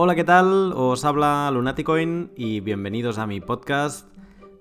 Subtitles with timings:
[0.00, 0.72] Hola, ¿qué tal?
[0.76, 4.06] Os habla Lunaticoin y bienvenidos a mi podcast.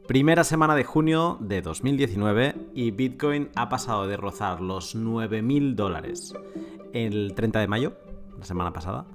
[0.08, 6.34] Primera semana de junio de 2019 y Bitcoin ha pasado de rozar los 9.000 dólares
[6.92, 7.94] el 30 de mayo,
[8.40, 9.06] la semana pasada,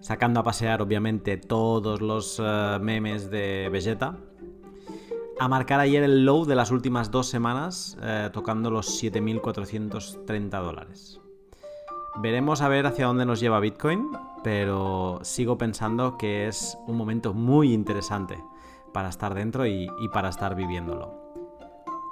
[0.00, 4.18] sacando a pasear obviamente todos los eh, memes de Vegeta,
[5.38, 11.20] a marcar ayer el low de las últimas dos semanas, eh, tocando los 7.430 dólares.
[12.16, 14.10] Veremos a ver hacia dónde nos lleva Bitcoin,
[14.42, 18.42] pero sigo pensando que es un momento muy interesante
[18.92, 21.14] para estar dentro y, para estar viviéndolo.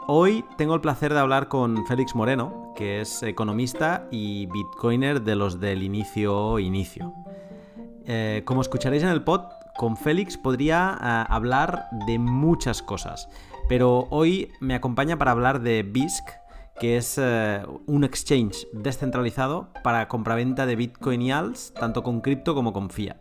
[0.06, 5.34] Hoy tengo el placer de hablar con Félix Moreno, que es economista y bitcoiner de
[5.34, 7.12] los del inicio inicio.
[8.06, 9.42] Eh, como escucharéis en el pod,
[9.76, 13.28] con Félix podría eh, hablar de muchas cosas,
[13.68, 16.24] pero hoy me acompaña para hablar de BISC,
[16.78, 22.54] que es eh, un exchange descentralizado para compraventa de Bitcoin y ALS, tanto con cripto
[22.54, 23.18] como con fiat.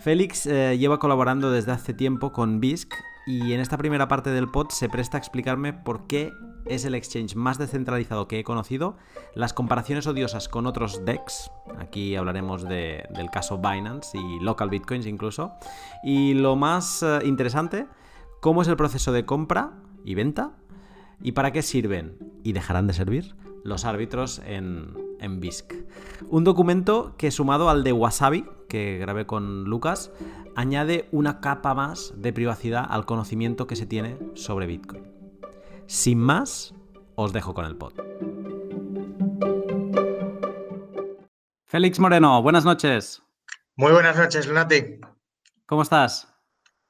[0.00, 2.94] Félix eh, lleva colaborando desde hace tiempo con BISC
[3.26, 6.32] y en esta primera parte del pod se presta a explicarme por qué
[6.64, 8.96] es el exchange más descentralizado que he conocido,
[9.34, 15.52] las comparaciones odiosas con otros DEX, aquí hablaremos del caso Binance y local bitcoins incluso,
[16.02, 17.86] y lo más eh, interesante,
[18.40, 19.72] cómo es el proceso de compra
[20.04, 20.52] y venta
[21.20, 22.18] ¿Y para qué sirven?
[22.44, 23.34] ¿Y dejarán de servir?
[23.64, 25.74] Los árbitros en, en BISC.
[26.28, 30.12] Un documento que sumado al de Wasabi, que grabé con Lucas,
[30.54, 35.04] añade una capa más de privacidad al conocimiento que se tiene sobre Bitcoin.
[35.86, 36.74] Sin más,
[37.14, 37.94] os dejo con el pod.
[41.64, 43.22] Félix Moreno, buenas noches.
[43.76, 45.00] Muy buenas noches, Lunati.
[45.66, 46.32] ¿Cómo estás?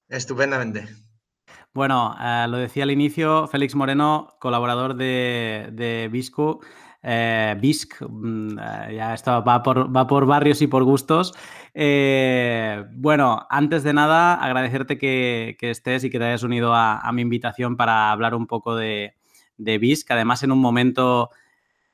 [0.08, 0.88] Estupendamente.
[1.78, 6.58] Bueno, eh, lo decía al inicio, Félix Moreno, colaborador de, de Bisco.
[7.04, 11.34] Eh, BISC, mm, eh, ya esto va por, va por, barrios y por gustos.
[12.96, 17.76] bueno, antes de nada, agradecerte que, estés y que te hayas unido a, mi invitación
[17.76, 19.14] para hablar un poco de,
[19.56, 21.30] de BISC, además en un momento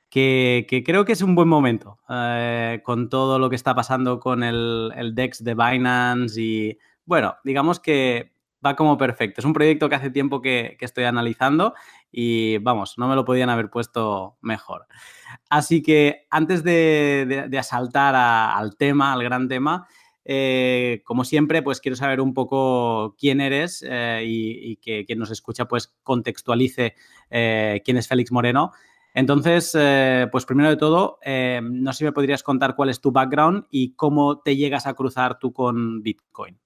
[0.09, 1.99] que, creo que es un buen momento,
[2.85, 8.34] con todo lo que está pasando con el DEX de Binance y, bueno, digamos que
[8.65, 9.41] va como perfecto.
[9.41, 11.75] Es un proyecto que hace tiempo que, estoy analizando
[12.11, 14.87] y vamos, no me lo podían haber puesto mejor.
[15.49, 19.87] Así que antes de, asaltar al tema, al gran tema,
[20.25, 25.31] eh, como siempre, pues quiero saber un poco quién eres eh, y, que quien nos
[25.31, 26.95] escucha pues contextualice
[27.31, 28.73] eh, quién es Félix Moreno.
[29.17, 29.71] Entonces,
[30.33, 31.21] pues primero de todo,
[31.63, 34.95] no sé si me podrías contar cuál es tu background y cómo te llegas a
[34.95, 36.59] cruzar tú con Bitcoin.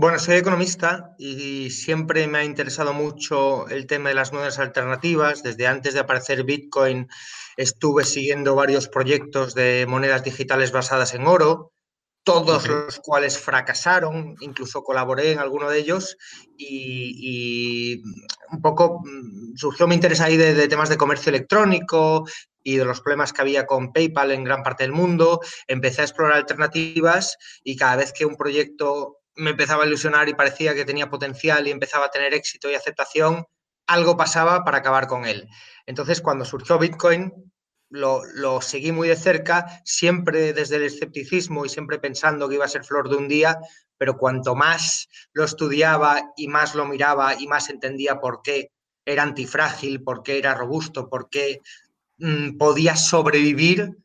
[0.00, 5.42] Bueno, soy economista y siempre me ha interesado mucho el tema de las monedas alternativas.
[5.42, 7.08] Desde antes de aparecer Bitcoin
[7.56, 11.72] estuve siguiendo varios proyectos de monedas digitales basadas en oro,
[12.22, 16.16] todos los cuales fracasaron, incluso colaboré en alguno de ellos
[16.56, 18.00] y,
[18.52, 22.24] un poco mm, surgió mi interés ahí de, temas de comercio electrónico
[22.62, 25.40] y de los problemas que había con PayPal en gran parte del mundo.
[25.66, 30.34] Empecé a explorar alternativas y cada vez que un proyecto me empezaba a ilusionar y
[30.34, 33.46] parecía que tenía potencial y empezaba a tener éxito y aceptación,
[33.86, 35.48] algo pasaba para acabar con él.
[35.86, 37.32] Entonces, cuando surgió Bitcoin,
[37.88, 42.68] lo, seguí muy de cerca, siempre desde el escepticismo y siempre pensando que iba a
[42.68, 43.58] ser flor de un día,
[43.96, 48.72] pero cuanto más lo estudiaba y más lo miraba y más entendía por qué
[49.06, 51.60] era antifrágil, por qué era robusto, por qué
[52.18, 53.96] mm, podía sobrevivir,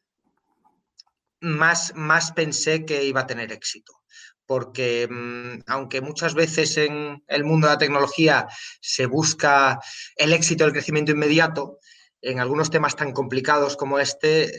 [1.41, 4.03] más, más pensé que iba a tener éxito
[4.45, 8.47] porque mm, aunque muchas veces en el mundo de la tecnología
[8.81, 9.79] se busca
[10.15, 11.79] el éxito, el crecimiento inmediato,
[12.21, 14.51] en algunos temas tan complicados como este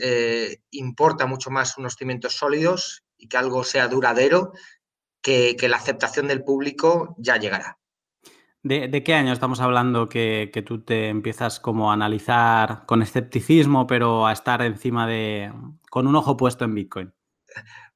[0.51, 4.53] eh, importa mucho más unos cimientos sólidos y que algo sea duradero
[5.21, 7.79] que, la aceptación del público ya llegará.
[8.61, 13.87] ¿De, qué año estamos hablando que, que, tú te empiezas como a analizar con escepticismo,
[13.87, 15.51] pero a estar encima de,
[15.89, 17.13] con un ojo puesto en Bitcoin?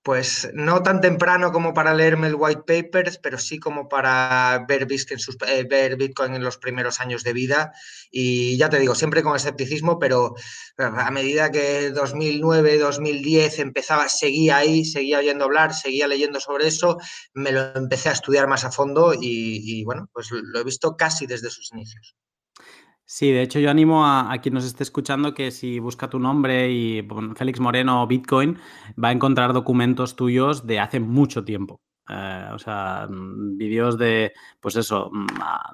[0.09, 4.88] Pues no tan temprano como para leerme el white papers, pero sí como para ver,
[4.89, 7.73] eh, ver Bitcoin en los primeros años de vida.
[8.09, 10.33] Y ya te digo, siempre con escepticismo, pero
[10.79, 16.97] a medida que 2009, 2010 empezaba, seguía ahí, seguía oyendo hablar, seguía leyendo sobre eso,
[17.35, 21.27] me lo empecé a estudiar más a fondo y bueno, pues lo he visto casi
[21.27, 22.15] desde sus inicios.
[23.11, 26.71] Sí, de hecho yo animo a, quien nos esté escuchando que si busca tu nombre
[26.71, 28.59] y Félix Moreno Bitcoin,
[29.03, 31.81] va a encontrar documentos tuyos de hace mucho tiempo.
[32.07, 35.71] Eh, o sea, mm, vídeos de, pues eso, mm, ah,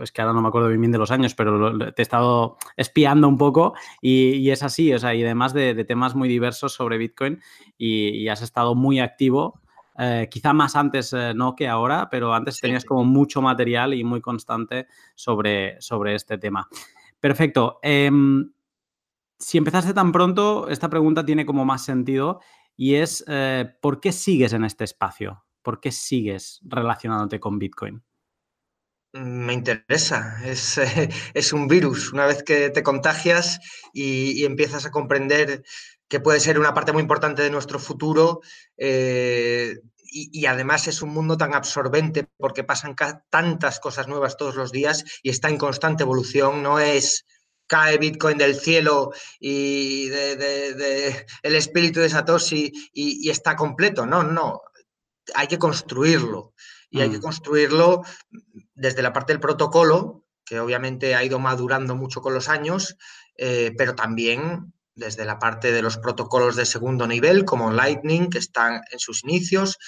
[0.00, 3.26] es que ahora no me acuerdo bien de los años, pero te he estado espiando
[3.26, 7.40] un poco y, es así, o sea, y además de, temas muy diversos sobre Bitcoin
[7.76, 9.60] y, has estado muy activo.
[10.04, 14.02] Eh, quizá más antes eh, no que ahora, pero antes tenías como mucho material y
[14.02, 16.68] muy constante sobre, sobre este tema.
[17.20, 17.78] Perfecto.
[17.82, 18.52] Em,
[19.38, 22.40] si empezaste tan pronto, esta pregunta tiene como más sentido
[22.76, 25.44] y es, eh, ¿por qué sigues en este espacio?
[25.62, 28.02] ¿Por qué sigues relacionándote con Bitcoin?
[29.12, 30.78] Me interesa, es,
[31.34, 32.12] es un virus.
[32.12, 33.60] Una vez que te contagias
[33.92, 35.62] y, empiezas a comprender
[36.08, 38.40] que puede ser una parte muy importante de nuestro futuro,
[38.76, 39.78] eh,
[40.12, 42.94] y, además es un mundo tan absorbente porque pasan
[43.30, 47.24] tantas cosas nuevas todos los días y está en constante evolución, no es
[47.66, 54.04] cae Bitcoin del cielo y de, el espíritu de Satoshi y, está completo.
[54.04, 54.60] No, no.
[55.34, 56.52] Hay que construirlo.
[56.90, 57.22] Y hay que mm.
[57.22, 58.02] construirlo
[58.74, 62.98] desde la parte del protocolo, que obviamente ha ido madurando mucho con los años,
[63.38, 68.38] eh, pero también desde la parte de los protocolos de segundo nivel, como Lightning, que
[68.38, 69.78] están en sus inicios.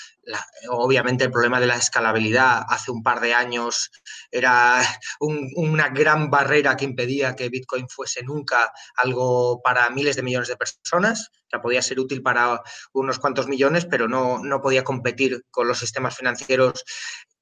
[0.70, 3.90] obviamente el problema de la escalabilidad hace un par de años
[4.30, 4.82] era
[5.20, 10.56] una gran barrera que impedía que Bitcoin fuese nunca algo para miles de millones de
[10.56, 11.30] personas.
[11.54, 12.60] O podía ser útil para
[12.92, 16.84] unos cuantos millones, pero no, no podía competir con los sistemas financieros.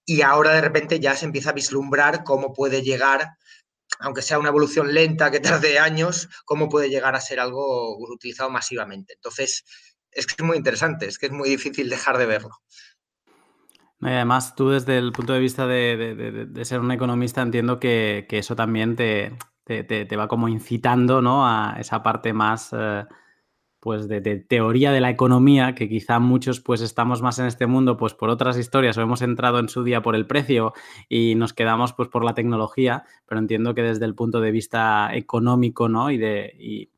[0.05, 3.37] Y ahora de repente ya se empieza a vislumbrar cómo puede llegar
[4.02, 8.50] aunque sea una evolución lenta que tarde años, cómo puede llegar a ser algo utilizado
[8.50, 9.14] masivamente.
[9.14, 9.64] Entonces,
[10.10, 12.60] es que es muy interesante, es que es muy difícil dejar de verlo.
[14.00, 18.96] además, tú desde el punto de vista de, ser un economista entiendo que, eso también
[18.96, 21.46] te, te, va como incitando ¿no?
[21.46, 22.70] a esa parte más...
[22.72, 23.05] Eh,
[23.82, 27.96] pues de, teoría de la economía, que quizá muchos pues estamos más en este mundo
[27.96, 30.73] pues por otras historias o hemos entrado en su día por el precio
[31.08, 35.11] y nos quedamos pues por la tecnología, pero entiendo que desde el punto de vista
[35.12, 36.12] económico, ¿no?
[36.12, 36.90] Y de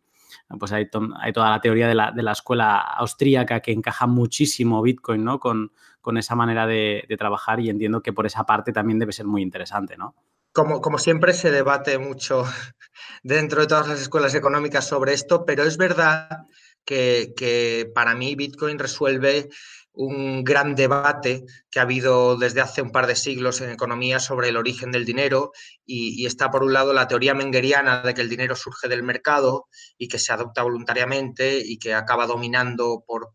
[0.59, 0.87] pues hay,
[1.23, 5.41] hay, toda la teoría de la, de la, escuela austríaca que encaja muchísimo Bitcoin, ¿no?
[5.41, 5.73] Con,
[6.03, 9.25] con esa manera de, de, trabajar y entiendo que por esa parte también debe ser
[9.25, 10.15] muy interesante, ¿no?
[10.53, 12.45] Como, como siempre se debate mucho
[13.23, 16.47] dentro de todas las escuelas económicas sobre esto, pero es verdad
[16.85, 19.49] que, para mí Bitcoin resuelve
[19.93, 24.49] un gran debate que ha habido desde hace un par de siglos en economía sobre
[24.49, 25.53] el origen del dinero
[25.87, 29.69] y, está por un lado la teoría mengeriana de que el dinero surge del mercado
[29.97, 33.31] y que se adopta voluntariamente y que acaba dominando por,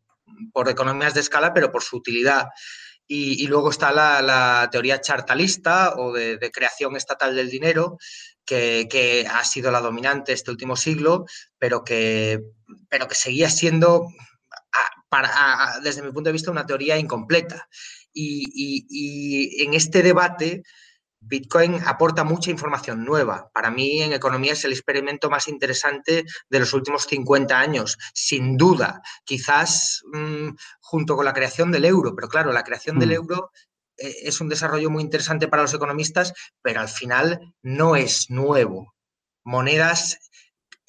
[0.51, 2.47] por economías de escala, pero por su utilidad.
[3.11, 7.97] Y, luego está la, teoría chartalista o de, de, creación estatal del dinero,
[8.49, 11.25] que, ha sido la dominante este último siglo,
[11.57, 12.39] pero que,
[12.89, 14.07] pero que seguía siendo,
[15.09, 17.67] para, desde mi punto de vista, una teoría incompleta.
[18.13, 20.63] Y, en este debate,
[21.21, 23.49] Bitcoin aporta mucha información nueva.
[23.53, 28.57] Para mí, en economía es el experimento más interesante de los últimos 50 años, sin
[28.57, 29.01] duda.
[29.25, 30.49] Quizás mm,
[30.79, 33.13] junto con la creación del euro, pero claro, la creación del mm.
[33.13, 33.51] euro
[33.97, 38.95] eh, es un desarrollo muy interesante para los economistas, pero al final no es nuevo.
[39.43, 40.28] Monedas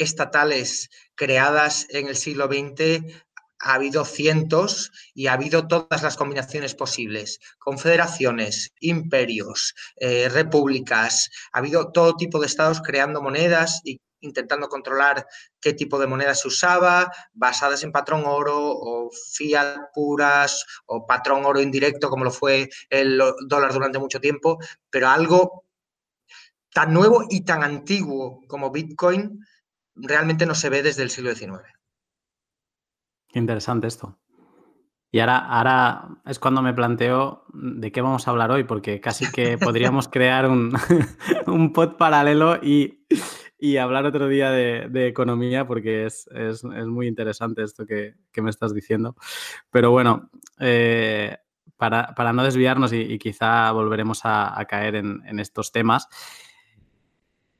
[0.02, 3.14] estatales creadas en el siglo XX
[3.60, 7.40] ha habido cientos y ha habido todas las combinaciones posibles.
[7.58, 15.26] Confederaciones, imperios, eh, repúblicas, ha habido todo tipo de estados creando monedas y intentando controlar
[15.60, 21.44] qué tipo de moneda se usaba, basadas en patrón oro o fiat puras o patrón
[21.44, 24.58] oro indirecto, como lo fue el dólar durante mucho tiempo,
[24.90, 25.64] pero algo
[26.72, 29.40] tan nuevo y tan antiguo como Bitcoin
[30.02, 31.62] realmente no se ve desde el siglo XIX.
[33.28, 34.18] Qué interesante esto.
[35.12, 39.30] Y ahora, ahora es cuando me planteo de qué vamos a hablar hoy, porque casi
[39.30, 40.72] que podríamos crear un,
[41.46, 43.04] un pod paralelo y
[43.60, 46.26] y hablar otro día de, economía porque es,
[46.64, 49.14] muy interesante esto que, me estás diciendo.
[49.70, 51.36] Pero bueno, eh,
[51.76, 56.08] para, no desviarnos y, quizá volveremos a, caer en, estos temas,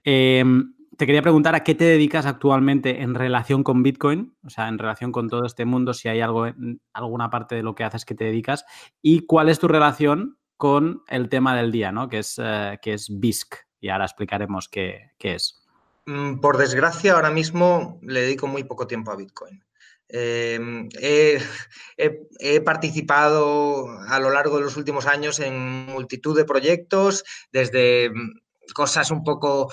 [0.03, 4.69] em, te quería preguntar a qué te dedicas actualmente en relación con Bitcoin, o sea,
[4.69, 6.45] en relación con todo este mundo, si hay algo,
[6.93, 8.67] alguna parte de lo que haces que te dedicas
[9.01, 12.11] y cuál es tu relación con el tema del día, ¿no?
[12.11, 13.55] Que es, eh, que es BISC.
[13.81, 15.65] Y ahora explicaremos qué, qué es.
[16.05, 19.65] Mm, por desgracia, ahora mismo le dedico muy poco tiempo a Bitcoin.
[20.07, 21.41] Em, he,
[22.63, 29.11] participado a lo largo de los últimos años en multitud de proyectos, desde mm, cosas
[29.11, 29.73] un poco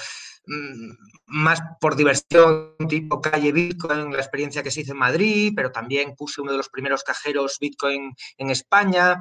[1.27, 6.15] más por diversión, tipo calle Bitcoin, la experiencia que se hizo en Madrid, pero también
[6.15, 9.19] puse uno de los primeros cajeros Bitcoin en España,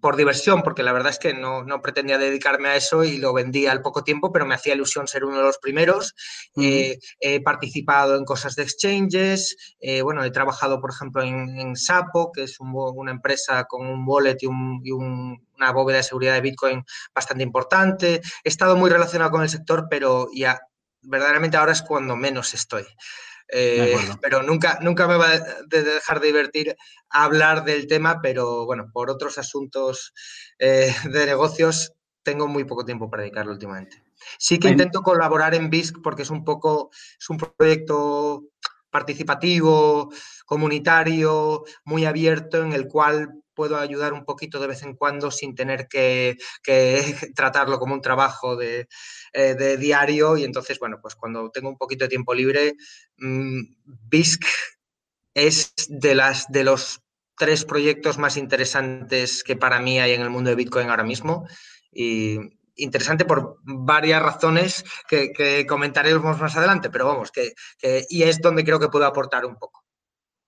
[0.00, 3.66] por diversión, porque la verdad es que no, pretendía dedicarme a eso y lo vendí
[3.66, 6.14] al poco tiempo, pero me hacía ilusión ser uno de los primeros.
[6.56, 12.30] Eh, he participado en cosas de exchanges, eh, bueno, he trabajado, por ejemplo, en, Sapo,
[12.32, 17.42] que es una empresa con un wallet y, una bóveda de seguridad de Bitcoin bastante
[17.42, 18.20] importante.
[18.44, 20.60] He estado muy relacionado con el sector, pero ya
[21.02, 22.84] verdaderamente ahora es cuando menos estoy.
[23.48, 26.76] Eh, pero nunca, nunca me va a dejar de divertir
[27.10, 30.12] hablar del tema, pero bueno, por otros asuntos
[30.58, 34.02] eh, de negocios tengo muy poco tiempo para dedicarlo últimamente.
[34.38, 38.44] Sí que intento colaborar en BISC porque es un poco, es un proyecto
[38.90, 40.10] participativo,
[40.46, 45.54] comunitario, muy abierto, en el cual puedo ayudar un poquito de vez en cuando sin
[45.54, 46.36] tener que,
[47.34, 48.86] tratarlo como un trabajo eh,
[49.32, 50.36] de, diario.
[50.36, 52.74] Y entonces, bueno, pues cuando tengo un poquito de tiempo libre,
[53.18, 54.44] mm, BISC
[55.34, 57.00] es de, las, de los
[57.36, 61.46] tres proyectos más interesantes que para mí hay en el mundo de Bitcoin ahora mismo.
[61.90, 62.38] Y
[62.76, 67.54] interesante por varias razones que, comentaremos más adelante, pero vamos, que,
[68.08, 69.83] y es donde creo que puedo aportar un poco.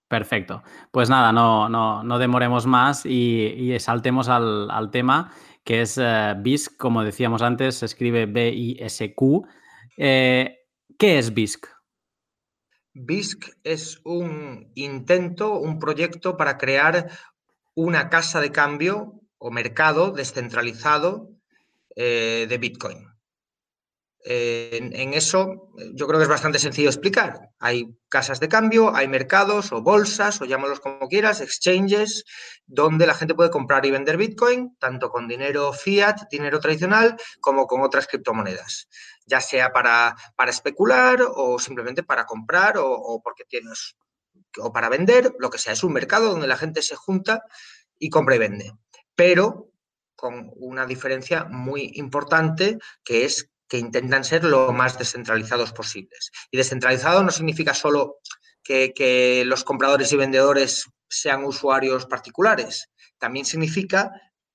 [0.09, 0.63] Perfecto.
[0.93, 5.33] Pues nada, no, no, demoremos más y, saltemos al, tema,
[5.65, 9.47] que es eh, BISC, como decíamos antes, se escribe B-I-S-Q.
[9.97, 10.59] Eh,
[10.97, 11.67] ¿Qué es BISC?
[12.95, 17.11] BISC es un intento, un proyecto para crear
[17.75, 21.31] una casa de cambio o mercado descentralizado
[21.97, 23.16] eh, de Bitcoin.
[24.29, 27.51] En, eso yo creo que es bastante sencillo explicar.
[27.61, 32.25] Hay casas de cambio, hay mercados o bolsas, o llámalos como quieras, exchanges,
[32.67, 37.69] donde la gente puede comprar y vender Bitcoin, tanto con dinero fiat, dinero tradicional, como
[37.69, 38.89] con otras criptomonedas,
[39.27, 43.97] ya sea para, para especular o simplemente para comprar o, o porque tienes
[44.59, 45.73] o para vender, lo que sea.
[45.73, 47.43] Es un mercado donde la gente se junta
[47.99, 48.73] y compra y vende.
[49.15, 49.71] Pero
[50.17, 56.31] con una diferencia muy importante que es que intentan ser lo más descentralizados posibles.
[56.51, 58.19] Y descentralizado no significa solo
[58.63, 64.11] que, los compradores y vendedores sean usuarios particulares, también significa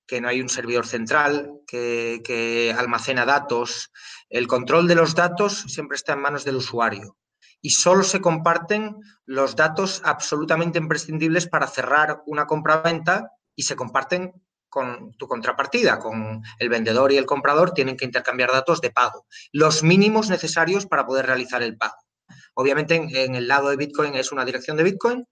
[0.06, 3.90] que no hay un servidor central que, que, almacena datos.
[4.28, 7.16] El control de los datos siempre está en manos del usuario
[7.62, 14.32] y solo se comparten los datos absolutamente imprescindibles para cerrar una compra-venta y se comparten
[14.72, 19.26] con tu contrapartida, con el vendedor y el comprador, tienen que intercambiar datos de pago,
[19.52, 21.98] los mínimos necesarios para poder realizar el pago.
[22.54, 25.26] Obviamente en, el lado de Bitcoin es una dirección de Bitcoin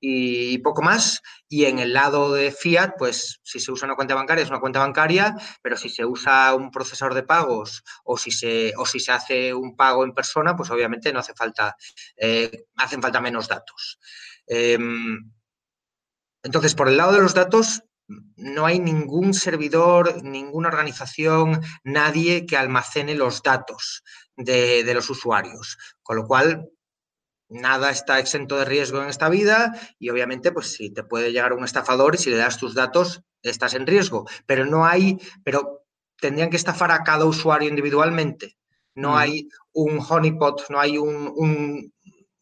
[0.00, 4.14] y poco más, y en el lado de fiat, pues si se usa una cuenta
[4.14, 8.30] bancaria es una cuenta bancaria, pero si se usa un procesador de pagos o si
[8.30, 11.76] se, o si se hace un pago en persona, pues obviamente no hace falta,
[12.16, 13.98] eh, hacen falta menos datos.
[14.46, 15.30] Em,
[16.42, 22.56] entonces, por el lado de los datos, no hay ningún servidor, ninguna organización, nadie que
[22.56, 24.02] almacene los datos
[24.36, 25.76] de, los usuarios.
[26.02, 26.70] Con lo cual,
[27.50, 31.52] nada está exento de riesgo en esta vida y obviamente, pues si te puede llegar
[31.52, 34.26] un estafador y si le das tus datos, estás en riesgo.
[34.46, 35.84] Pero no hay, pero
[36.20, 38.56] tendrían que estafar a cada usuario individualmente.
[38.94, 39.16] No mm.
[39.16, 40.98] hay un honeypot, no hay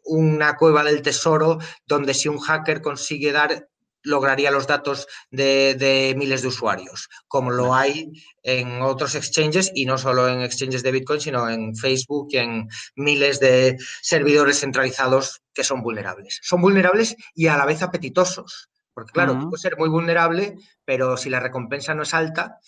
[0.05, 3.69] una cueva del tesoro donde si un hacker consigue dar
[4.07, 9.99] lograría los datos de, miles de usuarios, como lo hay en otros exchanges y no
[9.99, 15.65] solo en exchanges de Bitcoin, sino en Facebook y en miles de servidores centralizados que
[15.65, 16.41] son vulnerables.
[16.43, 21.17] Son vulnerables y a la vez apetitosos, porque claro, uh puedes ser muy vulnerable, pero
[21.17, 22.59] si la recompensa no es alta,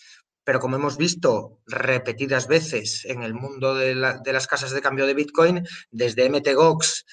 [0.43, 3.93] pero como hemos visto repetidas veces en el mundo de,
[4.23, 7.05] de, las casas de cambio de Bitcoin, desde MTGOX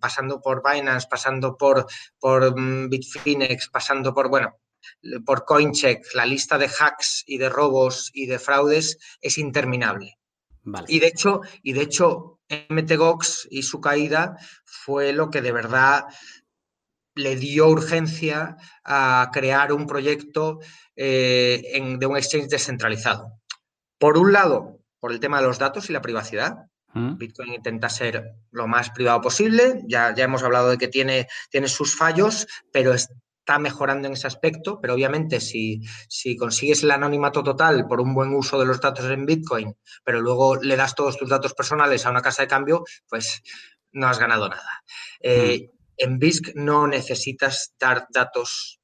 [0.00, 1.86] pasando por Binance, pasando por,
[2.18, 4.58] por mm, Bitfinex, pasando por, bueno,
[5.24, 10.18] por Coincheck, la lista de hacks y de robos y de fraudes es interminable.
[10.88, 16.04] Y de hecho, y de hecho, MTGOX y su caída fue lo que de verdad
[17.14, 20.60] le dio urgencia a crear un proyecto
[20.96, 23.40] eh, de un exchange descentralizado.
[23.98, 28.34] Por un lado, por el tema de los datos y la privacidad, Bitcoin intenta ser
[28.50, 29.82] lo más privado posible.
[29.86, 34.26] Ya, ya hemos hablado de que tiene, tiene sus fallos, pero está mejorando en ese
[34.26, 34.80] aspecto.
[34.80, 39.10] Pero obviamente, si, si consigues el anonimato total por un buen uso de los datos
[39.10, 39.74] en Bitcoin,
[40.04, 43.42] pero luego le das todos tus datos personales a una casa de cambio, pues
[43.92, 44.82] no has ganado nada.
[45.20, 48.80] Eh, en BISC no necesitas dar datos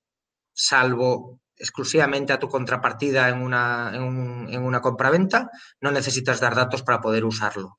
[0.53, 5.51] salvo exclusivamente a tu contrapartida en una, en, en una compraventa,
[5.81, 7.79] no necesitas dar datos para poder usarlo.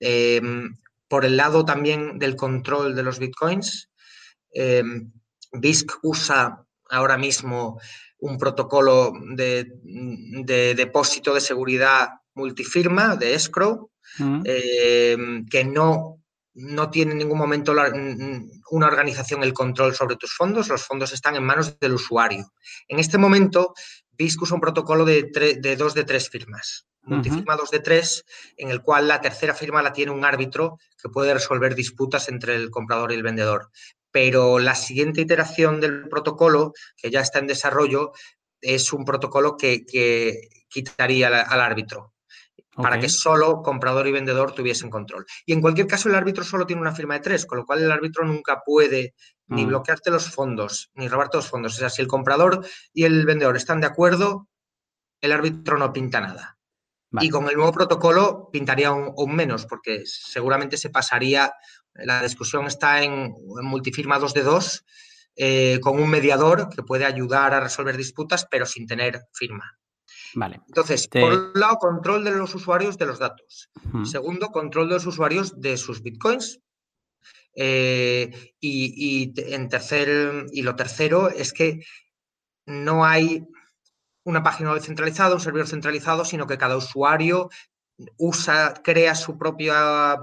[0.00, 0.76] Em,
[1.08, 3.90] por el lado también del control de los bitcoins,
[4.52, 4.82] eh,
[5.52, 7.80] BISC usa ahora mismo
[8.18, 14.42] un protocolo de, depósito de seguridad multifirma, de escrow, mm.
[14.44, 15.16] eh,
[15.48, 16.15] que no,
[16.56, 17.72] no tiene en ningún momento
[18.70, 22.52] una organización el control sobre tus fondos, los fondos están en manos del usuario.
[22.88, 23.74] En este momento,
[24.12, 28.24] BISC usa un protocolo de, de dos de tres firmas multifirma 2 de 3,
[28.56, 32.56] en el cual la tercera firma la tiene un árbitro que puede resolver disputas entre
[32.56, 33.70] el comprador y el vendedor.
[34.10, 38.12] Pero la siguiente iteración del protocolo, que ya está en desarrollo,
[38.60, 39.84] es un protocolo que,
[40.68, 42.12] quitaría al, árbitro
[42.76, 45.26] para que solo comprador y vendedor tuviesen control.
[45.44, 47.82] Y en cualquier caso, el árbitro solo tiene una firma de tres, con lo cual
[47.82, 49.14] el árbitro nunca puede
[49.48, 49.68] ni mm.
[49.68, 51.74] bloquearte los fondos, ni robarte los fondos.
[51.74, 54.48] O sea, si el comprador y el vendedor están de acuerdo,
[55.20, 56.58] el árbitro no pinta nada.
[57.18, 61.50] Y con el nuevo protocolo pintaría aún, menos, porque seguramente se pasaría,
[61.94, 64.84] la discusión está en, multifirma 2 de 2,
[65.36, 69.78] eh, con un mediador que puede ayudar a resolver disputas, pero sin tener firma.
[70.36, 70.60] Vale.
[70.66, 73.70] Entonces, por un lado, control de los usuarios de los datos.
[74.04, 76.60] Segundo, control de los usuarios de sus bitcoins.
[77.54, 81.80] Eh, y, en tercer, y lo tercero es que
[82.66, 83.46] no hay
[84.24, 87.48] una página web centralizada, un servidor centralizado, sino que cada usuario
[88.18, 90.18] usa, crea su propia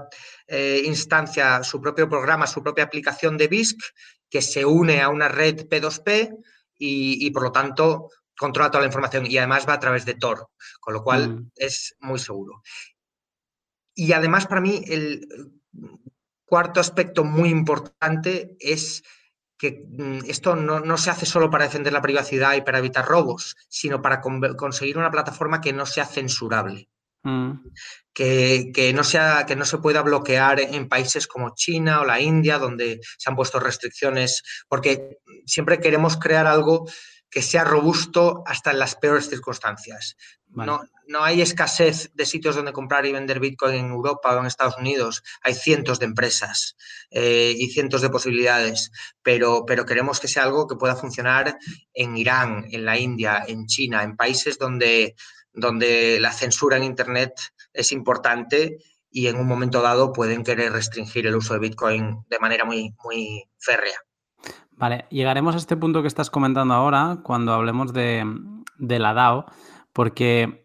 [0.46, 3.80] eh, instancia, su propio programa, su propia aplicación de BISC
[4.30, 6.38] que se une a una red P2P
[6.78, 10.48] y, por lo tanto controla toda la información y además va a través de Tor,
[10.80, 11.50] con lo cual mm.
[11.56, 12.62] es muy seguro.
[13.94, 15.26] Y además para mí el
[16.44, 19.02] cuarto aspecto muy importante es
[19.58, 23.56] que mm, esto no, se hace solo para defender la privacidad y para evitar robos,
[23.68, 26.88] sino para conseguir una plataforma que no sea censurable.
[27.22, 27.52] Mm.
[28.12, 32.58] Que, no sea, que no se pueda bloquear en países como China o la India,
[32.58, 36.86] donde se han puesto restricciones, porque siempre queremos crear algo
[37.34, 40.16] que sea robusto hasta en las peores circunstancias.
[40.50, 44.46] No, no hay escasez de sitios donde comprar y vender Bitcoin en Europa o en
[44.46, 45.24] Estados Unidos.
[45.42, 46.76] Hay cientos de empresas
[47.10, 51.58] eh, y cientos de posibilidades, pero, pero queremos que sea algo que pueda funcionar
[51.92, 55.16] en Irán, en la India, en China, en países donde,
[55.52, 57.32] donde la censura en Internet
[57.72, 58.78] es importante
[59.10, 62.94] y en un momento dado pueden querer restringir el uso de Bitcoin de manera muy,
[63.02, 63.98] muy férrea.
[64.76, 68.24] Vale, llegaremos a este punto que estás comentando ahora cuando hablemos de,
[68.78, 69.46] de la DAO,
[69.92, 70.64] porque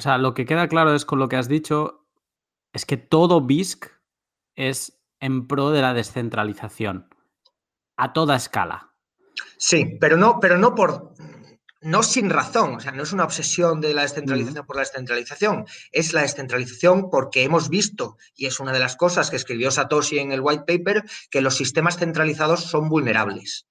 [0.00, 2.06] o sea, lo que queda claro es con lo que has dicho,
[2.72, 3.84] es que todo BISC
[4.54, 7.14] es en pro de la descentralización,
[7.98, 8.94] a toda escala.
[9.58, 11.09] Sí, pero no, pero no por,
[11.80, 15.66] no sin razón, o sea, no es una obsesión de la descentralización por la descentralización,
[15.92, 20.18] es la descentralización porque hemos visto, y es una de las cosas que escribió Satoshi
[20.18, 23.66] en el white paper, que los sistemas centralizados son vulnerables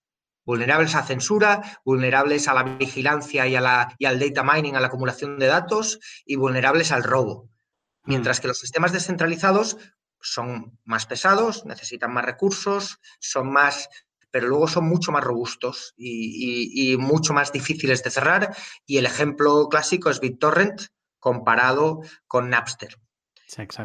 [0.49, 4.79] vulnerables a censura, vulnerables a la vigilancia y, a la, y al data mining, a
[4.79, 7.51] la acumulación de datos y vulnerables al robo.
[8.05, 8.41] Mientras mm.
[8.41, 9.77] que los sistemas descentralizados
[10.19, 13.89] son más pesados, necesitan más recursos, son más,
[14.31, 18.55] pero luego son mucho más robustos y, mucho más difíciles de cerrar.
[18.85, 20.81] Y el ejemplo clásico es BitTorrent
[21.19, 22.97] comparado con Napster.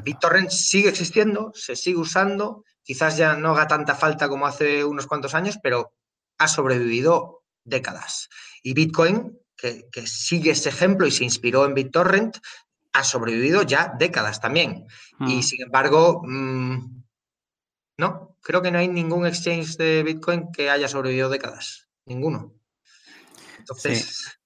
[0.02, 5.06] BitTorrent sigue existiendo, se sigue usando, quizás ya no haga tanta falta como hace unos
[5.06, 5.94] cuantos años, pero
[6.38, 8.28] ha sobrevivido décadas.
[8.62, 12.36] Y Bitcoin, que, sigue ese ejemplo y se inspiró en BitTorrent,
[12.92, 14.86] ha sobrevivido ya décadas también.
[15.20, 15.42] Y mm.
[15.42, 17.03] sin embargo, mm,
[17.96, 21.88] no, creo que no hay ningún exchange de Bitcoin que haya sobrevivido décadas.
[22.06, 22.52] Ninguno.
[23.58, 24.38] Entonces,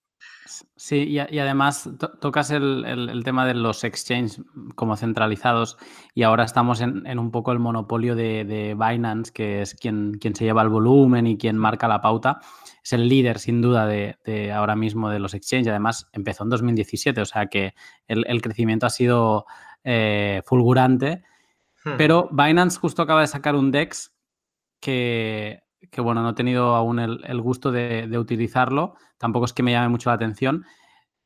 [0.80, 4.40] Sí, y, además tocas el, tema de los exchanges
[4.76, 5.76] como centralizados
[6.14, 10.44] y ahora estamos en, un poco el monopolio de, Binance, que es quien, quien, se
[10.44, 12.38] lleva el volumen y quien marca la pauta.
[12.82, 15.68] Es el líder, sin duda, de, ahora mismo de los exchanges.
[15.68, 17.74] Además, empezó en 2017, o sea que
[18.06, 19.46] el, crecimiento ha sido
[19.82, 21.24] eh, fulgurante.
[21.84, 21.96] Hmm.
[21.96, 24.14] Pero Binance justo acaba de sacar un DEX
[24.80, 29.72] que que bueno, no he tenido aún el, gusto de, utilizarlo, tampoco es que me
[29.72, 30.64] llame mucho la atención.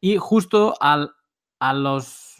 [0.01, 1.13] Y justo al,
[1.59, 2.37] a los,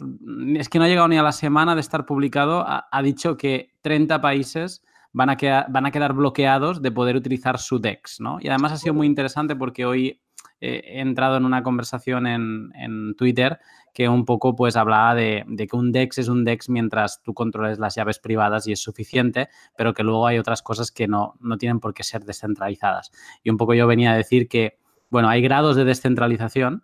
[0.55, 3.73] es que no ha llegado ni a la semana de estar publicado, ha, dicho que
[3.81, 8.37] 30 países van a, quedar, van a quedar bloqueados de poder utilizar su DEX, ¿no?
[8.39, 10.21] Y además ha sido muy interesante porque hoy
[10.59, 13.59] he entrado en una conversación en, en Twitter
[13.93, 17.77] que un poco pues hablaba de, que un DEX es un DEX mientras tú controles
[17.77, 21.57] las llaves privadas y es suficiente, pero que luego hay otras cosas que no, no
[21.57, 23.11] tienen por qué ser descentralizadas.
[23.43, 24.79] Y un poco yo venía a decir que,
[25.09, 26.83] bueno, hay grados de descentralización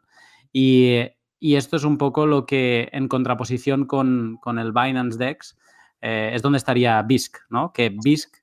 [0.54, 1.10] y,
[1.42, 5.58] esto es un poco lo que en contraposición con, con el Binance DEX
[6.02, 7.72] eh, es donde estaría BISC, ¿no?
[7.72, 8.36] Que BISC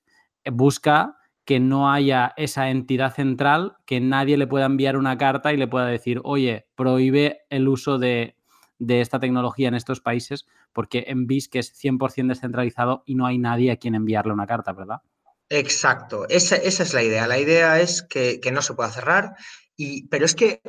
[0.51, 5.57] busca que no haya esa entidad central, que nadie le pueda enviar una carta y
[5.57, 8.36] le pueda decir, oye, prohíbe el uso de,
[8.79, 13.37] esta tecnología en estos países, porque en BIS que es 100% descentralizado y no hay
[13.37, 15.01] nadie a quien enviarle una carta, ¿verdad?
[15.49, 17.27] Exacto, esa, es la idea.
[17.27, 19.35] La idea es que, no se pueda cerrar,
[19.75, 20.61] y, pero es que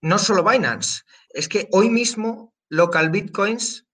[0.00, 3.86] no solo Binance, es que hoy mismo Local Bitcoins,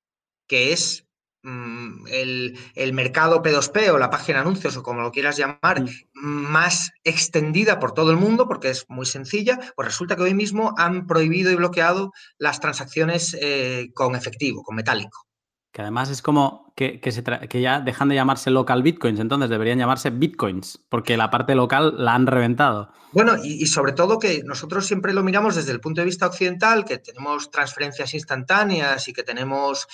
[0.47, 1.08] que es
[1.43, 5.89] mm, el, mercado P2P o la página de anuncios o como lo quieras llamar, mm.
[6.15, 10.75] más extendida por todo el mundo, porque es muy sencilla, pues resulta que hoy mismo
[10.77, 15.28] han prohibido y bloqueado las transacciones eh, con efectivo, con metálico.
[15.73, 20.11] Que además es como que, que, ya dejan de llamarse local bitcoins, entonces deberían llamarse
[20.11, 22.93] bitcoins, porque la parte local la han reventado.
[23.13, 26.85] Bueno, y, sobre todo que nosotros siempre lo miramos desde el punto de vista occidental,
[26.85, 29.89] que tenemos transferencias instantáneas y que tenemos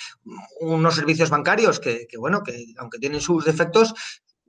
[0.61, 3.93] unos servicios bancarios que, que bueno, que aunque tienen sus defectos,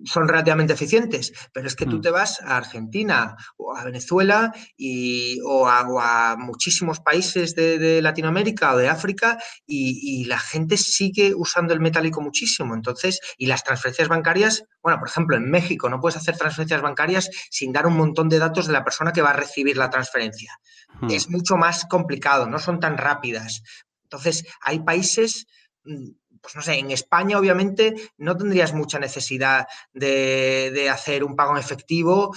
[0.05, 2.01] son relativamente eficientes, pero es que tú mm.
[2.03, 8.79] te vas a Argentina o a Venezuela y, o, a, muchísimos países de, Latinoamérica o
[8.79, 12.75] de África y, la gente sigue usando el metálico muchísimo.
[12.75, 17.31] Entonces, y las transferencias bancarias, bueno, por ejemplo, en México no puedes hacer transferencias bancarias
[17.51, 20.59] sin dar un montón de datos de la persona que va a recibir la transferencia.
[21.01, 21.11] Hmm.
[21.11, 23.63] Es mucho más complicado, no son tan rápidas.
[24.05, 25.47] Entonces, hay países
[25.85, 26.11] mm,
[26.47, 31.59] pues no sé, en España obviamente no tendrías mucha necesidad de, hacer un pago en
[31.59, 32.37] efectivo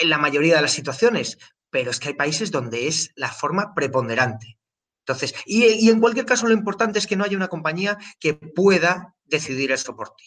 [0.00, 1.36] en la mayoría de las situaciones,
[1.68, 4.58] pero es que hay países donde es la forma preponderante.
[5.00, 9.14] Entonces, y, en cualquier caso lo importante es que no haya una compañía que pueda
[9.24, 10.24] decidir eso por ti.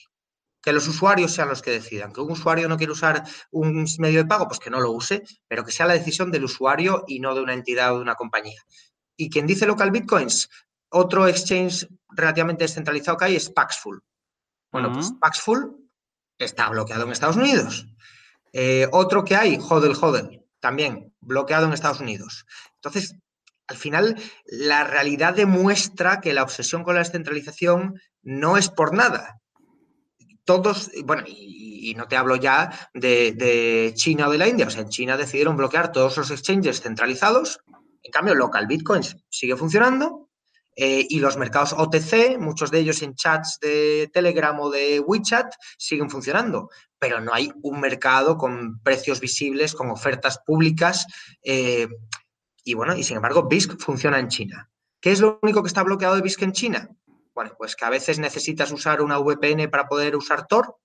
[0.61, 2.13] Que los usuarios sean los que decidan.
[2.13, 5.23] Que un usuario no quiere usar un medio de pago, pues que no lo use,
[5.47, 8.13] pero que sea la decisión del usuario y no de una entidad o de una
[8.13, 8.61] compañía.
[9.17, 10.49] Y quien dice local bitcoins,
[10.93, 14.01] otro exchange relativamente descentralizado que hay es Paxful.
[14.71, 15.75] Bueno, pues Paxful
[16.37, 17.87] está bloqueado en Estados Unidos.
[18.53, 22.45] Eh, otro que hay, Hodel Hodel, también bloqueado en Estados Unidos.
[22.75, 23.15] Entonces,
[23.67, 29.39] al final, la realidad demuestra que la obsesión con la descentralización no es por nada.
[30.43, 34.69] Todos, bueno, y, no te hablo ya de, de, China o de la India, o
[34.69, 37.59] sea, en China decidieron bloquear todos los exchanges centralizados,
[38.03, 40.22] en cambio, local bitcoins sigue funcionando
[40.75, 45.53] eh, y los mercados OTC, muchos de ellos en chats de Telegram o de WeChat,
[45.77, 51.05] siguen funcionando, pero no hay un mercado con precios visibles, con ofertas públicas.
[51.43, 51.87] Eh,
[52.63, 54.69] y bueno, y sin embargo, BISC funciona en China.
[54.99, 56.89] ¿Qué es lo único que está bloqueado de BISC en China?
[57.35, 60.77] Bueno, pues que a veces necesitas usar una VPN para poder usar Tor,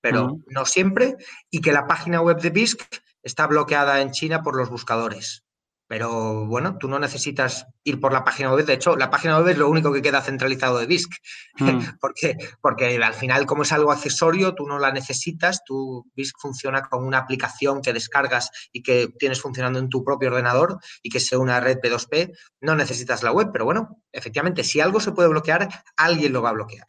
[0.00, 1.16] pero no siempre,
[1.50, 2.80] y que la página web de BISC
[3.22, 5.44] está bloqueada en China por los buscadores.
[5.88, 8.66] Pero bueno, tú no necesitas ir por la página web.
[8.66, 11.10] De hecho, la página web es lo único que queda centralizado de BISC.
[11.58, 11.80] Hmm.
[12.00, 15.64] porque, porque al final, como es algo accesorio, tú no la necesitas.
[15.64, 20.28] Tu BISC funciona con una aplicación que descargas y que tienes funcionando en tu propio
[20.28, 22.36] ordenador y que sea una red P2P.
[22.60, 23.48] No necesitas la web.
[23.50, 26.86] Pero bueno, efectivamente, si algo se puede bloquear, alguien lo va a bloquear.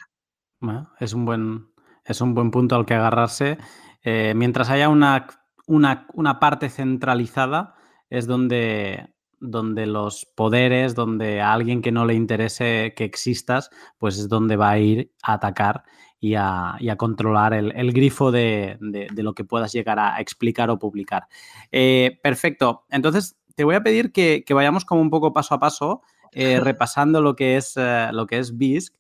[0.99, 1.71] es, un buen,
[2.03, 3.57] es un buen punto al que agarrarse.
[4.03, 5.27] Eh, mientras haya una,
[5.67, 7.75] una, una parte centralizada
[8.09, 14.17] es donde, donde los poderes, donde a alguien que no le interese que existas, pues
[14.17, 15.83] es donde va a ir a atacar
[16.19, 18.77] y a, controlar el, grifo de,
[19.15, 21.27] lo que puedas llegar a explicar o publicar.
[21.71, 22.85] Eh, perfecto.
[22.89, 26.01] Entonces, te voy a pedir que, vayamos como un poco paso a paso,
[26.33, 28.93] eh, repasando lo que es, eh, lo que es BISC.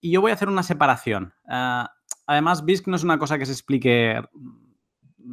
[0.00, 1.34] y yo voy a hacer una separación.
[2.26, 4.20] además, BISC no es una cosa que se explique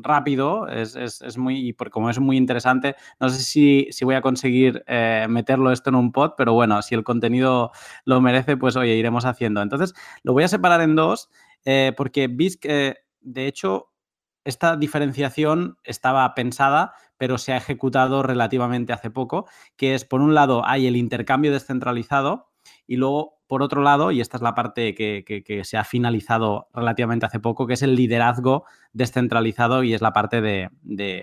[0.01, 5.25] rápido, es, es, muy, como es muy interesante, no sé si, voy a conseguir eh,
[5.29, 7.71] meterlo esto en un pod, pero bueno, si el contenido
[8.05, 9.61] lo merece, pues oye, iremos haciendo.
[9.61, 11.29] Entonces, lo voy a separar en dos,
[11.65, 13.91] eh, porque BISC, eh, de hecho,
[14.43, 20.35] esta diferenciación estaba pensada, pero se ha ejecutado relativamente hace poco, que es, por un
[20.35, 22.51] lado, hay el intercambio descentralizado
[22.85, 27.25] y luego por otro lado, y esta es la parte que, se ha finalizado relativamente
[27.25, 30.69] hace poco, que es el liderazgo descentralizado y es la parte de,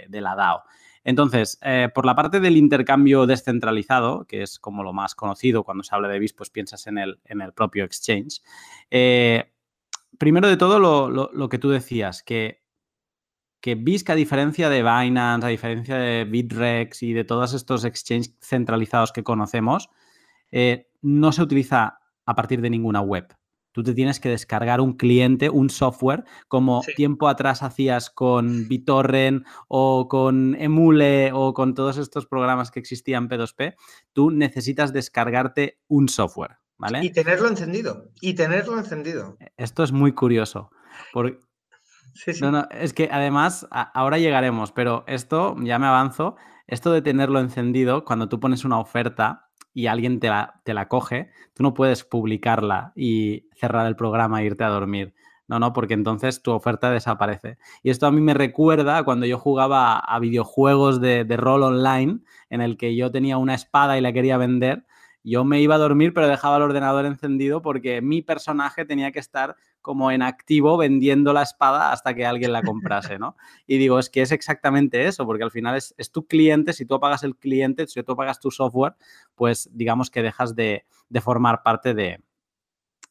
[0.08, 0.62] la DAO.
[1.04, 5.82] Entonces, eh, por la parte del intercambio descentralizado, que es como lo más conocido cuando
[5.82, 8.40] se habla de BIS, pues piensas en el, en el propio exchange.
[8.88, 9.52] Eh,
[10.16, 12.62] primero de todo, lo, que tú decías, que,
[13.60, 18.36] que BISC, a diferencia de Binance, a diferencia de Bitrex y de todos estos exchanges
[18.40, 19.90] centralizados que conocemos,
[20.52, 23.34] eh, no se utiliza a partir de ninguna web.
[23.72, 29.46] Tú te tienes que descargar un cliente, un software, como tiempo atrás hacías con BitTorrent
[29.66, 33.74] o con Emule o con todos estos programas que existían P2P.
[34.12, 37.02] Tú necesitas descargarte un software, ¿vale?
[37.02, 38.10] Y tenerlo encendido.
[38.20, 39.38] Y tenerlo encendido.
[39.56, 40.70] Esto es muy curioso.
[42.14, 42.40] Sí, sí.
[42.42, 47.40] No, no, es que además, ahora llegaremos, pero esto, ya me avanzo, esto de tenerlo
[47.40, 51.74] encendido, cuando tú pones una oferta y alguien te la, te la coge, tú no
[51.74, 55.14] puedes publicarla y cerrar el programa e irte a dormir.
[55.48, 57.58] No, no, porque entonces tu oferta desaparece.
[57.82, 62.20] Y esto a mí me recuerda cuando yo jugaba a videojuegos de, de rol online,
[62.48, 64.86] en el que yo tenía una espada y la quería vender
[65.24, 69.20] yo me iba a dormir, pero dejaba el ordenador encendido porque mi personaje tenía que
[69.20, 73.36] estar como en activo vendiendo la espada hasta que alguien la comprase, ¿no?
[73.66, 76.94] Y digo, es que es exactamente eso, porque al final es, tu cliente, si tú
[76.94, 78.94] apagas el cliente, si tú apagas tu software,
[79.34, 80.84] pues digamos que dejas de,
[81.20, 82.20] formar parte de,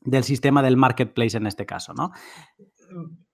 [0.01, 2.11] del sistema del marketplace en este caso, ¿no?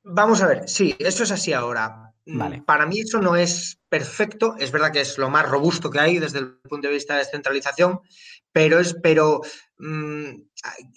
[0.10, 2.13] Vamos a ver, sí, eso es así ahora.
[2.26, 2.62] Vale.
[2.65, 6.20] Para mí eso no es perfecto, es verdad que es lo más robusto que hay
[6.20, 8.02] desde el punto de vista de descentralización,
[8.52, 9.41] pero, es, pero
[9.78, 10.30] mm,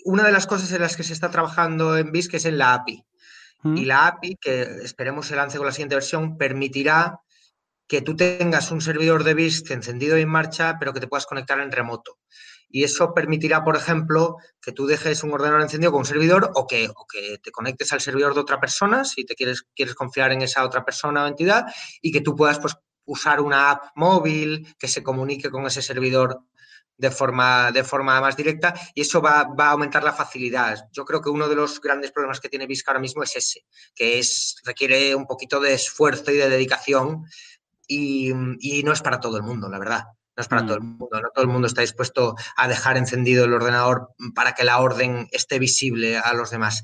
[0.07, 2.75] una de las cosas en las que se está trabajando en BISC es en la
[2.75, 3.05] API.
[3.63, 7.21] Y la API, que esperemos se lance con la siguiente versión, permitirá
[7.87, 11.27] que tú tengas un servidor de BISC encendido y en marcha, pero que te puedas
[11.27, 12.19] conectar en remoto.
[12.71, 16.67] Y eso permitirá, por ejemplo, que tú dejes un ordenador encendido con un servidor o
[16.67, 20.33] que, o que te conectes al servidor de otra persona, si te quieres, quieres confiar
[20.33, 21.67] en esa otra persona o entidad,
[22.01, 26.45] y que tú puedas pues, usar una app móvil que se comunique con ese servidor
[27.01, 30.87] de forma, de forma más directa y eso va, a aumentar la facilidad.
[30.93, 33.65] Yo creo que uno de los grandes problemas que tiene BISC ahora mismo es ese,
[33.95, 37.25] que es, requiere un poquito de esfuerzo y de dedicación
[37.89, 38.33] y,
[38.85, 40.05] no es para todo el mundo, la verdad.
[40.41, 40.87] No es para todo el mm.
[40.87, 44.81] mundo, no todo el mundo está dispuesto a dejar encendido el ordenador para que la
[44.81, 46.83] orden esté visible a los demás.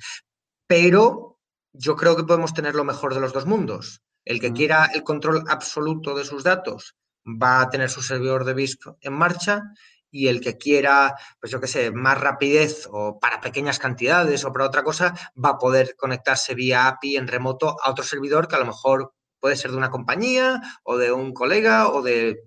[0.67, 1.39] Pero
[1.73, 4.03] yo creo que podemos tener lo mejor de los dos mundos.
[4.27, 4.55] El que mm.
[4.55, 9.15] quiera el control absoluto de sus datos va a tener su servidor de BISC en
[9.15, 9.63] marcha
[10.11, 14.53] y el que quiera, pues yo qué sé, más rapidez o para pequeñas cantidades o
[14.53, 18.57] para otra cosa, va a poder conectarse vía API en remoto a otro servidor que
[18.57, 22.43] a lo mejor puede ser de una compañía o de un colega o de...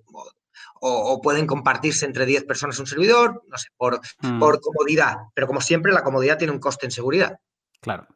[0.82, 4.40] O, pueden compartirse entre 10 personas un servidor, no sé, por, mm.
[4.40, 5.16] por comodidad.
[5.34, 7.40] Pero como siempre, la comodidad tiene un coste en seguridad.
[7.82, 8.08] Claro.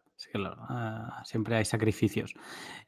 [0.69, 2.33] Ah, siempre hay sacrificios.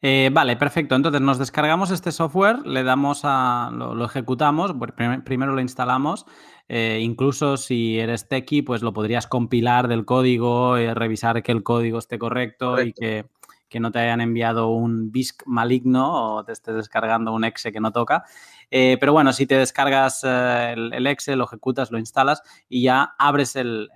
[0.01, 0.95] Eh, vale, perfecto.
[0.95, 3.69] Entonces nos descargamos este software, le damos a.
[3.73, 4.73] lo, ejecutamos,
[5.23, 6.25] primero lo instalamos.
[6.67, 11.61] Eh, incluso si eres techie, pues lo podrías compilar del código, eh, revisar que el
[11.61, 13.25] código esté correcto, y que,
[13.79, 17.91] no te hayan enviado un BISC maligno o te estés descargando un exe que no
[17.91, 18.23] toca.
[18.69, 23.55] pero bueno, si te descargas el, el, exe, lo ejecutas, lo instalas y ya abres
[23.55, 23.89] el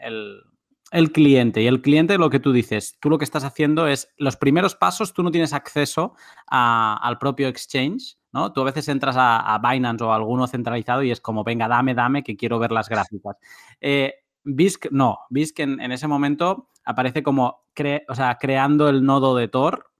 [0.91, 1.61] el cliente.
[1.61, 4.75] Y el cliente, lo que tú dices, tú lo que estás haciendo es, los primeros
[4.75, 6.15] pasos, tú no tienes acceso
[6.47, 8.51] al propio exchange, ¿no?
[8.53, 11.93] Tú a veces entras a, Binance o a alguno centralizado y es como, venga, dame,
[11.93, 13.37] dame, que quiero ver las gráficas.
[13.81, 14.13] Eh,
[14.43, 17.65] BISC, no, BISC en, ese momento aparece como,
[18.07, 19.91] o sea, creando el nodo de Tor,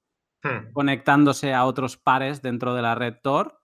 [0.43, 0.73] hmm.
[0.73, 3.62] conectándose a otros pares dentro de la red Tor,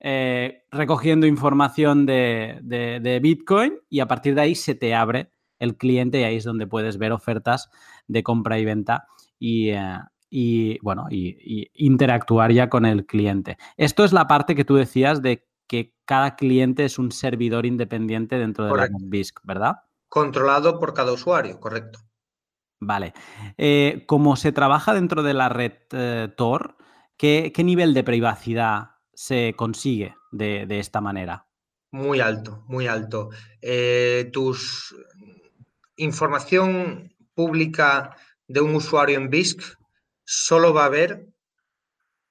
[0.00, 5.76] eh, recogiendo información de, de Bitcoin y a partir de ahí se te abre el
[5.76, 7.70] cliente y ahí es donde puedes ver ofertas
[8.06, 9.06] de compra y venta
[9.38, 13.56] y, eh, bueno, y, interactuar ya con el cliente.
[13.76, 18.38] Esto es la parte que tú decías de que cada cliente es un servidor independiente
[18.38, 19.76] dentro de la BISC, ¿verdad?
[20.16, 21.98] Controlado por cada usuario, correcto.
[22.80, 23.12] Vale.
[23.58, 26.78] Eh, como se trabaja dentro de la red eh, Tor,
[27.18, 31.46] ¿qué, nivel de privacidad se consigue de, esta manera?
[31.90, 33.28] Muy alto, muy alto.
[34.32, 34.96] tus
[35.96, 38.16] información pública
[38.48, 39.60] de un usuario en BISC,
[40.24, 41.26] solo va a haber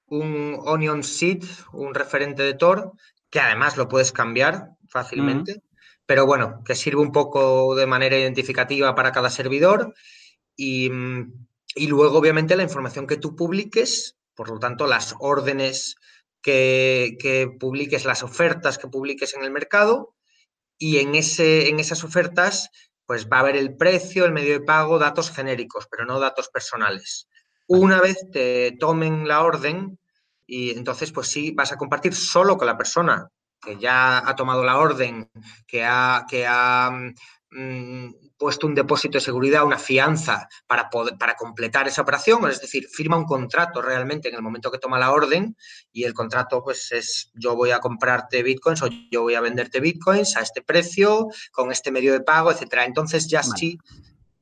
[0.06, 2.94] un onion seed, un referente de Tor,
[3.30, 5.62] que además lo puedes cambiar fácilmente,
[6.06, 9.94] pero bueno, que sirve un poco de manera identificativa para cada servidor
[10.56, 10.90] y,
[11.88, 15.96] luego obviamente la información que tú publiques, por lo tanto las órdenes
[16.40, 20.14] que, que publiques, las ofertas que publiques en el mercado
[20.78, 22.70] y en, ese, en esas ofertas
[23.04, 26.48] pues va a haber el precio, el medio de pago, datos genéricos, pero no datos
[26.48, 27.28] personales.
[27.68, 29.98] Una vez te tomen la orden,
[30.46, 34.64] y entonces pues sí vas a compartir solo con la persona que ya ha tomado
[34.64, 35.30] la orden,
[35.66, 36.90] que ha, que ha
[37.50, 42.60] mm, puesto un depósito de seguridad, una fianza para, poder, para completar esa operación, es
[42.60, 45.56] decir, firma un contrato realmente en el momento que toma la orden
[45.92, 49.80] y el contrato pues es yo voy a comprarte bitcoins o yo voy a venderte
[49.80, 52.84] bitcoins a este precio, con este medio de pago, etcétera.
[52.84, 53.78] Entonces ya sí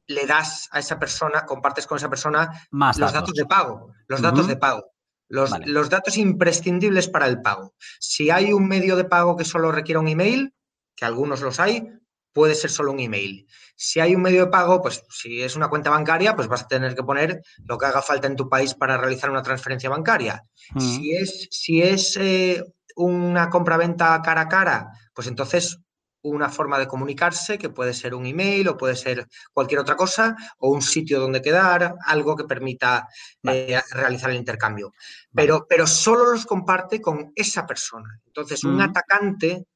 [0.07, 3.35] le das a esa persona, compartes con esa persona Más los datos.
[3.35, 4.94] de pago, los datos de pago.
[5.29, 7.75] Los, los, datos imprescindibles para el pago.
[7.99, 10.55] Si hay un medio de pago que solo requiere un email,
[10.95, 11.89] que algunos los hay,
[12.35, 13.47] puede ser solo un email.
[13.77, 16.69] Si hay un medio de pago, pues si es una cuenta bancaria, pues vas a
[16.69, 20.45] tener que poner lo que haga falta en tu país para realizar una transferencia bancaria.
[20.75, 20.81] Mm.
[20.81, 22.63] Si es, si es eh,
[22.97, 25.79] una compra-venta cara a cara, pues entonces
[26.25, 30.37] una forma de comunicarse, que puede ser un email o puede ser cualquier otra cosa,
[30.59, 33.09] o un sitio donde quedar, algo que permita
[33.43, 34.93] eh, realizar el intercambio.
[35.35, 38.21] Pero, pero solo los comparte con esa persona.
[38.27, 39.67] Entonces, un atacante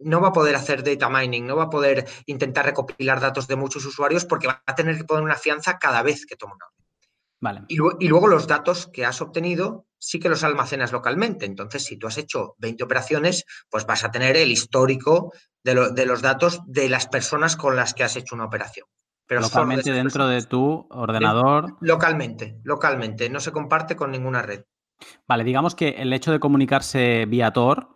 [0.00, 3.56] no va a poder hacer data mining, no va a poder intentar recopilar datos de
[3.56, 6.66] muchos usuarios porque va a tener que poner una fianza cada vez que toma una
[7.40, 7.64] Vale.
[7.68, 11.46] Y, y, luego los datos que has obtenido sí que los almacenas localmente.
[11.46, 15.32] Entonces, si tú has hecho 20 operaciones, pues vas a tener el histórico
[15.64, 18.86] de, los datos de las personas con las que has hecho una operación.
[19.26, 21.76] Pero localmente dentro de tu ordenador.
[21.80, 23.28] Localmente, localmente.
[23.28, 24.64] No se comparte con ninguna red.
[25.26, 27.88] Vale, digamos que el hecho de comunicarse vía Tor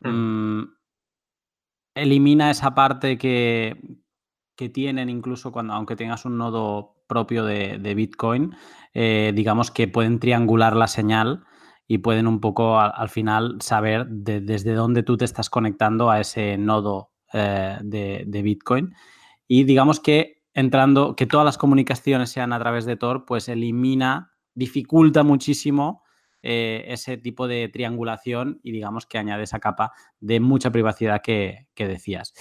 [0.00, 0.08] mm.
[0.08, 0.74] Mm,
[1.94, 3.76] elimina esa parte que,
[4.56, 8.54] que, tienen incluso cuando, aunque tengas un nodo propio de, Bitcoin,
[8.94, 11.44] eh, digamos que pueden triangular la señal
[11.86, 16.56] y pueden un poco al, final saber desde dónde tú te estás conectando a ese
[16.56, 18.94] nodo eh, de, Bitcoin.
[19.48, 24.32] Y digamos que entrando, que todas las comunicaciones sean a través de Tor, pues elimina,
[24.54, 26.04] dificulta muchísimo
[26.42, 31.66] eh, ese tipo de triangulación y digamos que añade esa capa de mucha privacidad que,
[31.80, 32.34] decías.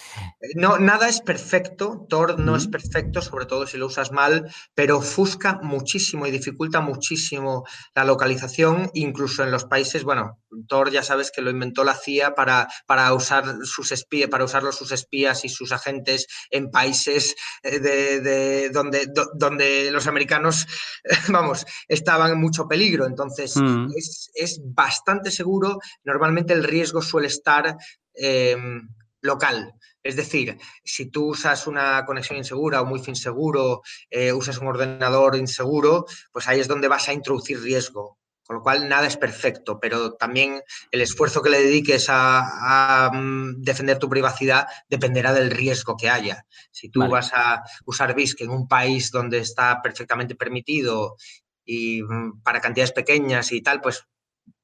[0.56, 4.98] No, nada es perfecto, Tor no es perfecto, sobre todo si lo usas mal, pero
[4.98, 7.64] ofusca muchísimo y dificulta muchísimo
[7.96, 12.36] la localización, incluso en los países, bueno, Tor ya sabes que lo inventó la CIA
[12.36, 17.80] para, para usar sus espías, para usarlo sus espías y sus agentes en países eh,
[17.80, 20.68] de, donde, donde los americanos,
[21.30, 23.06] vamos, estaban en mucho peligro.
[23.06, 23.88] Entonces, mm
[24.36, 25.80] es, bastante seguro.
[26.04, 27.69] Normalmente el riesgo suele estar
[28.14, 28.90] em,
[29.22, 29.74] local.
[30.02, 35.36] Es decir, si tú usas una conexión insegura o muy inseguro, eh, usas un ordenador
[35.36, 38.18] inseguro, pues ahí es donde vas a introducir riesgo.
[38.44, 43.62] Con lo cual, nada es perfecto, pero también el esfuerzo que le dediques a, mm,
[43.62, 46.48] defender tu privacidad dependerá del riesgo que haya.
[46.72, 51.16] Si tú vas a usar BISC en un país donde está perfectamente permitido
[51.64, 54.08] y mm, para cantidades pequeñas y tal, pues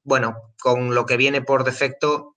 [0.02, 2.35] bueno, con lo que viene por defecto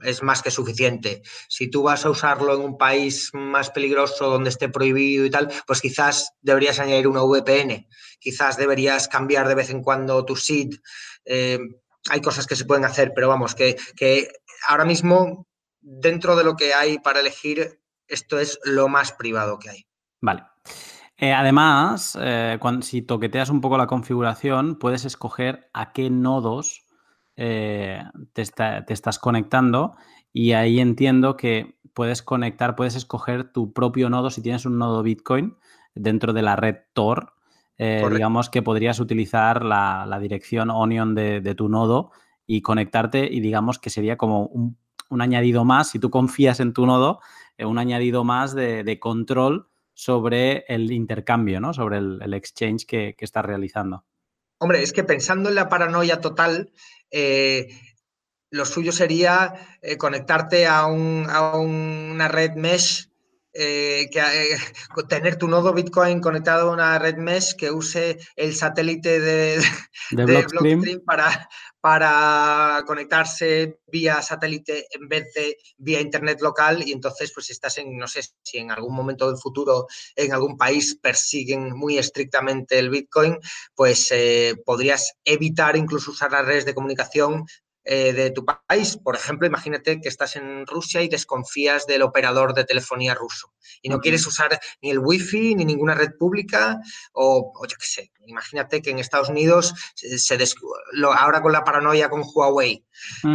[0.00, 1.22] es más que suficiente.
[1.48, 5.52] Si tú vas a usarlo en un país más peligroso donde esté prohibido y tal,
[5.66, 7.86] pues quizás deberías añadir una VPN,
[8.18, 10.74] quizás deberías cambiar de vez en cuando tu SID.
[11.24, 11.58] Eh,
[12.10, 14.28] hay cosas que se pueden hacer, pero vamos, que, que
[14.66, 15.46] ahora mismo
[15.80, 19.86] dentro de lo que hay para elegir, esto es lo más privado que hay.
[20.20, 20.44] Vale.
[21.16, 26.83] Eh, además, eh, si toqueteas un poco la configuración, puedes escoger a qué nodos
[27.36, 29.94] eh, te, estás conectando
[30.32, 35.02] y ahí entiendo que puedes conectar, puedes escoger tu propio nodo si tienes un nodo
[35.02, 35.56] Bitcoin
[35.94, 37.34] dentro de la red Tor.
[37.78, 42.10] digamos que podrías utilizar la, dirección Onion de, tu nodo
[42.46, 44.76] y conectarte y digamos que sería como un,
[45.20, 47.20] añadido más, si tú confías en tu nodo,
[47.58, 51.72] un añadido más de control sobre el intercambio, ¿no?
[51.72, 54.04] Sobre el, exchange que, que estás realizando.
[54.58, 56.72] Hombre, es que pensando en la paranoia total,
[57.14, 57.68] eh,
[58.50, 63.08] lo suyo sería eh, conectarte a, una red mesh,
[63.54, 64.20] eh, que,
[65.08, 69.62] tener tu nodo Bitcoin conectado a una red mesh que use el satélite de,
[70.10, 71.48] de, Blockstream para,
[71.80, 76.82] para conectarse vía satélite en vez de vía internet local.
[76.84, 79.86] Y entonces pues estás en, no sé si en algún momento del futuro
[80.16, 83.38] en algún país persiguen muy estrictamente el Bitcoin,
[83.74, 87.46] pues eh, podrías evitar incluso usar las redes de comunicación
[87.84, 88.96] eh, de tu país.
[88.96, 93.88] Por ejemplo, imagínate que estás en Rusia y desconfías del operador de telefonía ruso y
[93.88, 96.78] no quieres usar ni el wifi ni ninguna red pública
[97.12, 98.12] o, yo qué sé.
[98.26, 100.38] Imagínate que en Estados Unidos se,
[101.16, 102.84] ahora con la paranoia con Huawei.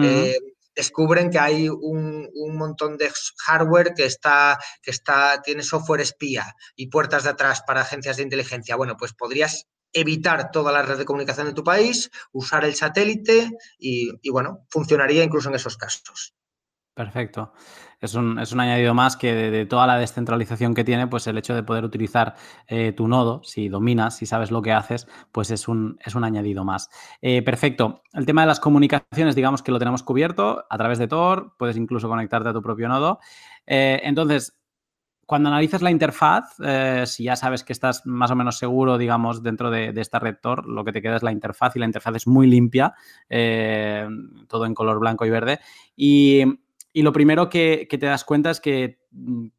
[0.04, 0.38] Eh,
[0.76, 3.12] descubren que hay un, un, montón de
[3.46, 8.24] hardware que está, que está, tiene software espía y puertas de atrás para agencias de
[8.24, 8.76] inteligencia.
[8.76, 13.52] Bueno, pues podrías evitar toda la red de comunicación de tu país, usar el satélite
[13.78, 16.34] y, bueno, funcionaría incluso en esos casos.
[16.94, 17.54] Perfecto.
[18.02, 21.64] Es un, añadido más que de, toda la descentralización que tiene, pues el hecho de
[21.64, 22.36] poder utilizar
[22.68, 26.24] eh, tu nodo, si dominas, si sabes lo que haces, pues es un, es un
[26.24, 26.90] añadido más.
[27.22, 28.04] Eh, perfecto.
[28.14, 31.78] El tema de las comunicaciones, digamos que lo tenemos cubierto a través de Tor, puedes
[31.78, 33.20] incluso conectarte a tu propio nodo.
[33.66, 34.59] Eh, entonces,
[35.30, 39.44] cuando analizas la interfaz, eh, si ya sabes que estás más o menos seguro, digamos,
[39.44, 42.16] dentro de, esta red Tor, lo que te queda es la interfaz y la interfaz
[42.16, 42.96] es muy limpia,
[43.30, 44.08] eh,
[44.48, 45.60] todo en color blanco y verde.
[45.96, 46.46] Y,
[46.96, 49.50] lo primero que, te das cuenta es que mm,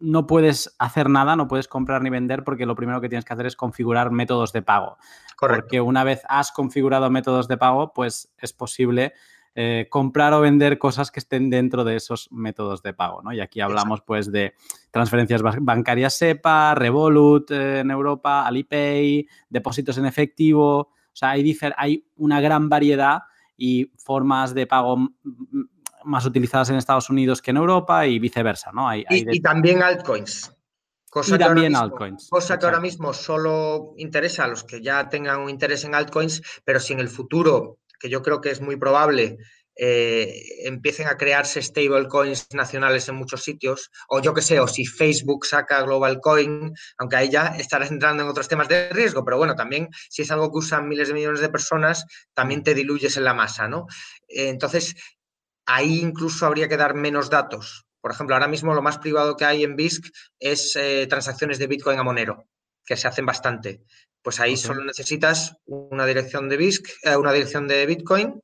[0.00, 3.32] no puedes hacer nada, no puedes comprar ni vender porque lo primero que tienes que
[3.32, 4.98] hacer es configurar métodos de pago.
[5.36, 5.62] Correcto.
[5.62, 9.12] Porque una vez has configurado métodos de pago, pues es posible
[9.54, 13.32] eh, comprar o vender cosas que estén dentro de esos métodos de pago, ¿no?
[13.32, 14.54] Y aquí hablamos pues de
[14.92, 22.06] transferencias bancarias SEPA, Revolut eh, en Europa, Alipay, depósitos en efectivo, o sea, hay, hay
[22.16, 23.22] una gran variedad
[23.56, 25.10] y formas de pago
[26.04, 28.88] más utilizadas en Estados Unidos que en Europa y viceversa, ¿no?
[28.94, 30.56] y, también altcoins.
[31.10, 32.28] Cosa y también altcoins.
[32.30, 36.40] Cosa que ahora mismo solo interesa a los que ya tengan un interés en altcoins,
[36.64, 39.38] pero si en el futuro que yo creo que es muy probable,
[39.76, 44.84] eh, empiecen a crearse stablecoins nacionales en muchos sitios, o yo qué sé, o si
[44.84, 49.38] Facebook saca Global Coin, aunque ahí ya estarás entrando en otros temas de riesgo, pero
[49.38, 53.16] bueno, también si es algo que usan miles de millones de personas, también te diluyes
[53.16, 53.86] en la masa, ¿no?
[54.28, 54.96] Entonces,
[55.66, 57.86] ahí incluso habría que dar menos datos.
[58.00, 60.04] Por ejemplo, ahora mismo lo más privado que hay en BISC
[60.38, 62.48] es eh, transacciones de Bitcoin a Monero,
[62.84, 63.82] que se hacen bastante.
[64.22, 68.40] Pues ahí solo necesitas una dirección de BISC, eh, una dirección de Bitcoin,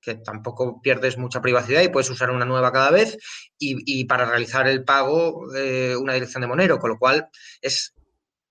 [0.00, 3.16] que tampoco pierdes mucha privacidad y puedes usar una nueva cada vez,
[3.58, 7.28] y, para realizar el pago eh, una dirección de Monero, con lo cual
[7.62, 7.94] es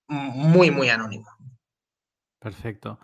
[0.07, 1.27] muy, muy anónimo.
[2.39, 2.99] Perfecto.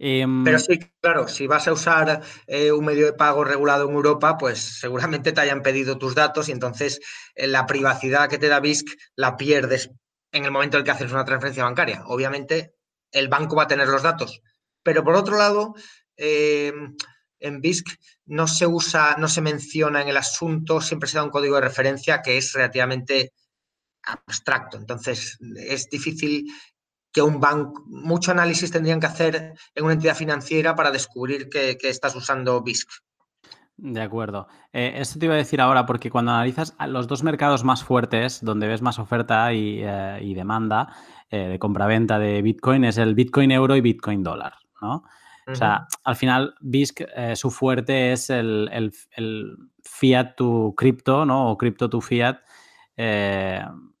[0.00, 3.94] Em, Pero sí, claro, si vas a usar eh, un medio de pago regulado en
[3.94, 7.00] Europa, pues seguramente te hayan pedido tus datos y entonces
[7.36, 8.86] la privacidad que te da BISC
[9.16, 9.90] la pierdes
[10.32, 12.02] en el momento en el que haces una transferencia bancaria.
[12.06, 12.77] Obviamente
[13.12, 14.42] el banco va a tener los datos.
[14.82, 15.74] Pero por otro lado,
[16.16, 16.72] eh,
[17.40, 17.86] en BISC
[18.26, 21.62] no se usa, no se menciona en el asunto, siempre se da un código de
[21.62, 23.32] referencia que es relativamente
[24.02, 24.76] abstracto.
[24.76, 26.46] Entonces, es difícil
[27.12, 31.78] que un banco, mucho análisis tendrían que hacer en una entidad financiera para descubrir que,
[31.82, 32.88] estás usando BISC.
[33.80, 34.48] De acuerdo.
[34.72, 38.44] Eh, esto te iba a decir ahora, porque cuando analizas los dos mercados más fuertes,
[38.44, 40.88] donde ves más oferta y, eh, y demanda,
[41.30, 45.04] eh, de compraventa de Bitcoin es el Bitcoin euro y Bitcoin dólar, ¿no?
[45.46, 48.92] O sea, al final BISC, eh, su fuerte es el,
[49.82, 51.50] fiat to cripto, ¿no?
[51.50, 52.40] O cripto to fiat,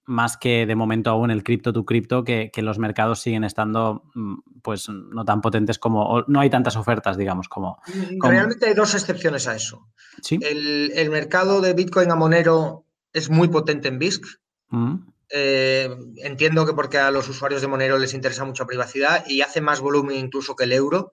[0.08, 4.34] más que de momento aún el cripto to cripto, que, los mercados siguen estando, mm,
[4.62, 7.80] pues, no tan potentes como, no hay tantas ofertas, digamos, como,
[8.20, 9.88] Realmente hay dos excepciones a eso.
[10.22, 10.38] ¿Sí?
[10.42, 14.24] El, mercado de Bitcoin a Monero es muy potente en BISC.
[14.70, 14.96] Mm.
[15.30, 15.94] Eh,
[16.24, 19.80] entiendo que porque a los usuarios de Monero les interesa mucha privacidad y hace más
[19.80, 21.12] volumen incluso que el euro.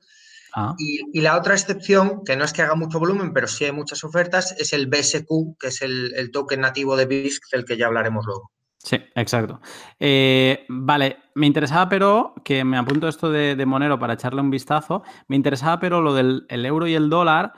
[0.58, 0.74] Ah.
[0.78, 4.06] Y, la otra excepción, que no es que haga mucho volumen, pero sí hay muchas
[4.06, 8.26] ofertas, es el BSQ, que es el, token nativo de BISC, del que ya hablaremos
[8.26, 8.54] luego.
[8.86, 9.60] Sí, exacto.
[10.00, 15.02] Eh, vale, me interesaba pero, que me apunto esto de, Monero para echarle un vistazo,
[15.28, 17.54] me interesaba pero lo del euro y el dólar,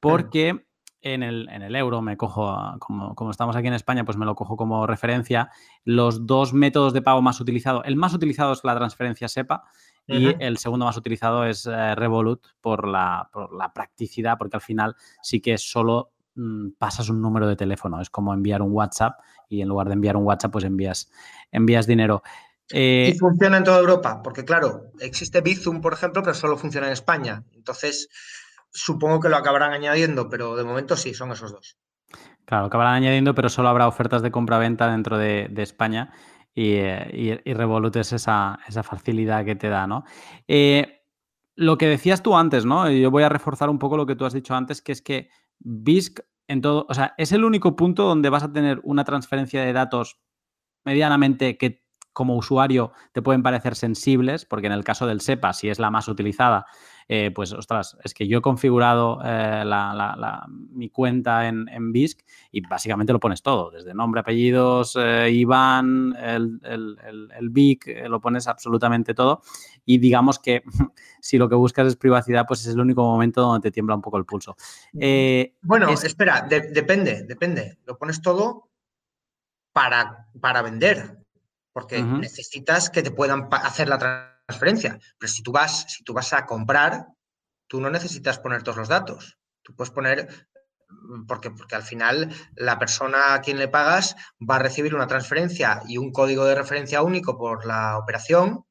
[0.00, 0.66] porque
[1.00, 4.26] en el, en el euro, me cojo, como, como, estamos aquí en España, pues me
[4.26, 5.48] lo cojo como referencia,
[5.82, 9.64] los dos métodos de pago más utilizados, el más utilizado es la transferencia SEPA
[10.06, 14.60] y el segundo más utilizado es eh, Revolut por la, por la, practicidad, porque al
[14.60, 19.18] final sí que solo mm, pasas un número de teléfono, es como enviar un WhatsApp
[19.48, 21.10] y en lugar de enviar un WhatsApp, pues envías,
[21.50, 22.22] envías dinero.
[22.70, 26.86] y eh, funciona en toda Europa, porque claro, existe Bizum, por ejemplo, pero solo funciona
[26.86, 27.44] en España.
[27.54, 28.08] Entonces,
[28.70, 31.78] supongo que lo acabarán añadiendo, pero de momento sí, son esos dos.
[32.44, 36.12] Claro, acabarán añadiendo, pero solo habrá ofertas de compra-venta dentro de, España
[36.54, 36.80] y,
[37.52, 40.04] Revolut es esa, facilidad que te da, ¿no?
[40.46, 41.02] Eh,
[41.56, 42.88] lo que decías tú antes, ¿no?
[42.90, 45.28] Yo voy a reforzar un poco lo que tú has dicho antes, que es que
[45.60, 49.62] BISC en todo, o sea, es el único punto donde vas a tener una transferencia
[49.62, 50.20] de datos
[50.84, 55.68] medianamente que como usuario te pueden parecer sensibles, porque en el caso del SEPA, si
[55.68, 56.66] es la más utilizada,
[57.08, 59.64] eh, pues ostras, es que yo he configurado eh,
[60.70, 66.16] mi cuenta en, en, BISC y básicamente lo pones todo, desde nombre, apellidos, eh, IBAN,
[66.20, 69.40] el, el, BIC, lo pones absolutamente todo
[69.84, 70.64] y digamos que
[71.20, 74.02] si lo que buscas es privacidad, pues es el único momento donde te tiembla un
[74.02, 74.56] poco el pulso.
[75.62, 78.68] bueno, espera, depende, depende, lo pones todo
[79.72, 81.18] para, para vender,
[81.72, 84.98] porque necesitas que te puedan hacer la transferencia.
[85.18, 87.06] Pero si tú vas, si tú vas a comprar,
[87.66, 89.38] tú no necesitas poner todos los datos.
[89.62, 90.48] Tú puedes poner,
[90.88, 95.06] mm, porque, porque al final la persona a quien le pagas va a recibir una
[95.06, 98.64] transferencia y un código de referencia único por la operación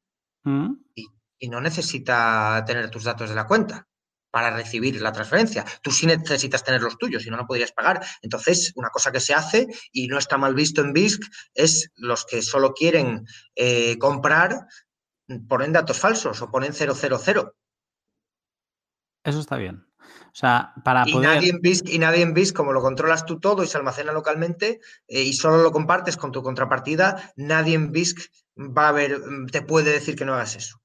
[0.44, 0.72] mm.
[0.94, 1.08] y,
[1.48, 3.86] no necesita tener tus datos de la cuenta
[4.32, 5.64] para recibir la transferencia.
[5.82, 8.04] Tú sí necesitas tener los tuyos, si no, no podrías pagar.
[8.20, 11.22] Entonces, una cosa que se hace y no está mal visto en BISC
[11.54, 14.66] es los que solo quieren eh, comprar
[15.48, 16.94] ponen datos falsos o ponen 000.
[19.24, 19.86] Eso está bien.
[20.26, 21.28] O sea, para y poder...
[21.28, 24.12] Nadie en BISC, y nadie en BISC, como lo controlas tú todo y se almacena
[24.12, 29.20] localmente eh, y solo lo compartes con tu contrapartida, nadie en BISC va a ver,
[29.50, 30.80] te puede decir que no hagas eso.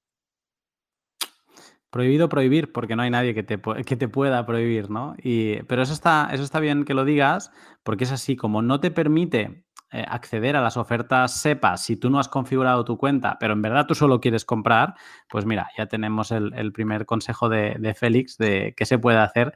[1.90, 5.16] Prohibido prohibir, porque no hay nadie que te, que te pueda prohibir, ¿no?
[5.22, 7.52] Y, pero eso está, eso está bien que lo digas,
[7.84, 12.10] porque es así, como no te permite eh, acceder a las ofertas SEPA si tú
[12.10, 14.94] no has configurado tu cuenta, pero en verdad tú solo quieres comprar,
[15.30, 19.54] pues mira, ya tenemos el, primer consejo de, Félix de qué se puede hacer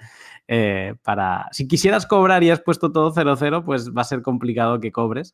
[0.50, 1.48] eh, para...
[1.54, 5.34] Si quisieras cobrar y has puesto todo 0-0, pues va a ser complicado que cobres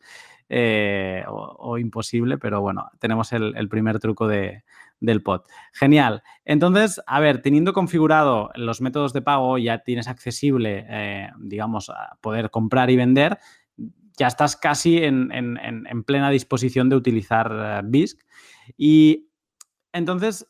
[0.49, 4.64] eh, o, imposible, pero bueno, tenemos el, primer truco de,
[4.99, 5.41] del pod.
[5.74, 6.22] Genial.
[6.45, 12.52] Entonces, a ver, teniendo configurado los métodos de pago, ya tienes accesible, digamos, a poder
[12.52, 13.39] comprar y vender
[14.22, 18.22] ya estás casi en, plena disposición de utilizar eh, BISC.
[18.78, 19.32] Y
[19.93, 20.47] entonces,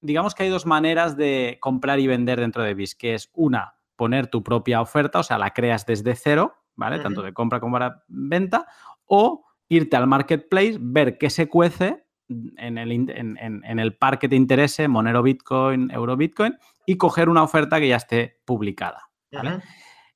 [0.00, 3.74] digamos que hay dos maneras de comprar y vender dentro de BISC, que es una,
[3.94, 6.98] poner tu propia oferta, o sea, la creas desde cero, ¿vale?
[7.00, 8.66] Tanto de compra como de venta,
[9.04, 14.36] o irte al marketplace, ver qué se cuece en el, en el par que te
[14.36, 19.10] interese, Monero Bitcoin, Euro Bitcoin, y coger una oferta que ya esté publicada.
[19.30, 19.60] ¿vale?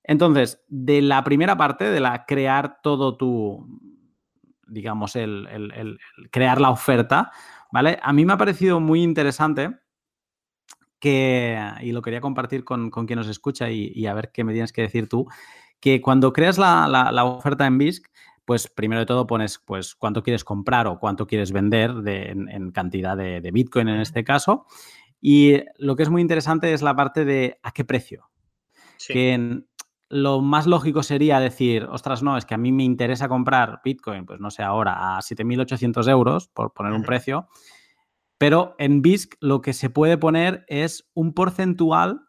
[0.05, 3.67] Entonces, de la primera parte, de la crear todo tu,
[4.67, 5.99] digamos, el,
[6.31, 7.31] crear la oferta,
[7.71, 7.99] ¿vale?
[8.03, 9.79] A mí me ha parecido muy interesante
[10.99, 14.73] que, y lo quería compartir con, quien nos escucha y, a ver qué me tienes
[14.73, 15.27] que decir tú,
[15.81, 18.07] que cuando creas la, oferta en BISC,
[18.45, 23.17] pues primero de todo pones pues cuánto quieres comprar o cuánto quieres vender en, cantidad
[23.17, 24.67] de, Bitcoin en este caso.
[25.21, 28.29] Y lo que es muy interesante es la parte de a qué precio.
[29.09, 29.63] Que
[30.13, 34.27] lo más lógico sería decir, ostras, no, es que a mí me interesa comprar Bitcoin,
[34.27, 37.49] pues no sé, ahora a 7.800 euros, por poner un precio,
[38.37, 42.27] pero en BISC lo que se puede poner es un porcentual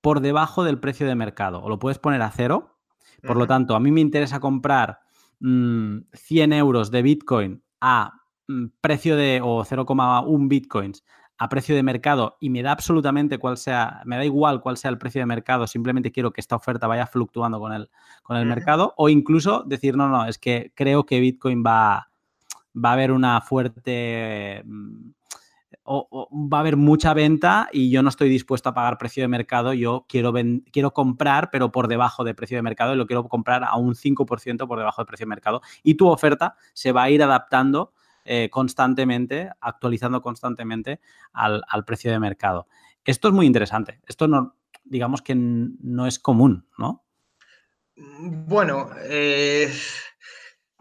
[0.00, 2.80] por debajo del precio de mercado, o lo puedes poner a cero.
[3.24, 4.98] Por lo tanto, a mí me interesa comprar
[5.38, 8.12] 100 mm, euros de Bitcoin a
[8.48, 11.04] mm, precio de, o 0,1 Bitcoins
[11.40, 14.90] a precio de mercado y me da absolutamente cuál sea, me da igual cuál sea
[14.90, 17.88] el precio de mercado, simplemente quiero que esta oferta vaya fluctuando con el,
[18.22, 22.10] con el mercado, o incluso decir, no, no, es que creo que Bitcoin va,
[22.76, 24.62] va a haber una fuerte...
[24.66, 25.12] Mm,
[25.82, 29.28] o, va a haber mucha venta y yo no estoy dispuesto a pagar precio de
[29.28, 30.32] mercado, yo quiero,
[30.70, 33.94] quiero comprar, pero por debajo de precio de mercado y lo quiero comprar a un
[33.94, 35.62] 5% por debajo del precio de mercado.
[35.82, 37.92] Y tu oferta se va a ir adaptando
[38.24, 41.00] eh, constantemente, actualizando constantemente
[41.32, 42.66] al, precio de mercado.
[43.04, 44.00] Esto es muy interesante.
[44.06, 47.04] Esto no, digamos que no es común, ¿no?
[47.96, 49.72] Bueno, eh,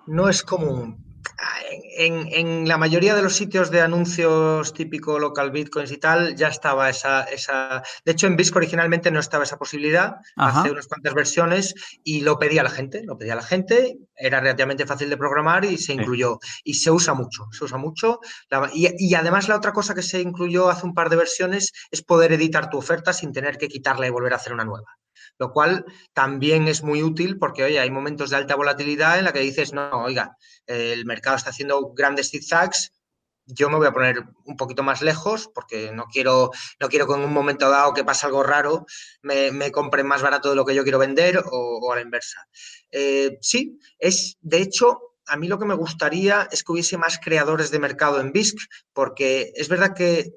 [0.08, 1.09] no es común
[1.98, 6.90] en, la mayoría de los sitios de anuncios típico local bitcoins y tal, ya estaba
[6.90, 7.84] esa, esa...
[8.06, 11.74] De hecho, en BISC originalmente no estaba esa posibilidad, hace unas cuantas versiones
[12.04, 15.78] y lo pedía la gente, lo pedía la gente, era relativamente fácil de programar y
[15.78, 16.40] se incluyó.
[16.64, 18.20] Y se usa mucho, se usa mucho.
[18.74, 22.34] y, además la otra cosa que se incluyó hace un par de versiones es poder
[22.34, 25.00] editar tu oferta sin tener que quitarla y volver a hacer una nueva
[25.40, 29.34] lo cual también es muy útil porque, oye, hay momentos de alta volatilidad en la
[29.34, 30.38] que dices, no, oiga,
[30.68, 32.92] el mercado está haciendo grandes zigzags,
[33.52, 37.14] yo me voy a poner un poquito más lejos porque no quiero, no quiero que
[37.14, 38.86] en un momento dado que pasa algo raro
[39.24, 42.48] me, me compren más barato de lo que yo quiero vender o, a la inversa.
[42.92, 47.20] Eh, sí, es de hecho a mí lo que me gustaría es que hubiese más
[47.24, 48.58] creadores de mercado en BISC,
[48.94, 50.32] porque es verdad que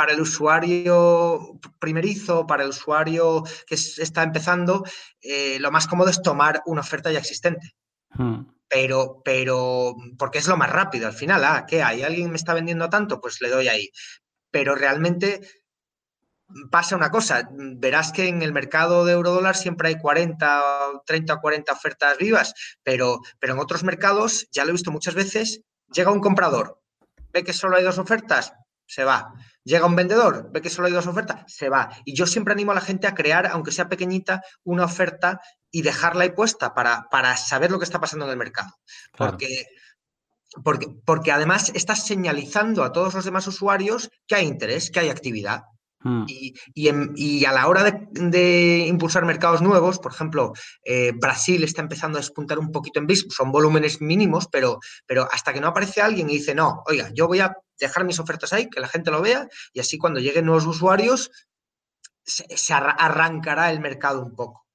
[0.00, 4.82] para el usuario primerizo, para el usuario que está empezando,
[5.20, 7.74] eh, lo más cómodo es tomar una oferta ya existente.
[8.08, 8.46] Hmm.
[8.66, 11.44] Pero, pero, porque es lo más rápido al final.
[11.44, 12.02] Ah, ¿qué hay?
[12.02, 13.20] ¿Alguien me está vendiendo tanto?
[13.20, 13.90] Pues le doy ahí.
[14.50, 15.42] Pero realmente
[16.70, 20.62] pasa una cosa, verás que en el mercado de eurodólar siempre hay 40,
[21.04, 25.14] 30 o 40 ofertas vivas, pero, pero en otros mercados, ya lo he visto muchas
[25.14, 25.60] veces,
[25.92, 26.80] llega un comprador,
[27.34, 28.54] ve que solo hay dos ofertas,
[28.90, 29.32] se va.
[29.62, 31.90] Llega un vendedor, ve que solo hay dos ofertas, se va.
[32.04, 35.82] Y yo siempre animo a la gente a crear, aunque sea pequeñita, una oferta y
[35.82, 38.70] dejarla ahí puesta para, para saber lo que está pasando en el mercado.
[39.16, 39.66] Porque,
[40.64, 45.08] porque, porque además estás señalizando a todos los demás usuarios que hay interés, que hay
[45.08, 45.62] actividad.
[46.02, 46.24] Hmm.
[46.26, 50.52] Y, a la hora de, impulsar mercados nuevos, por ejemplo,
[50.84, 55.28] eh, Brasil está empezando a despuntar un poquito en BIS, son volúmenes mínimos, pero, pero
[55.30, 58.52] hasta que no aparece alguien y dice, no, oiga, yo voy a dejar mis ofertas
[58.52, 61.30] ahí, que la gente lo vea, y así cuando lleguen nuevos usuarios,
[62.24, 64.66] se, arrancará el mercado un poco.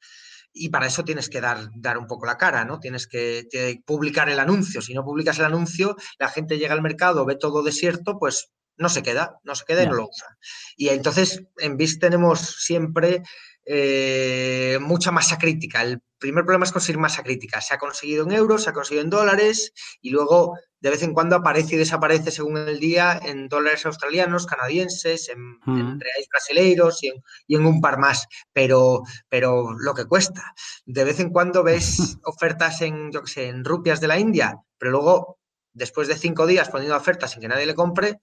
[0.53, 2.79] Y para eso tienes que dar, dar un poco la cara, ¿no?
[2.79, 4.81] Tienes que, que publicar el anuncio.
[4.81, 8.89] Si no publicas el anuncio, la gente llega al mercado, ve todo desierto, pues no
[8.89, 10.37] se queda, no se queda y no lo usa.
[10.75, 13.23] Y entonces en BIS tenemos siempre
[13.67, 15.81] eh, mucha masa crítica.
[15.81, 17.61] El primer problema es conseguir masa crítica.
[17.61, 21.13] Se ha conseguido en euros, se ha conseguido en dólares y luego de vez en
[21.13, 25.99] cuando aparece y desaparece según el día en dólares australianos, canadienses, en, mm.
[25.99, 28.27] reales brasileiros y en, un par más.
[28.53, 30.53] Pero, pero lo que cuesta.
[30.85, 34.91] De vez en cuando ves ofertas en, yo sé, en rupias de la India, pero
[34.91, 35.39] luego,
[35.73, 38.19] después de cinco días poniendo ofertas sin que nadie le compre,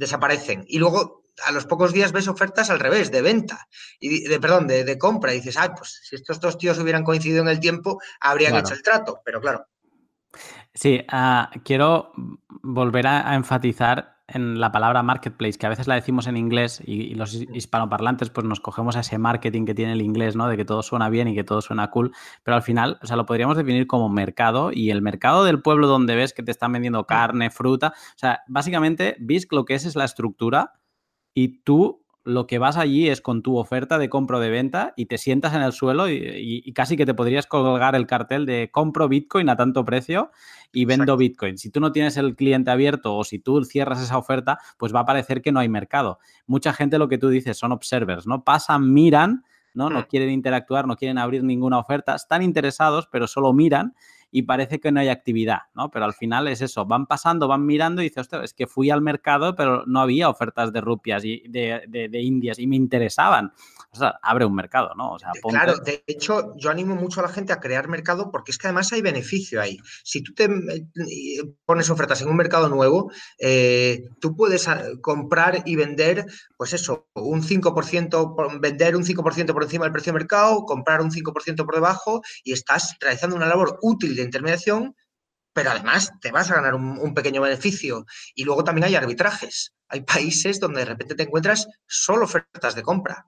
[0.00, 0.64] desaparecen.
[0.66, 3.68] Y luego a los pocos días ves ofertas al revés, de venta,
[4.00, 7.42] y de, perdón, de, compra, y dices, ay, pues si estos dos tíos hubieran coincidido
[7.42, 9.66] en el tiempo, habrían hecho el trato, pero claro.
[10.74, 12.12] Sí, ah, quiero
[12.62, 17.14] volver a, enfatizar en la palabra marketplace, que a veces la decimos en inglés y,
[17.14, 20.48] los hispanoparlantes pues nos cogemos a ese marketing que tiene el inglés, ¿no?
[20.48, 22.12] De que todo suena bien y que todo suena cool,
[22.42, 25.86] pero al final, o sea, lo podríamos definir como mercado y el mercado del pueblo
[25.86, 29.84] donde ves que te están vendiendo carne, fruta, o sea, básicamente, BISC lo que es
[29.84, 30.80] es la estructura
[31.34, 34.92] y tú lo que vas allí es con tu oferta de compra o de venta
[34.96, 38.70] y te sientas en el suelo y, casi que te podrías colgar el cartel de
[38.70, 40.30] compro Bitcoin a tanto precio
[40.72, 41.56] y vendo Bitcoin.
[41.56, 45.00] Si tú no tienes el cliente abierto o si tú cierras esa oferta, pues va
[45.00, 46.18] a parecer que no hay mercado.
[46.46, 48.44] Mucha gente lo que tú dices son observers, ¿no?
[48.44, 49.88] Pasan, miran, ¿no?
[49.88, 50.06] No hmm.
[50.10, 53.94] quieren interactuar, no quieren abrir ninguna oferta, están interesados, pero solo miran
[54.30, 55.90] y parece que no hay actividad, ¿no?
[55.90, 58.90] Pero al final es eso, van pasando, van mirando y dices, ostras, es que fui
[58.90, 63.52] al mercado, pero no había ofertas de rupias y de, de, indias y me interesaban.
[63.92, 65.12] O sea, abre un mercado, ¿no?
[65.12, 68.52] O sea, Claro, de hecho, yo animo mucho a la gente a crear mercado porque
[68.52, 69.78] es que además hay beneficio ahí.
[70.04, 75.62] Si tú te eh, pones ofertas en un mercado nuevo, eh, tú puedes ah, comprar
[75.64, 76.24] y vender,
[76.56, 81.10] pues eso, un 5%, vender un 5% por encima del precio de mercado, comprar un
[81.10, 84.94] 5% por debajo y estás realizando una labor útil intermediación,
[85.52, 88.06] pero además te vas a ganar un, pequeño beneficio.
[88.34, 89.74] Y luego también hay arbitrajes.
[89.88, 93.26] Hay países donde de repente te encuentras solo ofertas de compra.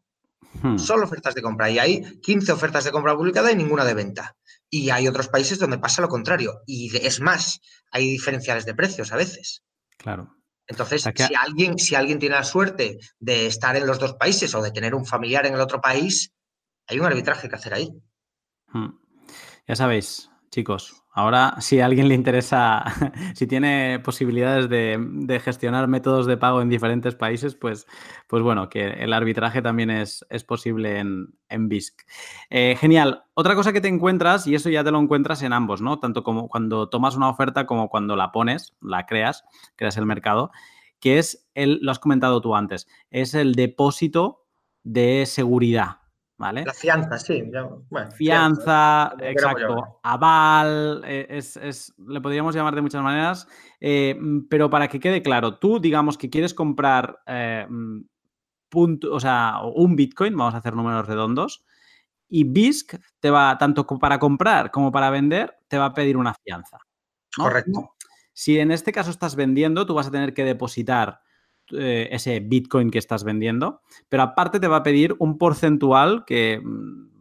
[0.62, 0.78] Hmm.
[0.78, 1.70] Solo ofertas de compra.
[1.70, 4.36] Y hay 15 ofertas de compra publicada y ninguna de venta.
[4.70, 6.60] Y hay otros países donde pasa lo contrario.
[6.66, 9.64] Y es más, hay diferenciales de precios a veces.
[9.98, 10.36] Claro.
[10.66, 14.62] Entonces, si, alguien, si alguien tiene la suerte de estar en los dos países o
[14.62, 16.32] de tener un familiar en el otro país,
[16.86, 17.90] hay un arbitraje que hacer ahí.
[18.68, 18.90] Hmm.
[19.66, 21.02] Ya sabéis, chicos.
[21.14, 22.84] Ahora, si a alguien le interesa,
[23.34, 27.86] si tiene posibilidades de, gestionar métodos de pago en diferentes países, pues,
[28.28, 32.02] pues bueno, que el arbitraje también es, es posible en, en BISC.
[32.50, 33.24] Eh, genial.
[33.34, 35.98] Otra cosa que te encuentras, y eso ya te lo encuentras en ambos, ¿no?
[35.98, 39.44] Tanto como cuando tomas una oferta como cuando la pones, la creas,
[39.74, 40.50] creas el mercado,
[41.00, 44.44] que es el, lo has comentado tú antes, es el depósito
[44.84, 46.01] de seguridad.
[46.50, 47.44] La fianza, sí.
[48.16, 50.00] fianza, exacto.
[50.02, 53.46] Aval, eh, es, le podríamos llamar de muchas maneras.
[53.80, 54.18] Eh,
[54.50, 57.66] pero para que quede claro, tú digamos que quieres comprar eh,
[58.68, 61.64] punto, o sea, un Bitcoin, vamos a hacer números redondos,
[62.28, 66.34] y BISC te va, tanto para comprar como para vender, te va a pedir una
[66.34, 66.78] fianza.
[67.36, 67.94] Correcto.
[68.32, 71.20] Si en este caso estás vendiendo, tú vas a tener que depositar
[71.70, 76.60] eh, ese Bitcoin que estás vendiendo, pero aparte te va a pedir un porcentual que
[76.62, 77.12] mm,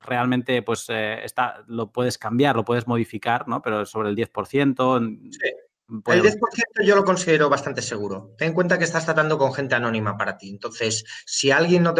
[0.00, 3.60] realmente pues eh, está, lo puedes cambiar, lo puedes modificar, ¿no?
[3.62, 5.30] Pero sobre el 10%.
[5.30, 5.50] Sí.
[5.88, 6.38] El 10%
[6.84, 8.34] yo lo considero bastante seguro.
[8.36, 10.48] Ten en cuenta que estás tratando con gente anónima para ti.
[10.48, 11.94] Entonces, si alguien no,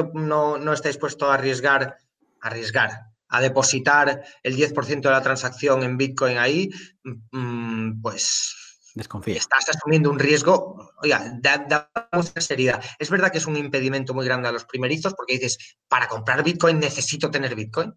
[0.58, 1.96] no, está dispuesto a arriesgar,
[2.40, 2.90] arriesgar,
[3.28, 6.70] a depositar el 10% de la transacción en Bitcoin ahí,
[7.30, 8.65] mm, pues
[8.96, 9.36] Desconfía.
[9.36, 12.82] Estás asumiendo un riesgo, oiga, da, mucha seriedad.
[12.98, 16.42] Es verdad que es un impedimento muy grande a los primerizos porque dices, para comprar
[16.42, 17.92] Bitcoin necesito tener Bitcoin,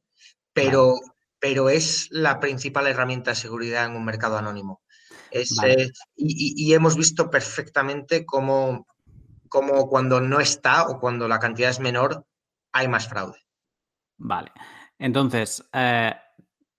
[0.51, 0.95] pero,
[1.39, 4.81] pero es la principal herramienta de seguridad en un mercado anónimo.
[5.31, 8.85] Eh, y, hemos visto perfectamente cómo,
[9.47, 12.25] cómo cuando no está o cuando la cantidad es menor,
[12.73, 13.39] hay más fraude.
[14.17, 14.51] Vale.
[14.97, 16.13] Entonces, eh,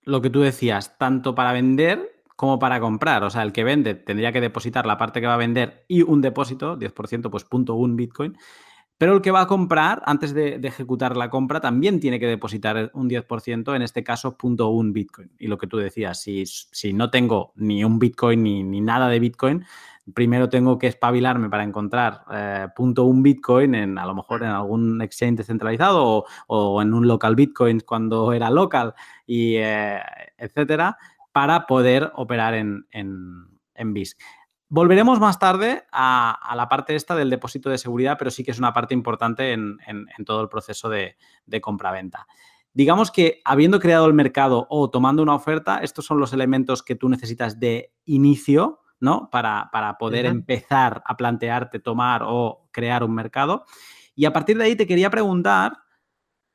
[0.02, 3.22] lo que tú decías, tanto para vender como para comprar.
[3.22, 6.00] O sea, el que vende tendría que depositar la parte que va a vender y
[6.00, 8.34] un depósito, 10%, pues punto un Bitcoin.
[8.96, 12.90] Pero el que va a comprar, antes de, ejecutar la compra, también tiene que depositar
[12.94, 15.30] un 10%, en este caso, punto un Bitcoin.
[15.38, 19.10] Y lo que tú decías, si, si no tengo ni un Bitcoin ni, ni, nada
[19.10, 19.66] de Bitcoin,
[20.14, 24.48] primero tengo que espabilarme para encontrar eh, punto un Bitcoin en a lo mejor en
[24.48, 28.94] algún exchange descentralizado o, en un local Bitcoin cuando era local
[29.26, 30.00] y eh,
[30.38, 30.96] etcétera
[31.32, 34.16] para poder operar en, en, BIS.
[34.68, 38.58] Volveremos más tarde a, la parte esta del depósito de seguridad, pero sí que es
[38.58, 39.78] una parte importante en,
[40.24, 41.16] todo el proceso de,
[41.46, 42.26] de compra-venta.
[42.72, 46.94] Digamos que habiendo creado el mercado o tomando una oferta, estos son los elementos que
[46.94, 49.30] tú necesitas de inicio ¿no?
[49.30, 53.64] Para, para poder empezar a plantearte tomar o crear un mercado.
[54.14, 55.72] Y a partir de ahí te quería preguntar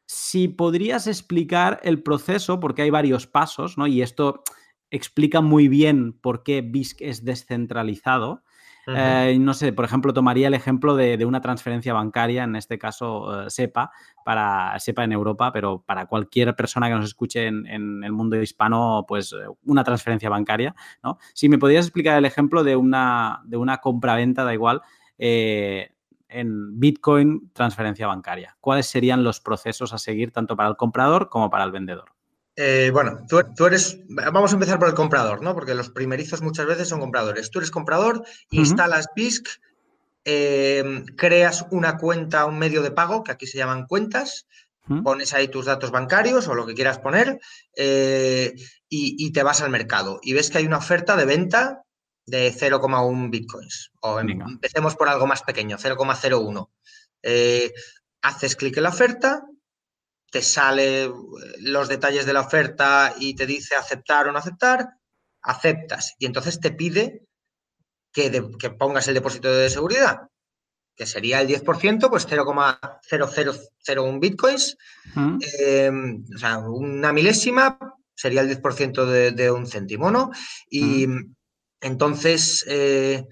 [0.05, 3.87] si podrías explicar el proceso, porque hay varios pasos, ¿no?
[3.87, 4.43] Y esto
[4.91, 8.43] explica muy bien por qué BISC es descentralizado.
[8.87, 13.45] Eh, no sé, por ejemplo, tomaría el ejemplo de, una transferencia bancaria, en este caso
[13.45, 13.91] eh, SEPA,
[14.23, 17.65] para SEPA en Europa, pero para cualquier persona que nos escuche en,
[18.03, 21.17] el mundo hispano, pues eh, una transferencia bancaria, ¿no?
[21.33, 24.81] Si me podrías explicar el ejemplo de una, de una compra-venta, da igual,
[25.17, 28.57] en Bitcoin transferencia bancaria.
[28.59, 32.14] ¿Cuáles serían los procesos a seguir tanto para el comprador como para el vendedor?
[32.57, 35.53] Eh, bueno, tú, eres, vamos a empezar por el comprador, ¿no?
[35.53, 37.51] Porque los primerizos muchas veces son compradores.
[37.51, 39.47] Tú eres comprador, instalas BISC,
[40.23, 44.47] em, creas una cuenta, un medio de pago, que aquí se llaman cuentas,
[45.03, 47.39] pones ahí tus datos bancarios o lo que quieras poner
[47.75, 48.53] eh,
[48.87, 51.83] y, te vas al mercado y ves que hay una oferta de venta
[52.27, 53.91] de 0,1 bitcoins.
[54.01, 56.69] O em, empecemos por algo más pequeño, 0,01.
[57.23, 57.73] Eh,
[58.21, 59.45] haces clic en la oferta,
[60.35, 61.11] te sale eh,
[61.59, 64.89] los detalles de la oferta y te dice aceptar o no aceptar,
[65.41, 66.13] aceptas.
[66.19, 67.21] Y entonces te pide
[68.11, 68.29] que,
[68.77, 70.27] pongas el depósito de seguridad,
[70.93, 74.75] que sería el 10%, pues 0,0001 bitcoins.
[75.57, 77.79] Em, o sea, una milésima
[78.13, 80.31] sería el 10% de, de, un céntimo, ¿no?
[80.69, 81.07] Y,
[81.79, 83.25] entonces, eh,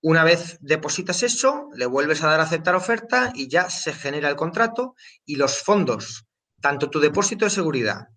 [0.00, 4.28] una vez depositas eso, le vuelves a dar a aceptar oferta y ya se genera
[4.28, 4.94] el contrato
[5.24, 6.26] y los fondos,
[6.60, 8.08] tanto tu depósito de seguridad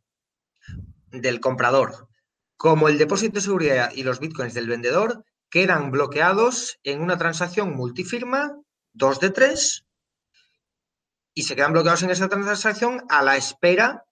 [1.12, 2.10] del comprador
[2.62, 7.76] como el depósito de seguridad y los bitcoins del vendedor quedan bloqueados en una transacción
[7.76, 8.56] multifirma,
[8.94, 9.84] dos de tres,
[11.34, 14.06] y se quedan bloqueados en esa transacción a la espera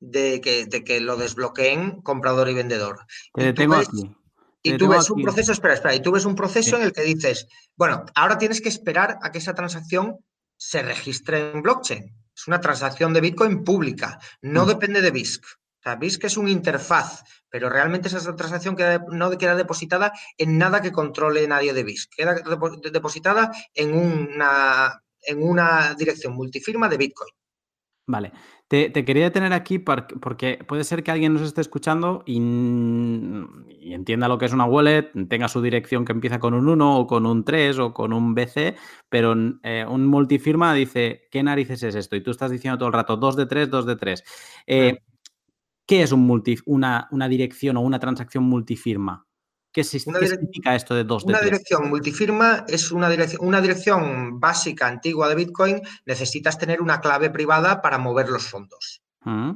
[0.00, 3.06] de que, lo desbloqueen comprador y vendedor.
[3.34, 4.12] Te detengo aquí.
[4.62, 7.02] Y tú ves un proceso, espera, espera, y tú ves un proceso en el que
[7.02, 10.18] dices, bueno, ahora tienes que esperar a que esa transacción
[10.56, 12.14] se registre en blockchain.
[12.34, 14.68] Es una transacción de Bitcoin pública, no mm.
[14.68, 15.44] depende de BISC.
[15.44, 18.76] O sea, BISC es una interfaz, pero realmente esa transacción
[19.10, 22.14] no queda depositada en nada que controle nadie de BISC.
[22.14, 22.36] Queda
[22.92, 27.30] depositada en una, en una dirección multifirma de Bitcoin.
[28.06, 28.32] Vale.
[28.72, 34.38] Te, quería detener aquí porque puede ser que alguien nos esté escuchando y, entienda lo
[34.38, 37.44] que es una wallet, tenga su dirección que empieza con un 1 o con un
[37.44, 38.74] 3 o con un BC,
[39.10, 42.16] pero eh, un multifirma dice, ¿qué narices es esto?
[42.16, 44.24] Y tú estás diciendo todo el rato 2 de 3, 2 de 3.
[44.66, 44.98] Eh,
[45.84, 49.26] ¿Qué es un multi, una, una dirección o una transacción multifirma?
[49.72, 54.86] ¿Qué, significa esto de 2 de Una dirección multifirma es una dirección, una dirección básica
[54.86, 55.80] antigua de Bitcoin.
[56.04, 59.02] Necesitas tener una clave privada para mover los fondos.
[59.24, 59.52] Mm.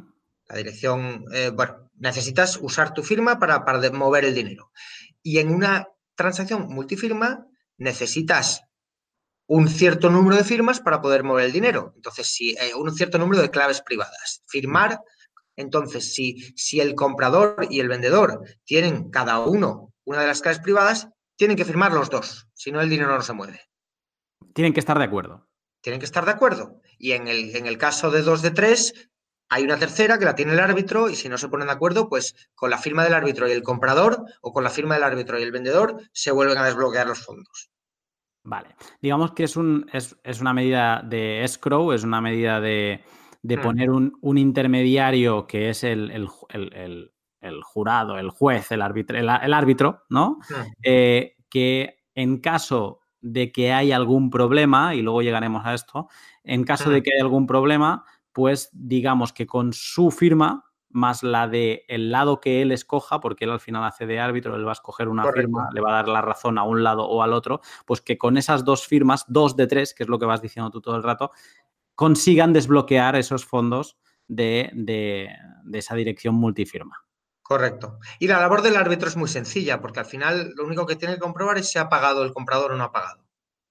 [0.49, 4.73] La dirección, eh, bueno, necesitas usar tu firma para, para mover el dinero.
[5.23, 7.47] Y en una transacción multifirma
[7.77, 8.63] necesitas
[9.47, 11.93] un cierto número de firmas para poder mover el dinero.
[11.95, 14.43] Entonces, si eh, un cierto número de claves privadas.
[14.47, 14.99] Firmar,
[15.57, 20.61] entonces, si, si el comprador y el vendedor tienen cada uno una de las claves
[20.61, 23.61] privadas, tienen que firmar los dos, si no el dinero no se mueve.
[24.55, 25.49] Tienen que estar de acuerdo.
[25.83, 26.81] Tienen que estar de acuerdo.
[26.99, 29.11] Y en el, en el caso de dos de tres,
[29.49, 32.09] hay una tercera que la tiene el árbitro y si no se ponen de acuerdo,
[32.09, 35.39] pues con la firma del árbitro y el comprador o con la firma del árbitro
[35.39, 37.71] y el vendedor se vuelven a desbloquear los fondos.
[38.45, 38.77] Vale.
[39.03, 43.05] Digamos que es, un, es, una medida de escrow, es una medida de,
[43.43, 43.61] hmm.
[43.61, 47.13] poner un, intermediario que es el, el
[47.63, 50.39] jurado, el juez, el árbitro, el, árbitro ¿no?
[50.83, 56.09] Eh, que en caso de que haya algún problema, y luego llegaremos a esto,
[56.45, 61.47] en caso de que haya algún problema, pues digamos que con su firma, más la
[61.47, 64.71] de el lado que él escoja, porque él al final hace de árbitro, él va
[64.71, 67.33] a escoger una firma, le va a dar la razón a un lado o al
[67.33, 70.41] otro, pues que con esas dos firmas, dos de tres, que es lo que vas
[70.41, 71.33] diciendo tú todo el rato,
[71.95, 77.06] consigan desbloquear esos fondos de, de esa dirección multifirma.
[77.47, 78.01] Correcto.
[78.19, 81.15] Y la labor del árbitro es muy sencilla, porque al final lo único que tiene
[81.15, 83.25] que comprobar es si ha pagado el comprador o no ha pagado.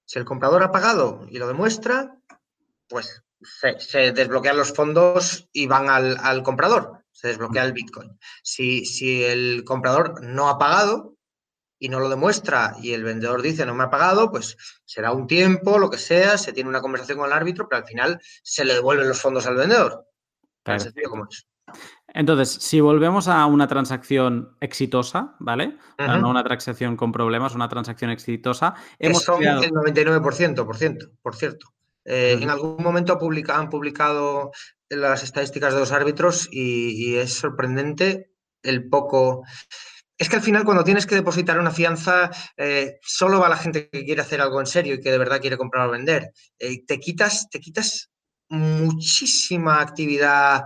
[0.06, 2.16] Si el comprador ha pagado y lo demuestra,
[2.88, 3.22] pues
[3.78, 8.18] se, desbloquean los fondos y van al, comprador, se desbloquea el Bitcoin.
[8.42, 11.18] Si, si el comprador no ha pagado
[11.78, 14.56] y no lo demuestra y el vendedor dice no me ha pagado, pues
[14.86, 17.86] será un tiempo, lo que sea, se tiene una conversación con el árbitro, pero al
[17.86, 20.08] final se le devuelven los fondos al vendedor.
[20.62, 21.46] Tan sencillo como es.
[22.16, 25.76] Entonces, si volvemos a una transacción exitosa, ¿vale?
[25.98, 28.74] No una transacción con problemas, una transacción exitosa.
[28.98, 30.22] Hemos son el 99%,
[30.64, 31.74] por, ciento, por cierto.
[32.06, 33.18] Eh, en algún momento
[33.52, 34.50] han publicado
[34.88, 38.30] las estadísticas de los árbitros y, es sorprendente
[38.62, 39.44] el poco,
[40.16, 43.90] Es que al final cuando tienes que depositar una fianza, eh, solo va la gente
[43.90, 46.32] que quiere hacer algo en serio y que de verdad quiere comprar o vender.
[46.58, 48.10] Eh, te, quitas, te quitas
[48.48, 50.64] muchísima actividad,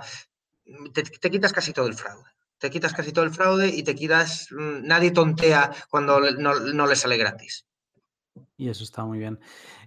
[0.93, 2.25] te, quitas casi todo el fraude.
[2.59, 6.97] Te quitas casi todo el fraude y te quitas, mm, nadie tontea cuando no, le
[6.97, 7.66] sale gratis.
[8.57, 9.41] Y eso está muy bien.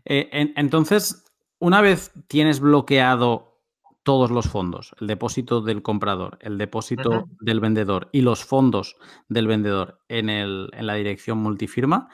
[0.06, 1.24] Eh, entonces,
[1.60, 3.62] una vez tienes bloqueado
[4.02, 8.98] todos los fondos, el depósito del comprador, el depósito del vendedor y los fondos
[9.30, 12.10] del vendedor en, el, en la dirección multifirma,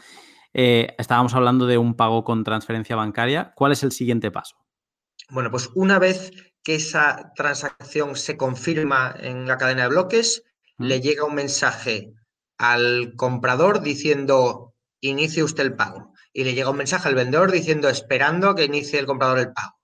[0.53, 3.53] eh, estábamos hablando de un pago con transferencia bancaria.
[3.55, 4.55] ¿Cuál es el siguiente paso?
[5.29, 6.31] Bueno, pues una vez
[6.63, 10.43] que esa transacción se confirma en la cadena de bloques,
[10.77, 12.13] le llega un mensaje
[12.57, 16.13] al comprador diciendo inicie usted el pago.
[16.33, 19.79] Y le llega un mensaje al vendedor diciendo esperando que inicie el comprador el pago.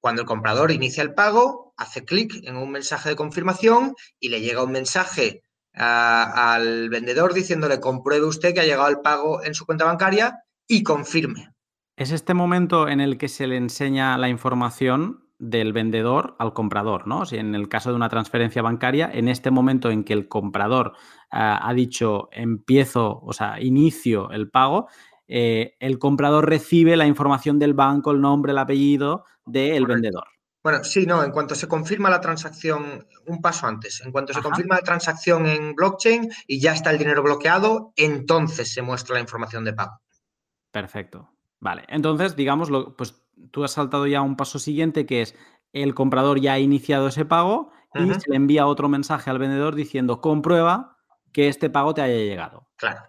[0.00, 4.40] Cuando el comprador inicia el pago, hace clic en un mensaje de confirmación y le
[4.40, 5.42] llega un mensaje
[5.74, 10.82] al vendedor diciéndole compruebe usted que ha llegado el pago en su cuenta bancaria y
[10.82, 11.52] confirme.
[11.96, 17.08] Es este momento en el que se le enseña la información del vendedor al comprador,
[17.08, 17.26] ¿no?
[17.26, 20.92] Si en el caso de una transferencia bancaria, en este momento en que el comprador
[21.32, 24.86] ah, ha dicho empiezo, o sea, inicio el pago,
[25.26, 30.28] eh, el comprador recibe la información del banco, el nombre, el apellido del vendedor.
[30.62, 34.42] Bueno, sí, no, en cuanto se confirma la transacción, un paso antes, en cuanto se
[34.42, 39.20] confirma la transacción en blockchain y ya está el dinero bloqueado, entonces se muestra la
[39.20, 40.00] información de pago.
[40.70, 41.30] Perfecto.
[41.58, 45.34] Vale, entonces, digamos, pues tú has saltado ya un paso siguiente que es
[45.72, 49.74] el comprador ya ha iniciado ese pago y se le envía otro mensaje al vendedor
[49.74, 50.98] diciendo comprueba
[51.32, 52.68] que este pago te haya llegado.
[52.76, 53.02] Claro.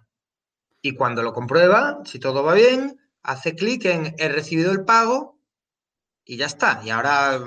[0.82, 5.40] Y cuando lo comprueba, si todo va bien, hace clic en he recibido el pago
[6.26, 6.82] y ya está.
[6.84, 7.40] Y ahora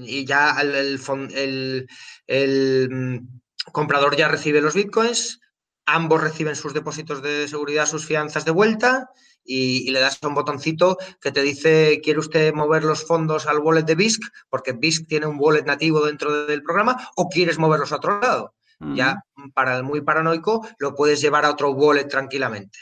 [0.00, 1.88] y ya el,
[2.26, 3.40] el, mm,
[3.72, 5.40] comprador ya recibe los bitcoins,
[5.86, 9.10] ambos reciben sus depósitos de seguridad, sus fianzas de vuelta
[9.48, 13.84] y, le das un botoncito que te dice, ¿quiere usted mover los fondos al wallet
[13.84, 14.22] de BISC?
[14.50, 18.54] Porque BISC tiene un wallet nativo dentro del programa o quieres moverlos a otro lado.
[18.94, 19.24] Ya
[19.54, 22.78] para el muy paranoico lo puedes llevar a otro wallet tranquilamente.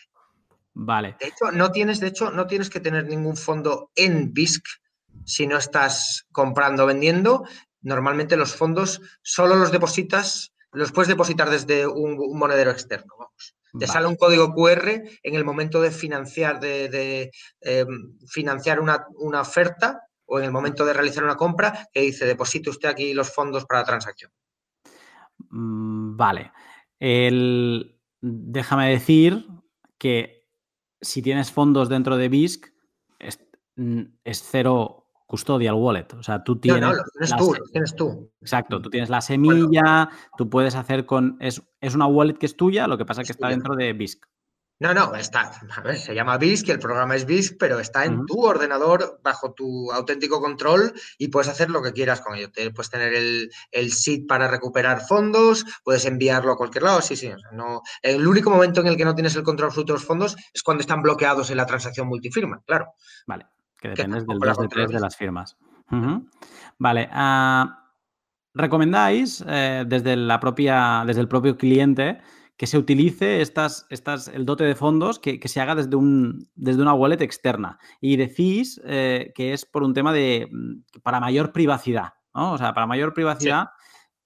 [0.74, 1.16] Vale.
[1.18, 4.62] De hecho, no tienes, de hecho, no tienes que tener ningún fondo en BISC
[5.24, 7.44] si no estás comprando o vendiendo,
[7.82, 13.14] normalmente los fondos solo los depositas, los puedes depositar desde un, monedero externo.
[13.18, 13.56] Vamos.
[13.78, 20.02] Te sale un código QR en el momento de financiar, de, em, financiar una, oferta
[20.26, 23.64] o en el momento de realizar una compra que dice deposite usted aquí los fondos
[23.64, 24.30] para la transacción.
[25.50, 26.52] Mm, vale.
[28.20, 29.46] Déjame decir
[29.98, 30.48] que
[31.00, 32.72] si tienes fondos dentro de BISC,
[33.18, 33.38] es
[33.76, 36.06] mm, cero custodial wallet.
[36.14, 36.80] O sea, tú tienes.
[36.80, 38.32] No, no, lo tienes tú, lo tienes tú.
[38.40, 41.36] Exacto, tú tienes la semilla, tú puedes hacer con.
[41.40, 43.92] Es, es, una wallet que es tuya, lo que pasa es que está dentro de
[43.92, 44.24] BISC.
[44.78, 48.26] No, no, está, a ver, se llama BISC, el programa es BISC, pero está en
[48.26, 52.50] tu ordenador bajo tu auténtico control y puedes hacer lo que quieras con ello.
[52.74, 57.32] puedes tener el, el SID para recuperar fondos, puedes enviarlo a cualquier lado, sí, sí.
[57.52, 60.36] no, el único momento en el que no tienes el control absoluto de los fondos
[60.52, 62.92] es cuando están bloqueados en la transacción multifirma, claro.
[63.26, 63.46] Vale
[63.78, 65.56] que dependes del 2 de 3 de las firmas.
[66.78, 67.08] Vale.
[67.12, 67.86] Ah,
[68.54, 72.20] ¿Recomendáis eh, desde, la propia, desde el propio cliente
[72.56, 76.80] que se utilice estas, estas, el dote de fondos que, se haga desde, un, desde
[76.80, 77.78] una wallet externa?
[78.00, 82.52] Y decís eh, que es por un tema de mm, para mayor privacidad, ¿no?
[82.52, 83.68] O sea, para mayor privacidad.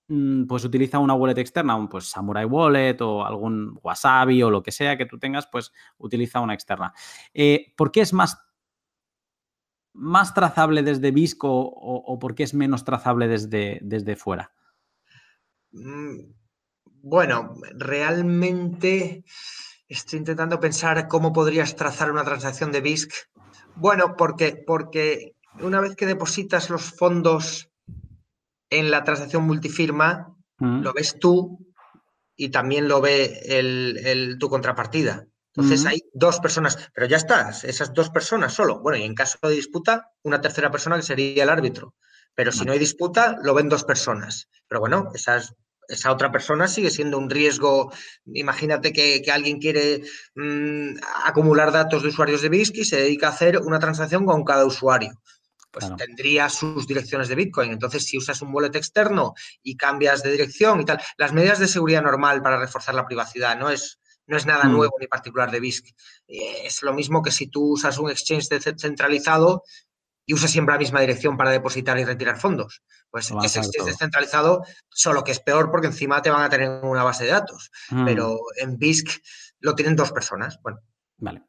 [0.06, 4.60] Mm, pues utiliza una wallet externa, un pues Samurai Wallet o algún Wasabi o lo
[4.60, 6.92] que sea que tú tengas, pues utiliza una externa.
[7.32, 8.36] Eh, ¿Por qué es más
[9.92, 14.52] más trazable desde Visco o, por qué es menos trazable desde, desde fuera?
[15.72, 16.32] Mm,
[17.02, 19.24] bueno, realmente
[19.88, 23.12] estoy intentando pensar cómo podrías trazar una transacción de BISC.
[23.74, 27.70] Bueno, porque, porque una vez que depositas los fondos
[28.70, 30.82] en la transacción multifirma, mm.
[30.82, 31.66] lo ves tú
[32.36, 35.26] y también lo ve el, tu contrapartida.
[35.54, 38.80] Entonces hay dos personas, pero ya estás, esas dos personas solo.
[38.80, 41.94] Bueno, y en caso de disputa, una tercera persona que sería el árbitro.
[42.34, 44.48] Pero si no hay disputa, lo ven dos personas.
[44.68, 45.54] Pero bueno, esas,
[45.88, 47.92] esa otra persona sigue siendo un riesgo.
[48.26, 50.02] Imagínate que, alguien quiere
[50.36, 54.44] mm, acumular datos de usuarios de BISC y se dedica a hacer una transacción con
[54.44, 55.20] cada usuario.
[55.72, 57.72] Pues tendría sus direcciones de Bitcoin.
[57.72, 61.68] Entonces, si usas un wallet externo y cambias de dirección y tal, las medidas de
[61.68, 64.00] seguridad normal para reforzar la privacidad no es
[64.30, 64.72] no es nada mm.
[64.72, 65.86] nuevo ni particular de BISC.
[66.28, 69.64] Eh, es lo mismo que si tú usas un exchange centralizado
[70.24, 72.82] y usa siempre la misma dirección para depositar y retirar fondos.
[73.10, 77.02] Pues es, es, descentralizado, solo que es peor porque encima te van a tener una
[77.02, 77.72] base de datos.
[77.90, 78.04] Mm.
[78.04, 79.20] Pero en BISC
[79.58, 80.60] lo tienen dos personas.
[80.62, 80.78] Bueno.
[81.18, 81.42] Vale.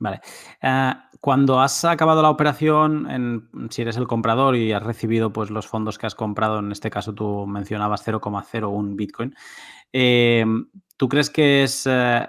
[0.00, 0.20] Vale.
[0.60, 5.50] Eh, cuando has acabado la operación, en, si eres el comprador y has recibido pues,
[5.50, 9.34] los fondos que has comprado, en este caso tú mencionabas 0,01 Bitcoin,
[9.92, 10.44] eh,
[11.00, 12.28] ¿tú crees que es eh,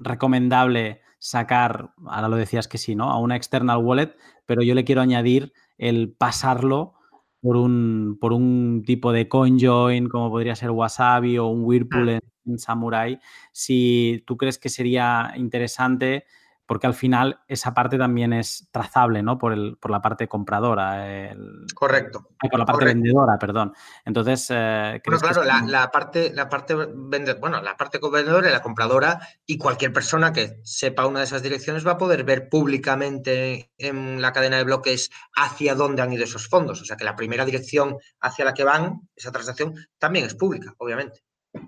[0.00, 3.10] recomendable sacar, ahora lo decías que sí, ¿no?
[3.10, 6.94] A una external wallet, pero yo le quiero añadir el pasarlo
[7.40, 12.18] por un, por un tipo de CoinJoin, como podría ser Wasabi o un Whirlpool ah.
[12.44, 13.20] en Samurai,
[13.52, 16.24] si tú crees que sería interesante
[16.72, 19.36] porque al final esa parte también es trazable, ¿no?
[19.36, 21.34] Por, el, por la parte compradora.
[21.74, 22.30] Correcto.
[22.40, 23.74] por la parte vendedora, perdón.
[24.06, 29.20] Entonces, eh, bueno, claro, la, parte, la parte bueno, la parte vendedora y la compradora
[29.44, 34.22] y cualquier persona que sepa una de esas direcciones va a poder ver públicamente en
[34.22, 36.80] la cadena de bloques hacia dónde han ido esos fondos.
[36.80, 40.72] O sea que la primera dirección hacia la que van, esa transacción, también es pública,
[40.78, 41.22] obviamente.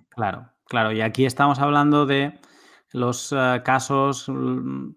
[0.09, 0.93] Claro, claro.
[0.93, 2.41] Y aquí estamos hablando de
[2.95, 4.91] los eh, casos, mm,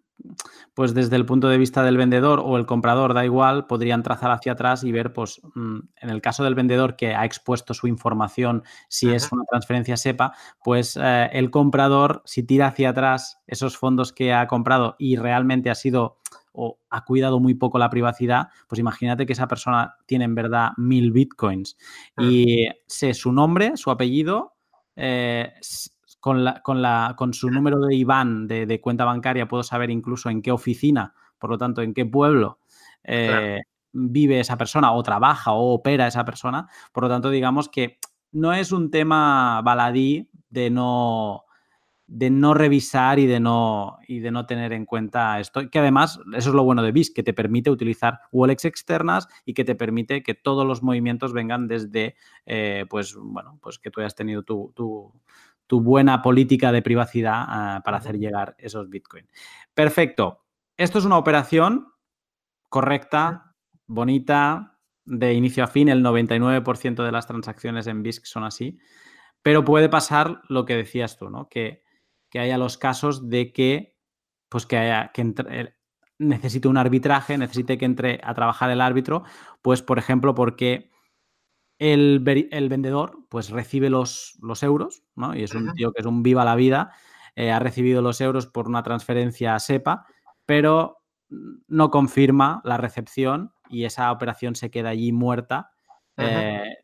[0.74, 4.30] pues desde el punto de vista del vendedor o el comprador, da igual, podrían trazar
[4.32, 7.88] hacia atrás y ver, pues mm, en el caso del vendedor que ha expuesto su
[7.88, 10.34] información, si es una transferencia SEPA,
[10.64, 15.72] pues eh, el comprador, si tira hacia atrás esos fondos que ha comprado y realmente
[15.72, 16.20] ha sido
[16.52, 20.70] o ha cuidado muy poco la privacidad, pues imagínate que esa persona tiene en verdad
[20.78, 21.78] mil bitcoins.
[22.20, 24.56] Y sé su nombre, su apellido,
[24.96, 25.54] eh,
[26.28, 30.30] con, la, con, la, con su número de IBAN de, cuenta bancaria puedo saber incluso
[30.30, 32.60] en qué oficina, por lo tanto, en qué pueblo
[33.02, 33.62] eh,
[33.94, 36.68] vive esa persona o trabaja o opera esa persona.
[36.92, 38.00] Por lo tanto, digamos que
[38.34, 41.46] no es un tema baladí de no,
[42.08, 45.70] de no revisar y de no, y de no tener en cuenta esto.
[45.70, 49.54] Que además, eso es lo bueno de BIS, que te permite utilizar wallets externas y
[49.54, 52.16] que te permite que todos los movimientos vengan desde,
[52.46, 55.14] eh, pues, bueno, pues que tú hayas tenido tu, tu
[55.70, 59.30] buena política de privacidad ah, para hacer llegar esos bitcoins.
[59.74, 60.46] Perfecto.
[60.78, 61.88] Esto es una operación
[62.70, 63.56] correcta,
[63.86, 65.90] bonita, de inicio a fin.
[65.90, 68.78] El 99% de las transacciones en BISC son así.
[69.42, 71.50] Pero puede pasar lo que decías tú, ¿no?
[71.50, 71.84] Que,
[72.34, 73.98] haya los casos de que,
[74.48, 75.74] pues que haya, que eh,
[76.20, 79.24] necesite un arbitraje, necesite que entre a trabajar el árbitro,
[79.64, 80.92] pues por ejemplo, porque
[81.80, 85.36] el, vendedor pues recibe los, los euros, ¿no?
[85.36, 86.92] Y es un tío que es un viva la vida,
[87.36, 90.06] eh, ha recibido los euros por una transferencia SEPA,
[90.46, 95.72] pero no confirma la recepción y esa operación se queda allí muerta.
[96.20, 96.78] Eh,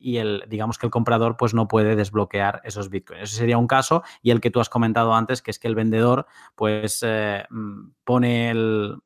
[0.00, 3.24] y el, digamos que el comprador pues no puede desbloquear esos bitcoins.
[3.24, 5.74] Ese sería un caso y el que tú has comentado antes, que es que el
[5.74, 8.96] vendedor pues eh, mm, pone el,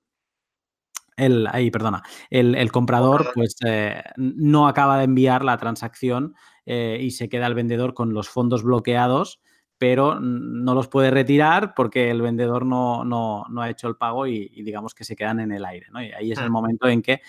[1.17, 6.35] el, ahí, perdona, el, comprador pues eh, no acaba de enviar la transacción
[6.67, 9.41] eh, y se queda el vendedor con los fondos bloqueados,
[9.79, 14.49] pero no los puede retirar porque el vendedor no, no, ha hecho el pago y,
[14.63, 15.87] digamos que se quedan en el aire.
[15.95, 17.21] Y ahí es el momento en que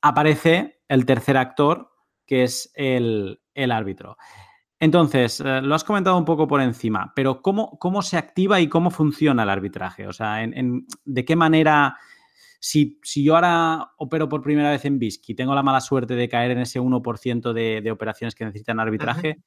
[0.00, 1.90] aparece el tercer actor,
[2.26, 4.16] que es el, árbitro.
[4.80, 8.68] Entonces, eh, lo has comentado un poco por encima, pero ¿cómo, ¿cómo, se activa y
[8.68, 10.06] cómo funciona el arbitraje?
[10.06, 10.38] O sea,
[11.04, 11.98] ¿de qué manera
[12.60, 16.28] si, yo ahora opero por primera vez en BISC y tengo la mala suerte de
[16.28, 19.42] caer en ese 1% de, operaciones que necesitan arbitraje,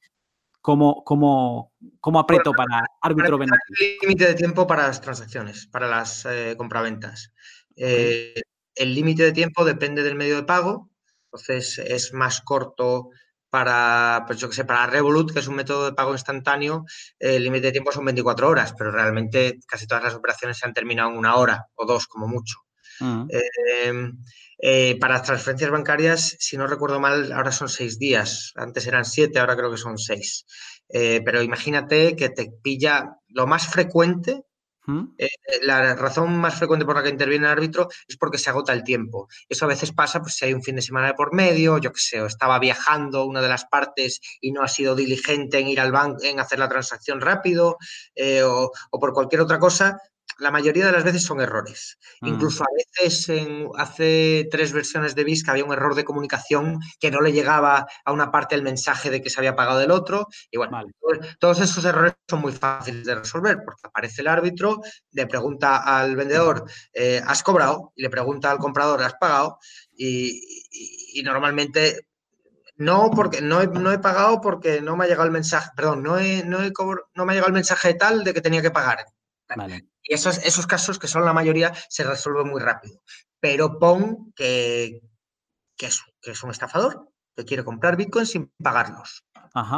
[0.60, 3.98] ¿cómo, cómo, cómo aprieto para árbitro beneficio?
[4.02, 7.32] Límite de tiempo para las transacciones, para las eh, compraventas.
[7.76, 8.40] Eh,
[8.74, 10.90] el límite de tiempo depende del medio de pago,
[11.26, 13.10] entonces es más corto
[13.50, 16.86] para, pues yo que sé, para Revolut, que es un método de pago instantáneo,
[17.18, 20.72] el límite de tiempo son 24 horas, pero realmente casi todas las operaciones se han
[20.72, 22.60] terminado en una hora o dos como mucho.
[23.02, 24.18] Em,
[24.58, 28.52] eh, para las transferencias bancarias, si no recuerdo mal, ahora son seis días.
[28.54, 30.46] Antes eran siete, ahora creo que son seis.
[30.88, 34.44] Eh, pero imagínate que te pilla lo más frecuente.
[35.16, 35.28] Eh,
[35.62, 38.82] la razón más frecuente por la que interviene el árbitro es porque se agota el
[38.82, 39.28] tiempo.
[39.48, 41.92] Eso a veces pasa pues, si hay un fin de semana de por medio, yo
[41.92, 45.68] que sé, o estaba viajando una de las partes y no ha sido diligente en
[45.68, 47.78] ir al banco, en hacer la transacción rápido,
[48.44, 49.98] o, o, por cualquier otra cosa,
[50.38, 51.98] la mayoría de las veces son errores.
[52.20, 52.28] Mm.
[52.28, 56.78] Incluso a veces en, hace tres versiones de BIS que había un error de comunicación
[57.00, 59.90] que no le llegaba a una parte el mensaje de que se había pagado del
[59.90, 60.28] otro.
[60.50, 60.82] Y bueno,
[61.38, 64.80] todos esos errores son muy fáciles de resolver porque aparece el árbitro,
[65.10, 67.92] le pregunta al vendedor, eh, ¿has cobrado?
[67.96, 69.58] Y le pregunta al comprador, ¿has pagado?
[69.96, 72.06] Y, normalmente
[72.76, 76.58] no, porque no he, pagado porque no me ha llegado el mensaje, perdón, no, no,
[77.14, 79.04] no me ha llegado el mensaje tal de que tenía que pagar.
[80.02, 83.02] Y esos, esos casos, que son la mayoría, se resuelven muy rápido.
[83.40, 85.00] Pero pon que,
[85.76, 89.24] que, es, que es un estafador que quiere comprar Bitcoin sin pagarlos.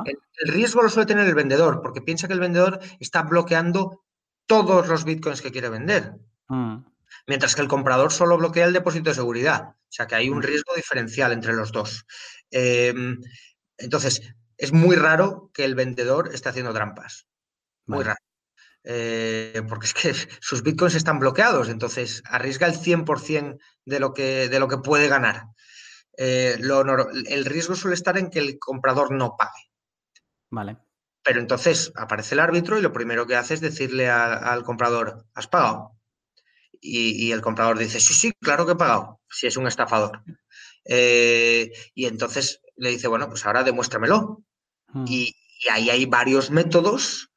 [0.05, 4.05] El, riesgo lo suele tener el vendedor, porque piensa que el vendedor está bloqueando
[4.47, 6.15] todos los Bitcoins que quiere vender.
[6.49, 6.85] Mm.
[7.27, 9.71] Mientras que el comprador solo bloquea el depósito de seguridad.
[9.71, 10.43] O sea que hay un mm.
[10.43, 12.07] riesgo diferencial entre los dos.
[12.51, 13.21] Em,
[13.79, 14.23] entonces,
[14.57, 17.27] es muy raro que el vendedor esté haciendo trampas.
[17.87, 18.21] Muy raro.
[18.85, 24.49] Eh, porque es que sus bitcoins están bloqueados, entonces arriesga el 100% de lo, que,
[24.49, 25.47] de lo que puede ganar.
[26.17, 29.71] Eh, el riesgo suele estar en que el comprador no pague.
[30.51, 30.79] Vale.
[31.25, 35.49] Pero entonces aparece el árbitro y lo primero que hace es decirle al comprador, ¿has
[35.49, 35.99] pagado?
[36.87, 40.23] Y, el comprador dice, sí, sí, claro que he pagado, si es un estafador.
[40.85, 44.45] Eh, y entonces le dice, bueno, pues ahora demuéstramelo.
[44.89, 45.05] Hmm.
[45.09, 45.35] Y,
[45.71, 47.31] ahí hay varios métodos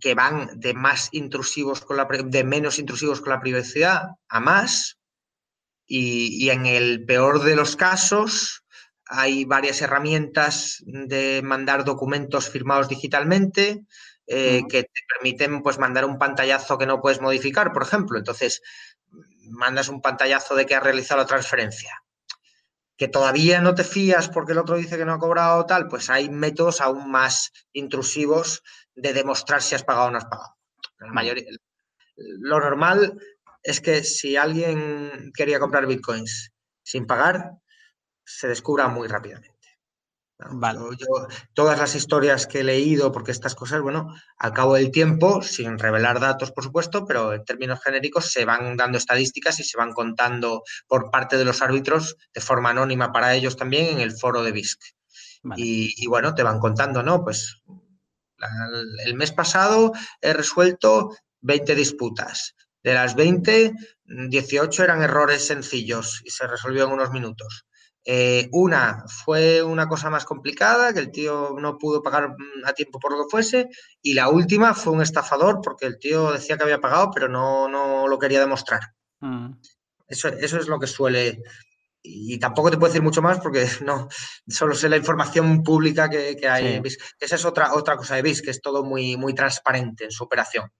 [0.00, 4.98] que van de más intrusivos con la de menos intrusivos con la privacidad a más
[5.86, 8.64] y, en el peor de los casos
[9.06, 13.84] hay varias herramientas de mandar documentos firmados digitalmente
[14.28, 18.16] eh, que te permiten pues mandar un pantallazo que no puedes modificar, por ejemplo.
[18.16, 18.62] Entonces,
[19.50, 22.04] mandas un pantallazo de que has realizado la transferencia.
[22.96, 26.08] Que todavía no te fías porque el otro dice que no ha cobrado tal, pues
[26.10, 28.62] hay métodos aún más intrusivos
[29.00, 30.56] de demostrar si has pagado o no has pagado.
[30.98, 31.44] La mayoría,
[32.16, 33.18] lo normal
[33.62, 37.52] es que si alguien quería comprar bitcoins sin pagar,
[38.24, 39.60] se descubra muy rápidamente.
[41.52, 45.78] todas las historias que he leído, porque estas cosas, bueno, al cabo del tiempo, sin
[45.78, 49.92] revelar datos, por supuesto, pero en términos genéricos se van dando estadísticas y se van
[49.92, 54.42] contando por parte de los árbitros de forma anónima para ellos también en el foro
[54.42, 54.80] de BISC.
[55.56, 57.22] Y, bueno, te van contando, ¿no?
[57.24, 57.62] Pues
[59.04, 62.54] el mes pasado he resuelto 20 disputas.
[62.82, 63.74] De las 20,
[64.04, 67.66] 18 eran errores sencillos y se resolvió en unos minutos.
[68.04, 72.72] Eh, una fue una cosa más complicada, que el tío no pudo pagar mm, a
[72.72, 73.68] tiempo por lo que fuese,
[74.00, 77.68] y la última fue un estafador porque el tío decía que había pagado, pero no,
[77.68, 78.80] no lo quería demostrar.
[79.20, 79.52] Mm.
[80.08, 81.42] Eso, eso, es lo que suele...
[82.02, 84.08] Y tampoco te puedo decir mucho más porque no,
[84.48, 86.82] solo sé la información pública que, hay
[87.18, 90.24] Esa es otra, otra cosa de BIS, que es todo muy, muy transparente en su
[90.24, 90.70] operación.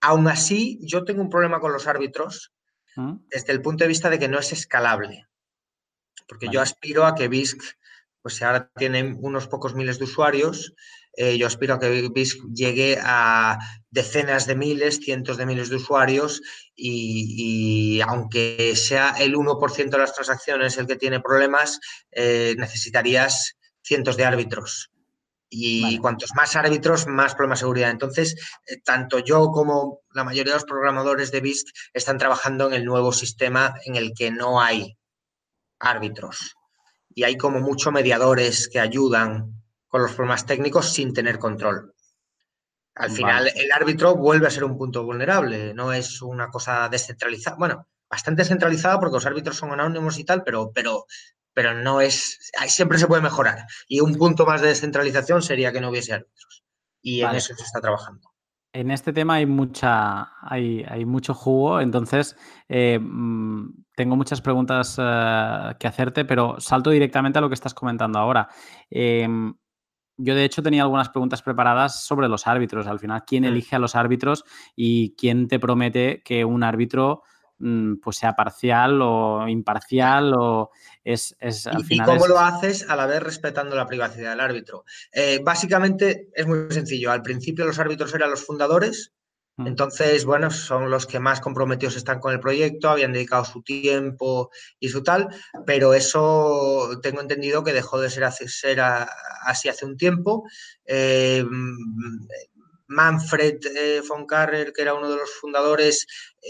[0.00, 2.52] Aún así, yo tengo un problema con los árbitros
[2.96, 3.14] mm.
[3.28, 5.26] desde el punto de vista de que no es escalable.
[6.26, 7.60] Porque yo aspiro a que BISC,
[8.22, 10.74] pues si ahora tienen unos pocos miles de usuarios,
[11.14, 13.58] eh, yo aspiro a que BISC llegue a
[13.90, 16.40] decenas de miles, cientos de miles de usuarios
[16.74, 21.80] y, aunque sea el 1% de las transacciones el que tiene problemas,
[22.12, 24.90] eh, necesitarías cientos de árbitros
[25.52, 27.90] y cuantos más árbitros, más problemas de seguridad.
[27.90, 28.36] Entonces,
[28.66, 32.84] eh, tanto yo como la mayoría de los programadores de BISC están trabajando en el
[32.84, 34.96] nuevo sistema en el que no hay
[35.80, 36.54] árbitros.
[37.12, 39.59] Y hay como muchos mediadores que ayudan
[39.90, 41.92] con los problemas técnicos sin tener control.
[42.94, 47.56] Al final, el árbitro vuelve a ser un punto vulnerable, no es una cosa descentralizada.
[47.56, 51.06] Bueno, bastante centralizada porque los árbitros son anónimos y tal, pero, pero
[51.52, 52.38] pero no es,
[52.68, 53.66] siempre se puede mejorar.
[53.88, 56.64] Y un punto más de descentralización sería que no hubiese árbitros.
[57.02, 58.30] Y en eso se está trabajando.
[58.72, 62.36] En este tema hay mucha, hay, hay mucho jugo, entonces
[62.68, 67.74] eh, mm, tengo muchas preguntas eh, que hacerte, pero salto directamente a lo que estás
[67.74, 68.48] comentando ahora.
[68.88, 69.52] Em,
[70.20, 72.86] yo de hecho tenía algunas preguntas preparadas sobre los árbitros.
[72.86, 73.46] Al final, ¿quién mm.
[73.46, 74.44] elige a los árbitros
[74.76, 77.22] y quién te promete que un árbitro
[77.62, 80.70] Mm, pues sea parcial o imparcial o
[81.04, 84.86] es, al final ¿Y cómo lo haces a la vez respetando la privacidad del árbitro?
[85.12, 87.12] Eh, básicamente es muy sencillo.
[87.12, 89.12] Al principio los árbitros eran los fundadores.
[89.66, 94.50] Entonces, bueno, son los que más comprometidos están con el proyecto, habían dedicado su tiempo
[94.78, 95.28] y su tal,
[95.66, 100.44] pero eso tengo entendido que dejó de ser, así hace un tiempo.
[100.84, 101.44] Eh,
[102.90, 106.06] Manfred eh, von Karrer, que era uno de los fundadores,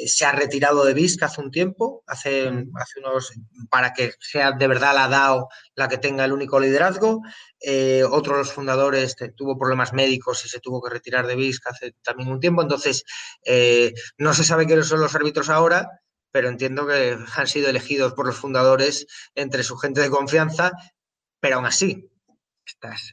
[0.06, 3.32] se ha retirado de BISC hace un tiempo, hace, hace, unos,
[3.68, 7.22] para que sea de verdad la DAO la que tenga el único liderazgo.
[7.60, 11.66] Eh, otro de los fundadores tuvo problemas médicos y se tuvo que retirar de BISC
[11.66, 12.62] hace también un tiempo.
[12.62, 13.04] Entonces,
[14.18, 15.88] no se sabe quiénes son los árbitros ahora,
[16.30, 20.72] pero entiendo que han sido elegidos por los fundadores entre su gente de confianza,
[21.40, 22.08] pero aún así,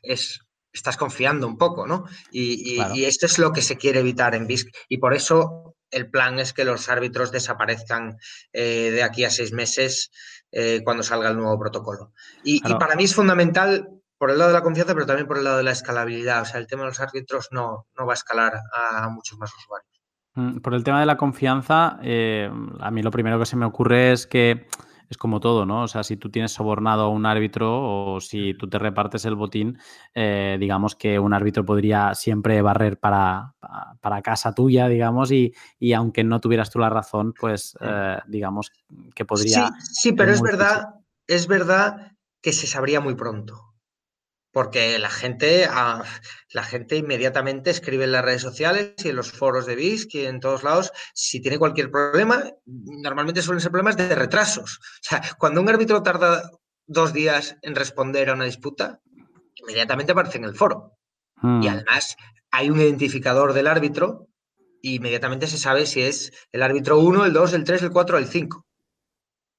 [0.03, 0.39] es
[0.77, 2.05] estás confiando un poco, ¿no?
[2.31, 4.67] Y, esto es lo que se quiere evitar en BISC.
[4.87, 8.17] Y por eso el plan es que los árbitros desaparezcan
[8.53, 10.11] eh, de aquí a seis meses
[10.51, 12.13] eh, cuando salga el nuevo protocolo.
[12.43, 15.43] Y, para mí es fundamental por el lado de la confianza, pero también por el
[15.43, 16.41] lado de la escalabilidad.
[16.41, 19.53] O sea, el tema de los árbitros no, no va a escalar a muchos más
[19.53, 19.97] usuarios.
[20.37, 22.47] Mm, por el tema de la confianza, eh,
[22.79, 24.67] a mí lo primero que se me ocurre es que
[25.09, 25.83] es como todo, ¿no?
[25.83, 29.35] O sea, si tú tienes sobornado a un árbitro o si tú te repartes el
[29.35, 29.77] botín,
[30.13, 33.53] eh, digamos que un árbitro podría siempre barrer para,
[34.01, 35.53] para casa tuya, digamos, y,
[35.95, 38.71] aunque no tuvieras tú la razón, pues eh, digamos
[39.15, 39.67] que podría...
[39.67, 40.95] Sí, sí pero es verdad,
[41.27, 43.66] es verdad que se sabría muy pronto
[44.57, 46.03] porque la gente, ah,
[46.51, 50.25] la gente inmediatamente escribe en las redes sociales y en los foros de BISC y
[50.25, 54.79] en todos lados, si tiene cualquier problema, normalmente suelen ser problemas de retrasos.
[54.79, 56.49] O sea, cuando un árbitro tarda
[56.87, 58.99] dos días en responder a una disputa,
[59.53, 60.97] inmediatamente aparece en el foro.
[61.43, 61.67] Y hmm.
[61.67, 62.17] además
[62.49, 64.27] hay un identificador del árbitro
[64.81, 68.15] y inmediatamente se sabe si es el árbitro 1, el 2, el 3, el 4
[68.15, 68.65] o el 5.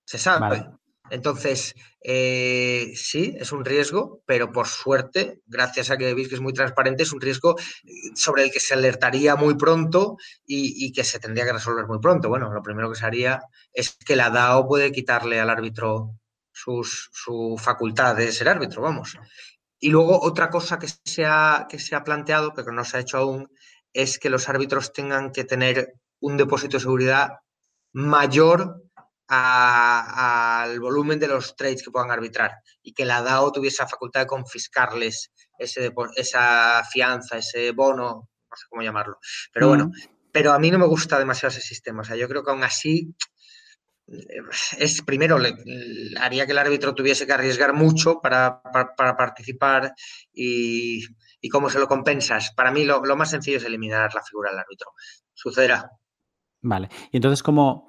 [0.07, 0.67] Se sabe.
[1.11, 6.41] Entonces, eh, sí, es un riesgo, pero por suerte, gracias a que veis que es
[6.41, 10.17] muy transparente, es un riesgo eh, sobre el que se alertaría muy pronto
[10.47, 12.29] y, que se tendría que resolver muy pronto.
[12.29, 13.41] Bueno, lo primero que se haría
[13.73, 16.15] es que la DAO puede quitarle al árbitro
[16.53, 19.19] sus, su facultad de ser árbitro, vamos.
[19.81, 22.97] Y luego otra cosa que se, ha, que se ha planteado, pero que no se
[22.97, 23.51] ha hecho aún,
[23.93, 27.39] es que los árbitros tengan que tener un depósito de seguridad
[27.93, 28.83] mayor
[29.29, 32.53] al volumen de los trades que puedan arbitrar
[32.83, 38.57] y que la DAO tuviese la facultad de confiscarles ese, esa fianza, ese bono, no
[38.57, 39.19] sé cómo llamarlo.
[39.53, 39.91] Pero bueno,
[40.33, 42.01] pero a mí no me gusta demasiado ese sistema.
[42.01, 43.15] O sea, yo creo que aún así
[44.07, 44.41] eh,
[44.79, 45.55] es primero le,
[46.19, 48.63] haría que el árbitro tuviese que arriesgar mucho para,
[48.97, 49.93] participar
[50.33, 51.03] y,
[51.51, 52.53] cómo se lo compensas.
[52.55, 54.93] Para mí lo, lo, más sencillo es eliminar la figura del árbitro.
[55.35, 55.91] Sucederá.
[56.63, 56.89] Vale.
[57.13, 57.89] Y entonces, ¿cómo,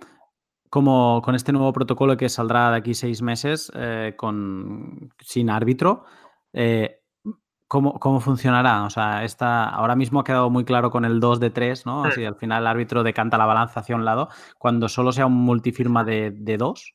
[0.70, 6.06] como con este nuevo protocolo que saldrá de aquí seis meses eh, con, sin árbitro,
[6.54, 7.02] eh,
[7.68, 8.84] ¿cómo, funcionará?
[8.84, 12.04] O sea, esta, ahora mismo ha quedado muy claro con el 2 de 3, ¿no?
[12.04, 15.34] Así al final el árbitro decanta la balanza hacia un lado, cuando solo sea un
[15.34, 16.94] multifirma de, de dos.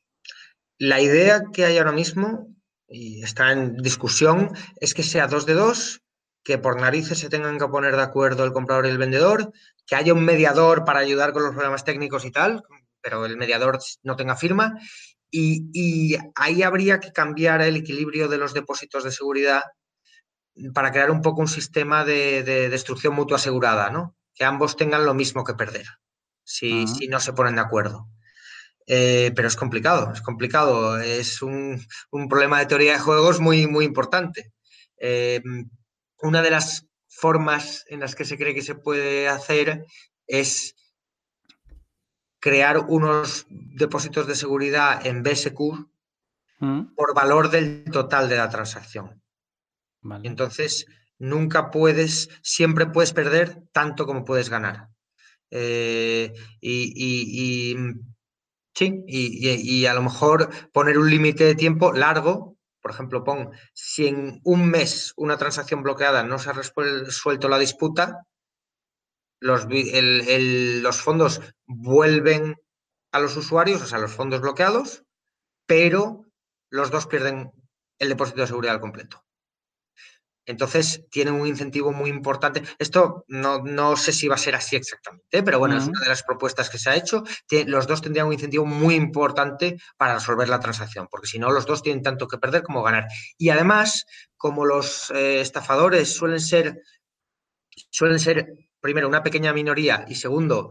[0.77, 2.47] La idea que hay ahora mismo,
[2.87, 6.01] y está en discusión, es que sea 2 de 2,
[6.43, 9.51] que por narices se tengan que poner de acuerdo el comprador y el vendedor,
[9.87, 12.63] que haya un mediador para ayudar con los problemas técnicos y tal,
[13.05, 14.79] pero el mediador no tenga firma.
[15.29, 19.61] Y, ahí habría que cambiar el equilibrio de los depósitos de seguridad
[20.73, 24.15] para crear un poco un sistema de, destrucción mutua asegurada, ¿no?
[24.33, 25.85] Que ambos tengan lo mismo que perder,
[26.43, 28.07] si, no se ponen de acuerdo.
[28.87, 30.99] Eh, pero es complicado, es complicado.
[30.99, 31.85] Es un,
[32.27, 34.51] problema de teoría de juegos muy, muy importante.
[34.97, 35.43] Eh,
[36.21, 39.85] una de las formas en las que se cree que se puede hacer
[40.25, 40.75] es
[42.45, 45.59] crear unos depósitos de seguridad en BSQ
[46.59, 46.93] mm.
[46.93, 49.19] por valor del total de la transacción.
[50.21, 50.85] Entonces,
[51.17, 54.89] nunca puedes, siempre puedes perder tanto como puedes ganar.
[55.49, 57.75] Eh, y,
[58.75, 64.05] sí, y, a lo mejor poner un límite de tiempo largo, por ejemplo, pon, si
[64.05, 68.27] en un mes una transacción bloqueada no se ha resuelto la disputa,
[69.39, 72.55] los, fondos vuelven
[73.11, 75.03] a los usuarios, o sea, los fondos bloqueados,
[75.65, 76.25] pero
[76.69, 77.51] los dos pierden
[77.99, 79.25] el depósito de seguridad al completo.
[80.47, 82.61] Entonces, tienen un incentivo muy importante.
[82.77, 86.09] Esto no, no sé si va a ser así exactamente, pero bueno, es una de
[86.09, 87.23] las propuestas que se ha hecho.
[87.65, 91.65] Los dos tendrían un incentivo muy importante para resolver la transacción, porque si no, los
[91.65, 93.07] dos tienen tanto que perder como ganar.
[93.39, 94.05] Y además,
[94.37, 96.79] como los eh, estafadores suelen ser,
[97.89, 100.69] suelen ser primero, una pequeña minoría y segundo,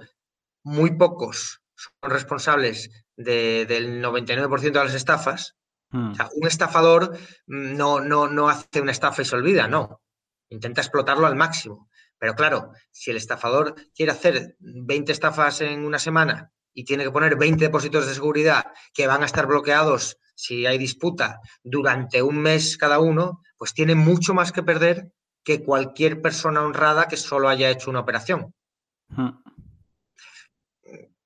[0.63, 5.57] muy pocos son responsables del 99% de las estafas.
[5.91, 6.13] Hmm.
[6.37, 10.01] un estafador no, no, no hace una estafa y se olvida, no.
[10.49, 11.89] Intenta explotarlo al máximo.
[12.17, 17.11] Pero claro, si el estafador quiere hacer 20 estafas en una semana y tiene que
[17.11, 22.39] poner 20 depósitos de seguridad que van a estar bloqueados si hay disputa durante un
[22.39, 25.11] mes cada uno, pues tiene mucho más que perder
[25.45, 28.53] que cualquier persona honrada que solo haya hecho una operación.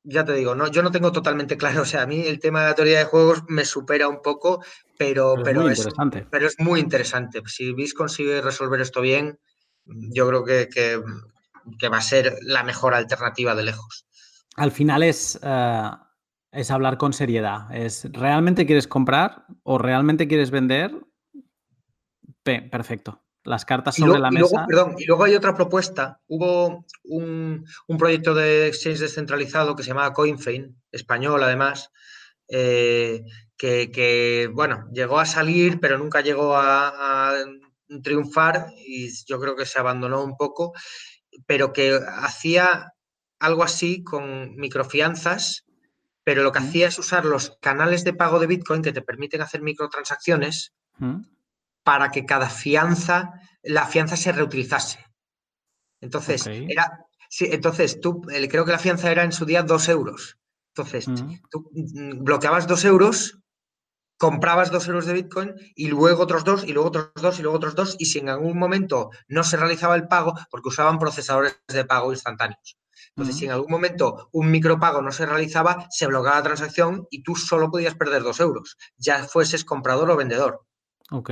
[0.02, 1.82] Ya te digo, no, yo no tengo totalmente claro.
[1.82, 4.62] O sea, a mí el tema de la teoría de juegos me supera un poco,
[4.98, 6.26] pero, pero, es, interesante.
[6.30, 7.42] pero es muy interesante.
[7.46, 9.38] Si BIS consigue resolver esto bien,
[9.84, 11.00] yo creo que,
[11.88, 14.06] va a ser la mejor alternativa de lejos.
[14.56, 15.90] Al final es, eh,
[16.50, 17.72] es hablar con seriedad.
[17.72, 20.92] Es ¿realmente quieres comprar o realmente quieres vender?
[22.70, 24.66] perfecto las cartas sobre la mesa.
[24.98, 26.20] y luego hay otra propuesta.
[26.28, 27.64] Hubo un,
[27.98, 31.90] proyecto de exchange descentralizado que se llamaba CoinFein, español además,
[32.48, 33.24] eh,
[33.56, 37.34] que, bueno, llegó a salir, pero nunca llegó a,
[38.02, 40.74] triunfar y yo creo que se abandonó un poco,
[41.46, 42.92] pero que hacía
[43.38, 45.64] algo así con microfianzas,
[46.22, 49.40] pero lo que hacía es usar los canales de pago de Bitcoin que te permiten
[49.40, 50.74] hacer microtransacciones.
[51.82, 53.32] Para que cada fianza,
[53.62, 55.04] la fianza se reutilizase.
[56.00, 60.38] Entonces, era, sí, entonces tú, creo que la fianza era en su día dos euros.
[60.74, 61.34] Entonces, Mm.
[61.50, 63.38] tú mm, bloqueabas dos euros,
[64.16, 67.56] comprabas dos euros de Bitcoin y luego otros dos, y luego otros dos, y luego
[67.56, 71.60] otros dos, y si en algún momento no se realizaba el pago, porque usaban procesadores
[71.68, 72.78] de pago instantáneos.
[73.10, 73.54] Entonces, si en Mm.
[73.54, 77.94] algún momento un micropago no se realizaba, se bloqueaba la transacción y tú solo podías
[77.94, 80.64] perder dos euros, ya fueses comprador o vendedor.
[81.10, 81.30] Ok.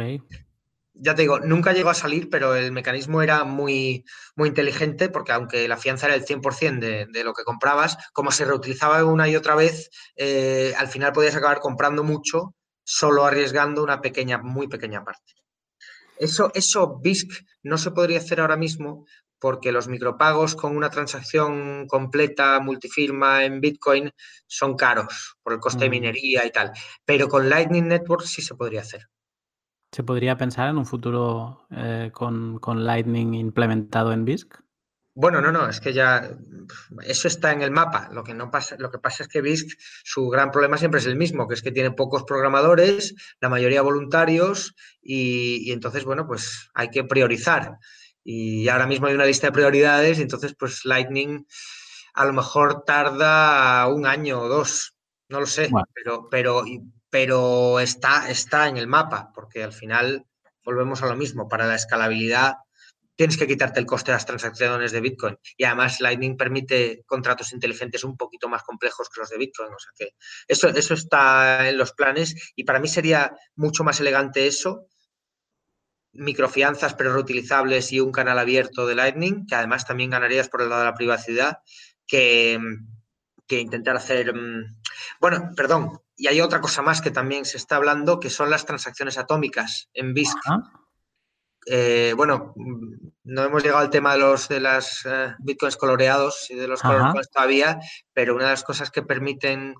[0.98, 4.04] Ya te digo, nunca llegó a salir, pero el mecanismo era muy,
[4.34, 8.30] muy inteligente porque aunque la fianza era el 100% de, de lo que comprabas, como
[8.30, 13.82] se reutilizaba una y otra vez, eh, al final podías acabar comprando mucho, solo arriesgando
[13.82, 15.34] una pequeña, muy pequeña parte.
[16.18, 17.30] Eso, eso BISC
[17.62, 19.06] no se podría hacer ahora mismo
[19.38, 24.10] porque los micropagos con una transacción completa, multifirma en Bitcoin,
[24.46, 25.90] son caros por el coste de Mm.
[25.90, 26.72] minería y tal.
[27.04, 29.02] Pero con Lightning Network sí se podría hacer.
[29.92, 34.54] ¿Se podría pensar en un futuro eh, con, con Lightning implementado en BISC?
[35.14, 36.28] Bueno, no, no, es que ya
[37.04, 38.10] eso está en el mapa.
[38.12, 41.06] Lo que no pasa, lo que pasa es que BISC, su gran problema siempre es
[41.06, 46.26] el mismo, que es que tiene pocos programadores, la mayoría voluntarios, y, y entonces, bueno,
[46.26, 47.78] pues hay que priorizar.
[48.22, 51.46] Y ahora mismo hay una lista de prioridades, y entonces, pues Lightning
[52.12, 54.96] a lo mejor tarda un año o dos,
[55.30, 55.86] no lo sé, Bueno.
[55.94, 56.64] pero, pero,
[57.16, 60.26] pero está, está en el mapa, porque al final
[60.62, 61.48] volvemos a lo mismo.
[61.48, 62.56] Para la escalabilidad
[63.14, 65.38] tienes que quitarte el coste de las transacciones de Bitcoin.
[65.56, 69.72] Y además Lightning permite contratos inteligentes un poquito más complejos que los de Bitcoin.
[69.72, 70.10] O sea que
[70.46, 74.86] eso, eso está en los planes y para mí sería mucho más elegante eso,
[76.12, 80.68] microfianzas pero reutilizables y un canal abierto de Lightning, que además también ganarías por el
[80.68, 81.60] lado de la privacidad,
[82.06, 82.60] que,
[83.46, 84.34] que intentar hacer...
[85.20, 88.64] Bueno, perdón, y hay otra cosa más que también se está hablando, que son las
[88.64, 90.36] transacciones atómicas en BISC.
[91.68, 92.54] Eh, bueno,
[93.24, 96.84] no hemos llegado al tema de los de las eh, bitcoins coloreados y de los
[96.84, 97.10] Ajá.
[97.10, 97.80] color todavía,
[98.12, 99.74] pero una de las cosas que permiten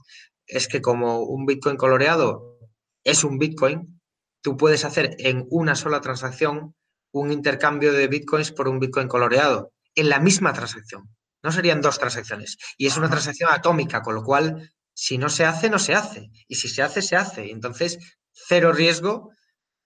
[0.47, 2.59] es que como un bitcoin coloreado
[3.05, 4.01] es un bitcoin,
[4.43, 6.74] tú puedes hacer en una sola transacción
[7.12, 11.09] un intercambio de bitcoins por un bitcoin coloreado en la misma transacción.
[11.43, 12.59] No serían dos transacciones.
[12.77, 16.31] Y es una transacción atómica, con lo cual si no se hace, no se hace.
[16.48, 17.51] Y si se hace, se hace.
[17.51, 17.98] Entonces,
[18.32, 19.31] cero riesgo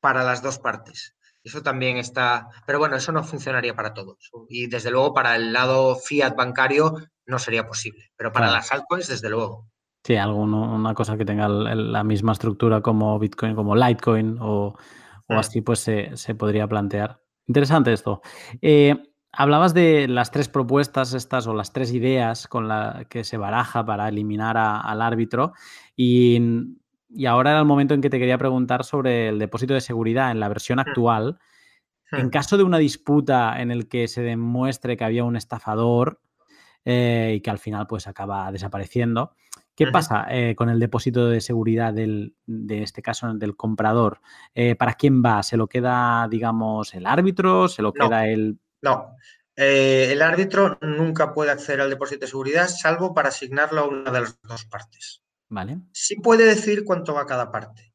[0.01, 1.16] para las dos partes.
[1.43, 4.31] Eso también está, pero bueno, eso no funcionaría para todos.
[4.49, 6.95] Y desde luego para el lado fiat bancario
[7.27, 8.59] no sería posible, pero para Claro.
[8.61, 9.69] las altcoins desde luego.
[10.05, 14.77] Sí, alguno, una cosa que tenga la misma estructura como Bitcoin, como Litecoin o,
[15.27, 15.39] o Mm.
[15.39, 17.20] así, pues se, se podría plantear.
[17.47, 18.20] Interesante esto.
[18.62, 18.95] Eh,
[19.32, 23.85] hablabas de las tres propuestas estas o las tres ideas con las que se baraja
[23.85, 25.52] para eliminar a- al árbitro
[25.97, 26.40] y,
[27.09, 30.31] y ahora era el momento en que te quería preguntar sobre el depósito de seguridad
[30.31, 31.39] en la versión actual.
[32.12, 32.31] En Mm.
[32.31, 36.20] caso de una disputa en el que se demuestre que había un estafador
[36.85, 39.32] eh, y que al final pues acaba desapareciendo,
[39.77, 44.20] ¿qué pasa eh, con el depósito de seguridad del, de este caso del comprador?
[44.55, 45.43] Eh, ¿Para quién va?
[45.44, 47.69] ¿Se lo queda, digamos, el árbitro?
[47.69, 48.09] ¿Se lo No.
[48.09, 48.59] queda el...?
[48.82, 49.16] No.
[49.57, 54.11] Eh, el árbitro nunca puede acceder al depósito de seguridad salvo para asignarlo a una
[54.11, 55.23] de las dos partes.
[55.48, 57.93] Vale, Sí puede decir cuánto va cada parte.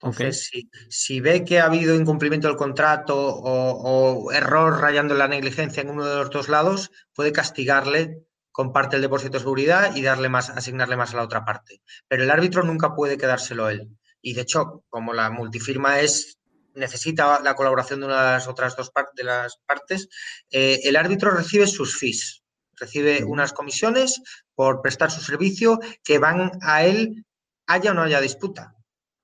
[0.00, 0.20] ok.
[0.20, 5.26] Entonces, si, si ve que ha habido incumplimiento del contrato o, o error rayando la
[5.26, 8.22] negligencia en uno de los dos lados, puede castigarle
[8.52, 11.82] con parte del depósito de seguridad y darle más, asignarle más a la otra parte.
[12.08, 13.88] Pero el árbitro nunca puede quedárselo él.
[14.22, 16.38] Y de hecho, como la multifirma es
[16.76, 20.08] necesita la colaboración de una de las otras dos de las partes,
[20.50, 22.42] eh, el árbitro recibe sus fees,
[22.74, 24.22] recibe unas comisiones
[24.54, 27.24] por prestar su servicio que van a él,
[27.66, 28.76] haya o no haya disputa.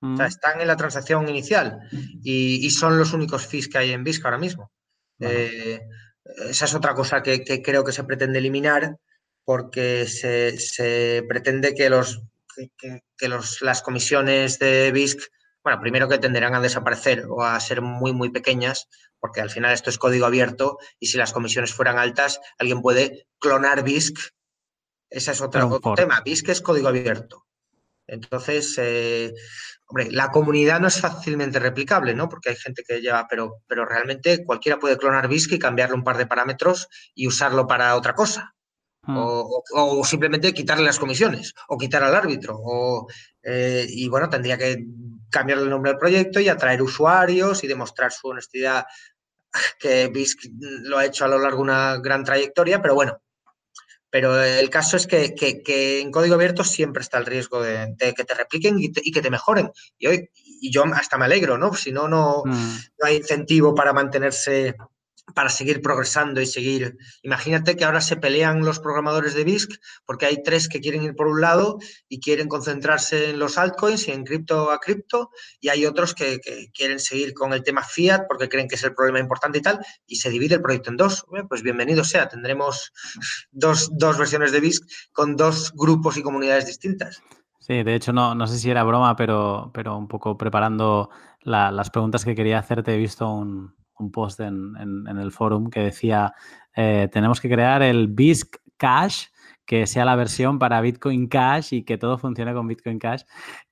[0.02, 1.78] O sea, Mm, están en la transacción inicial
[2.24, 4.72] y, y son los únicos fees que hay en BISC ahora mismo.
[5.16, 5.34] Bueno.
[5.34, 5.80] Eh,
[6.48, 8.96] esa es otra cosa que, que creo que se pretende eliminar
[9.44, 12.22] porque se, se pretende que, los,
[13.16, 15.20] que los, las comisiones de BISC,
[15.64, 18.88] bueno, primero que tenderán a desaparecer o a ser muy, muy pequeñas,
[19.20, 23.26] porque al final esto es código abierto y si las comisiones fueran altas, alguien puede
[23.38, 24.16] clonar BISC.
[25.10, 25.60] Ese es otro
[25.94, 26.20] tema.
[26.24, 27.46] BISC es código abierto.
[28.06, 29.32] Entonces, eh,
[29.86, 32.28] hombre, la comunidad no es fácilmente replicable, ¿no?
[32.28, 36.04] Porque hay gente que lleva, pero, pero realmente cualquiera puede clonar BISC y cambiarle un
[36.04, 38.54] par de parámetros y usarlo para otra cosa.
[39.04, 42.56] mm, O, o- o simplemente quitarle las comisiones, o quitar al árbitro.
[42.62, 43.06] O,
[43.42, 44.84] eh, y bueno, tendría que
[45.32, 48.84] cambiarle el nombre al proyecto y atraer usuarios y demostrar su honestidad,
[49.78, 53.20] que BISC lo ha hecho a lo largo de una gran trayectoria, pero bueno,
[54.10, 55.34] Pero el caso es que,
[56.02, 59.70] en código abierto siempre está el riesgo de, que te repliquen y, que te mejoren.
[59.98, 61.72] Y, hoy, y yo hasta me alegro, ¿no?
[61.74, 62.76] Si no, no, mm.
[62.98, 64.76] no hay incentivo para mantenerse
[65.34, 66.96] para seguir progresando y seguir.
[67.22, 71.14] Imagínate que ahora se pelean los programadores de BISC porque hay tres que quieren ir
[71.14, 71.78] por un lado
[72.08, 75.30] y quieren concentrarse en los altcoins y en cripto a cripto,
[75.60, 76.40] y hay otros que,
[76.74, 79.80] quieren seguir con el tema fiat porque creen que es el problema importante y tal,
[80.06, 81.24] y se divide el proyecto en dos.
[81.48, 82.92] pues bienvenido sea, tendremos
[83.50, 84.82] dos, versiones de BISC
[85.12, 87.22] con dos grupos y comunidades distintas.
[87.58, 91.10] Sí, de hecho no, no sé si era broma, pero, pero un poco preparando
[91.42, 96.34] las preguntas que quería hacerte, he visto un, un post en, el forum que decía,
[96.76, 99.26] eh, tenemos que crear el BISC Cash,
[99.64, 103.22] que sea la versión para Bitcoin Cash y que todo funcione con Bitcoin Cash.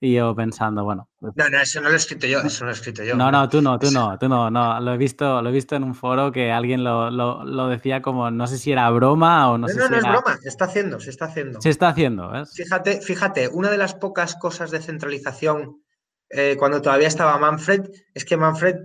[0.00, 1.08] Y yo pensando, bueno.
[1.18, 3.16] Pues no, no, eso no lo he escrito yo, eso no lo he escrito yo.
[3.16, 4.80] No, no, tú no, tú no, tú no, no.
[4.80, 8.46] Lo he visto, lo he visto en un foro que alguien lo, decía como, no
[8.46, 10.08] sé si era broma o no, sé no, si no era...
[10.08, 11.60] es broma, se está haciendo, se está haciendo.
[11.60, 12.52] Se está haciendo, ¿ves?
[12.54, 15.82] Fíjate, fíjate, una de las pocas cosas de centralización
[16.30, 18.76] eh, cuando todavía estaba Manfred, es que Manfred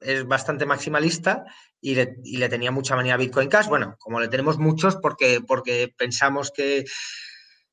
[0.00, 1.44] es bastante maximalista
[1.80, 3.66] y le, tenía mucha manía a Bitcoin Cash.
[3.68, 6.84] Bueno, como le tenemos muchos porque, porque pensamos que,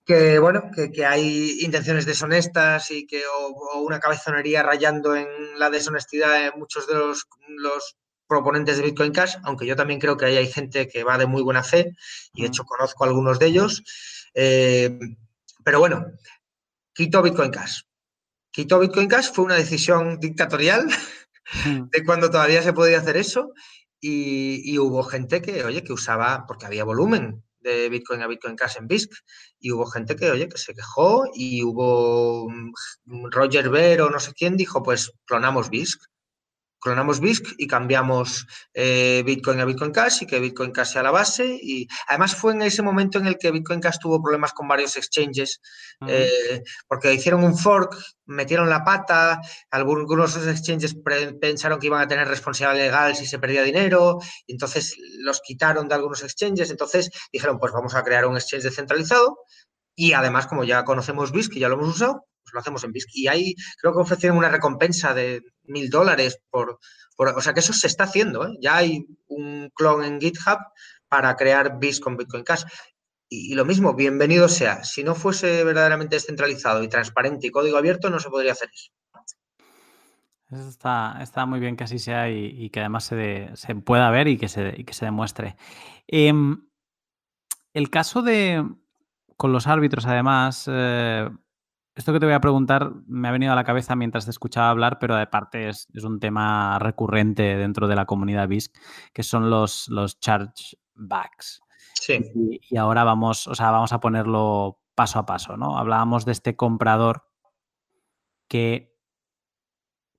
[0.06, 5.28] que bueno, que, hay intenciones deshonestas y que o, una cabezonería rayando en
[5.58, 7.28] la deshonestidad en muchos de los,
[7.58, 7.98] los
[8.28, 11.28] proponentes de Bitcoin Cash, aunque yo también creo que ahí hay gente que va de
[11.28, 11.92] muy buena fe
[12.34, 13.84] y de hecho conozco a algunos de ellos.
[14.34, 14.98] Eh,
[15.64, 16.06] pero bueno,
[16.94, 17.82] quitó Bitcoin Cash.
[18.52, 20.88] Quitó Bitcoin Cash, fue una decisión dictatorial.
[21.92, 23.54] de cuando todavía se podía hacer eso.
[24.02, 28.78] Y, hubo gente que, oye, que usaba, porque había volumen de Bitcoin a Bitcoin Cash
[28.78, 29.12] en BISC,
[29.60, 34.20] y hubo gente que, oye, que se quejó, y hubo mm, Roger Ver o no
[34.20, 36.00] sé quién dijo, pues clonamos BISC
[36.80, 41.12] clonamos BISC y cambiamos eh, Bitcoin a Bitcoin Cash y que Bitcoin Cash sea la
[41.12, 41.58] base.
[41.62, 44.96] Y además fue en ese momento en el que Bitcoin Cash tuvo problemas con varios
[44.96, 45.62] exchanges,
[46.08, 49.42] eh, porque hicieron un fork, metieron la pata,
[49.72, 50.96] algunos exchanges
[51.40, 55.88] pensaron que iban a tener responsabilidad legal si se perdía dinero, y entonces los quitaron
[55.88, 59.40] de algunos exchanges, entonces dijeron, pues vamos a crear un exchange descentralizado.
[59.98, 62.92] Y además, como ya conocemos BISC y ya lo hemos usado, pues lo hacemos en
[62.92, 63.10] BISC.
[63.14, 66.80] Y ahí creo que ofrecieron una recompensa de mil dólares por,
[67.18, 68.48] O sea que eso se está haciendo.
[68.48, 68.56] ¿eh?
[68.62, 70.60] Ya hay un clon en GitHub
[71.10, 72.64] para crear BISC con Bitcoin Cash.
[73.28, 74.84] Y, lo mismo, bienvenido sea.
[74.84, 78.92] Si no fuese verdaderamente descentralizado y transparente y código abierto, no se podría hacer eso.
[80.52, 84.28] Eso está, está muy bien que así sea y, que además se, se, pueda ver
[84.28, 85.58] y que se, que se demuestre.
[86.08, 86.68] Em,
[87.74, 88.64] el caso de,
[89.38, 91.30] con los árbitros, además, eh,
[91.96, 94.70] esto que te voy a preguntar me ha venido a la cabeza mientras te escuchaba
[94.70, 98.76] hablar, pero de parte es, un tema recurrente dentro de la comunidad BISC,
[99.14, 101.62] que son los, los chargebacks.
[101.94, 102.20] Sí.
[102.70, 105.78] Y, ahora vamos, o sea, vamos a ponerlo paso a paso, ¿no?
[105.78, 107.24] Hablábamos de este comprador
[108.50, 108.94] que,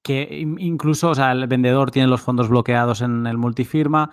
[0.02, 0.28] que
[0.58, 4.12] incluso, o sea, el vendedor tiene los fondos bloqueados en el multifirma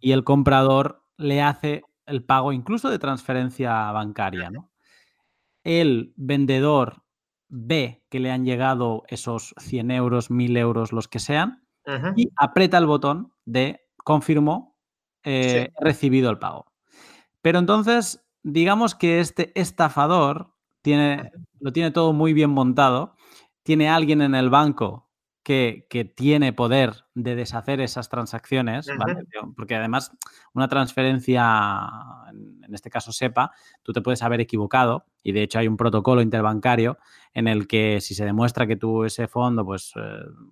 [0.00, 4.72] y el comprador le hace el pago incluso de transferencia bancaria, ¿no?
[5.62, 7.03] El vendedor
[7.56, 11.62] ve que le han llegado esos 100 euros, 1000 euros, los que sean,
[12.16, 14.76] y aprieta el botón de confirmo,
[15.22, 16.66] eh, recibido el pago.
[17.42, 20.52] Pero entonces, digamos que este estafador
[20.82, 23.14] tiene, lo tiene todo muy bien montado,
[23.62, 25.08] tiene alguien en el banco
[25.44, 25.86] que,
[26.16, 28.88] tiene poder de deshacer esas transacciones,
[29.56, 30.10] porque además
[30.54, 31.92] una transferencia,
[32.32, 33.52] en este caso SEPA,
[33.82, 36.98] tú te puedes haber equivocado y de hecho hay un protocolo interbancario
[37.32, 40.00] en el que si se demuestra que tú ese fondo, pues, eh,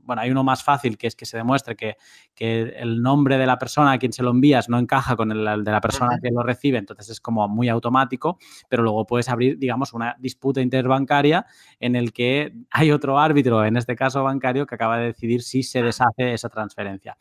[0.01, 1.97] bueno, hay uno más fácil que es que se demuestre que,
[2.41, 5.71] el nombre de la persona a quien se lo envías no encaja con el, de
[5.71, 8.39] la persona que lo recibe, entonces es como muy automático,
[8.69, 11.47] pero luego puedes abrir, digamos, una disputa interbancaria
[11.79, 15.63] en el que hay otro árbitro, en este caso bancario, que acaba de decidir si
[15.63, 17.17] se deshace esa transferencia.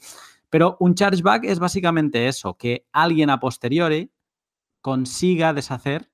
[0.50, 4.12] Pero un chargeback es básicamente eso, que alguien a posteriori
[4.82, 6.11] consiga deshacer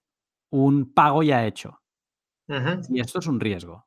[0.50, 1.82] un pago ya hecho.
[2.90, 3.86] Y esto es un riesgo.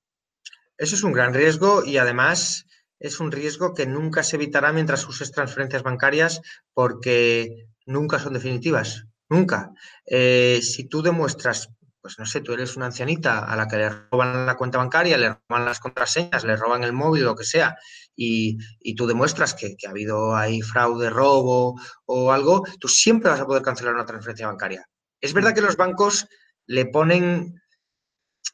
[0.76, 2.66] Eso es un gran riesgo y además
[2.98, 6.42] es un riesgo que nunca se evitará mientras uses transferencias bancarias
[6.74, 9.06] porque nunca son definitivas.
[9.28, 9.72] Nunca.
[10.06, 11.70] Eh, si tú demuestras,
[12.00, 15.16] pues no sé, tú eres una ancianita a la que le roban la cuenta bancaria,
[15.16, 17.76] le roban las contraseñas, le roban el móvil, lo que sea,
[18.16, 18.58] y,
[18.96, 23.46] tú demuestras que, que, ha habido ahí fraude, robo o algo, tú siempre vas a
[23.46, 24.86] poder cancelar una transferencia bancaria.
[25.20, 25.54] Es verdad mm.
[25.54, 26.26] que los bancos
[26.70, 27.60] le ponen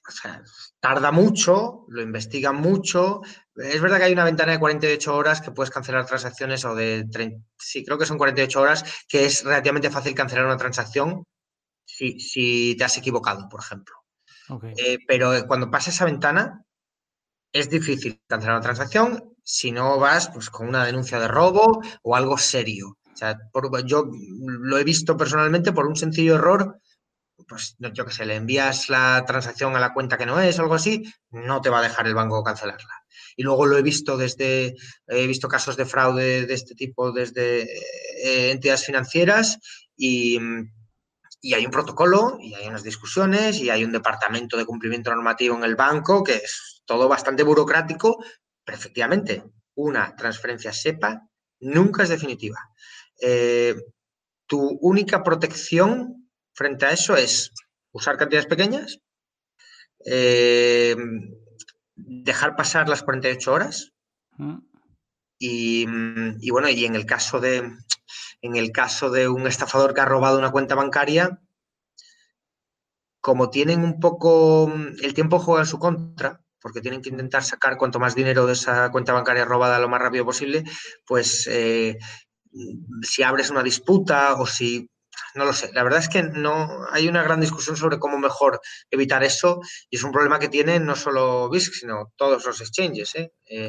[0.09, 0.43] o sea,
[0.81, 3.21] tarda mucho, lo investigan mucho.
[3.57, 7.07] Es verdad que hay una ventana de 48 horas que puedes cancelar transacciones o de
[7.11, 11.25] 30, sí, creo que son 48 horas, que es relativamente fácil cancelar una transacción.
[11.85, 13.95] si, si te has equivocado, por ejemplo.
[14.77, 16.63] Eh, pero cuando pasa esa ventana,
[17.53, 22.17] es difícil cancelar una transacción si no vas pues, con una denuncia de robo o
[22.17, 22.99] algo serio.
[23.13, 23.39] O sea,
[23.87, 26.81] yo lo he visto personalmente por un sencillo error,
[27.49, 30.63] pues yo que sé, le envías la transacción a la cuenta que no es o
[30.63, 33.05] algo así, no te va a dejar el banco cancelarla.
[33.37, 34.75] Y luego lo he visto desde,
[35.07, 39.59] he visto casos de fraude de este tipo desde eh, entidades financieras
[39.97, 40.39] y,
[41.41, 45.57] y hay un protocolo y hay unas discusiones y hay un departamento de cumplimiento normativo
[45.57, 48.25] en el banco que es todo bastante burocrático,
[48.65, 49.45] pero efectivamente
[49.75, 51.29] una transferencia SEPA
[51.61, 52.59] nunca es definitiva.
[53.21, 53.75] Eh,
[54.47, 56.26] tu única protección
[56.57, 57.53] frente a eso es
[57.93, 58.99] usar cantidades pequeñas,
[60.05, 60.97] eh,
[61.95, 63.93] dejar pasar las 48 horas
[64.39, 64.59] mm.
[65.39, 65.87] y,
[66.41, 67.73] y, bueno, y en el caso de
[68.43, 71.41] en el caso de un estafador que ha robado una cuenta bancaria,
[73.20, 74.73] como tienen un poco,
[75.03, 78.53] el tiempo juega en su contra, porque tienen que intentar sacar cuanto más dinero de
[78.53, 80.65] esa cuenta bancaria robada lo más rápido posible,
[81.07, 81.99] pues eh,
[83.03, 84.89] si abres una disputa o si
[85.35, 85.71] no lo sé.
[85.73, 88.61] La verdad es que no hay una gran discusión sobre cómo mejor
[88.91, 89.61] evitar eso
[89.91, 93.15] y es un problema que tienen no solo BISC, sino todos los exchanges.
[93.15, 93.33] ¿eh?
[93.47, 93.69] eh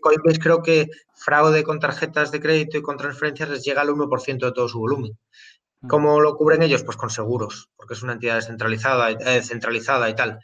[0.00, 4.38] Coinbase, creo que fraude con tarjetas de crédito y con transferencias les llega al 1%
[4.38, 5.18] de todo su volumen.
[5.80, 5.88] Mm.
[5.88, 6.84] ¿Cómo lo cubren ellos?
[6.84, 10.40] Pues con seguros, porque es una entidad descentralizada, eh, centralizada y tal.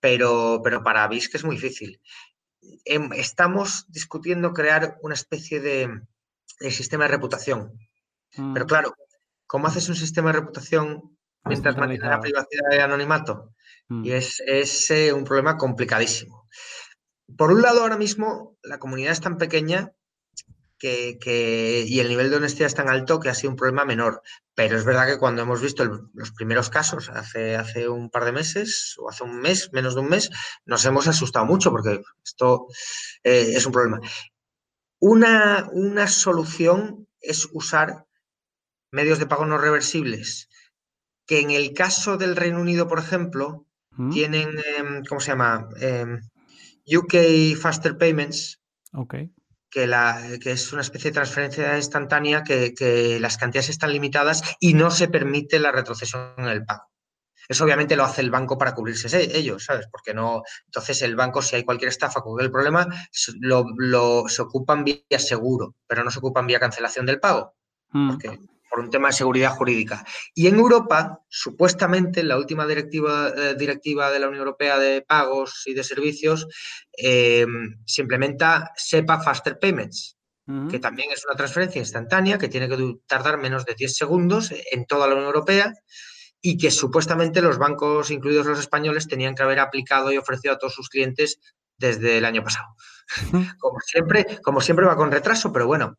[0.00, 2.00] Pero, pero para BISC es muy difícil.
[2.84, 6.00] Em, estamos discutiendo crear una especie de,
[6.70, 7.78] sistema de reputación.
[8.34, 8.68] Pero mm.
[8.68, 8.94] claro,
[9.48, 13.54] ¿Cómo haces un sistema de reputación mientras mantienes la privacidad y anonimato?
[13.88, 14.04] Mm.
[14.04, 16.46] Y es, eh, un problema complicadísimo.
[17.36, 19.92] Por un lado, ahora mismo la comunidad es tan pequeña
[20.78, 24.20] que, y el nivel de honestidad es tan alto que ha sido un problema menor.
[24.54, 28.32] Pero es verdad que cuando hemos visto los primeros casos, hace, hace un par de
[28.32, 30.30] meses o hace un mes, menos de un mes,
[30.66, 32.66] nos hemos asustado mucho porque esto
[33.24, 33.98] eh, es un problema.
[35.00, 38.04] Una, una solución es usar
[38.90, 40.48] medios de pago no reversibles,
[41.26, 44.10] que en el caso del Reino Unido, por ejemplo, mm.
[44.10, 44.48] tienen,
[44.78, 45.68] em, ¿cómo se llama?
[45.80, 46.20] Em,
[46.86, 48.60] UK Faster Payments.
[49.70, 54.72] Que, la, que, es una especie de transferencia instantánea que, las cantidades están limitadas y
[54.72, 56.84] no se permite la retrocesión en el pago.
[57.46, 59.86] Eso obviamente lo hace el banco para cubrirse ellos, ¿sabes?
[59.90, 60.42] Porque no.
[60.66, 62.86] Entonces, el banco, si hay cualquier estafa con el problema,
[63.40, 67.54] lo, se ocupan vía seguro, pero no se ocupan vía cancelación del pago.
[67.90, 68.10] Mm.
[68.10, 68.38] Porque
[68.68, 70.04] por un tema de seguridad jurídica.
[70.34, 75.62] Y en Europa, supuestamente, la última directiva, eh, directiva de la Unión Europea de pagos
[75.66, 76.46] y de servicios
[76.96, 77.46] eh,
[77.84, 80.16] se implementa SEPA Faster Payments,
[80.70, 84.86] que también es una transferencia instantánea que tiene que tardar menos de 10 segundos en
[84.86, 85.74] toda la Unión Europea
[86.40, 90.58] y que supuestamente los bancos, incluidos los españoles, tenían que haber aplicado y ofrecido a
[90.58, 91.38] todos sus clientes
[91.76, 92.66] desde el año pasado.
[93.58, 95.96] Como siempre, como siempre va con retraso, pero bueno,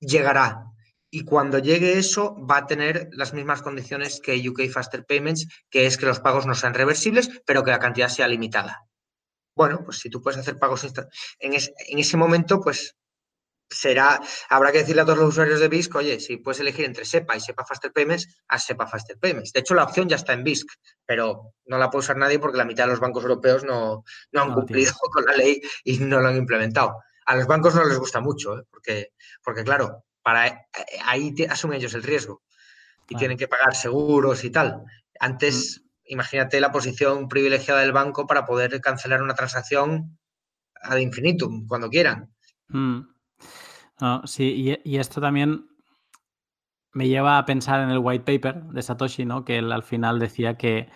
[0.00, 0.71] llegará
[1.14, 5.84] y cuando llegue eso va a tener las mismas condiciones que UK Faster Payments, que
[5.84, 8.86] es que los pagos no sean reversibles, pero que la cantidad sea limitada.
[9.54, 12.96] Bueno, pues si tú puedes hacer pagos en, en ese momento, pues
[13.68, 17.04] será, habrá que decirle a todos los usuarios de BISC, oye, si puedes elegir entre
[17.04, 19.52] SEPA y SEPA Faster Payments, haz SEPA Faster Payments.
[19.52, 20.66] De hecho, la opción ya está en BISC,
[21.04, 24.02] pero no la puede usar nadie porque la mitad de los bancos europeos no,
[24.32, 27.02] han cumplido con la ley y no lo han implementado.
[27.26, 28.62] A los bancos no les gusta mucho, ¿eh?
[28.70, 29.12] porque,
[29.44, 30.64] porque claro, para eh,
[31.04, 32.42] ahí asumen ellos el riesgo
[33.08, 34.84] y tienen que pagar seguros y tal.
[35.20, 35.88] Antes, mm.
[36.06, 40.18] imagínate la posición privilegiada del banco para poder cancelar una transacción
[40.82, 42.32] ad infinitum, cuando quieran.
[42.68, 43.00] Mm.
[44.24, 45.66] sí, y, esto también
[46.92, 49.44] me lleva a pensar en el white paper de Satoshi, ¿no?
[49.44, 50.88] Que él al final decía que,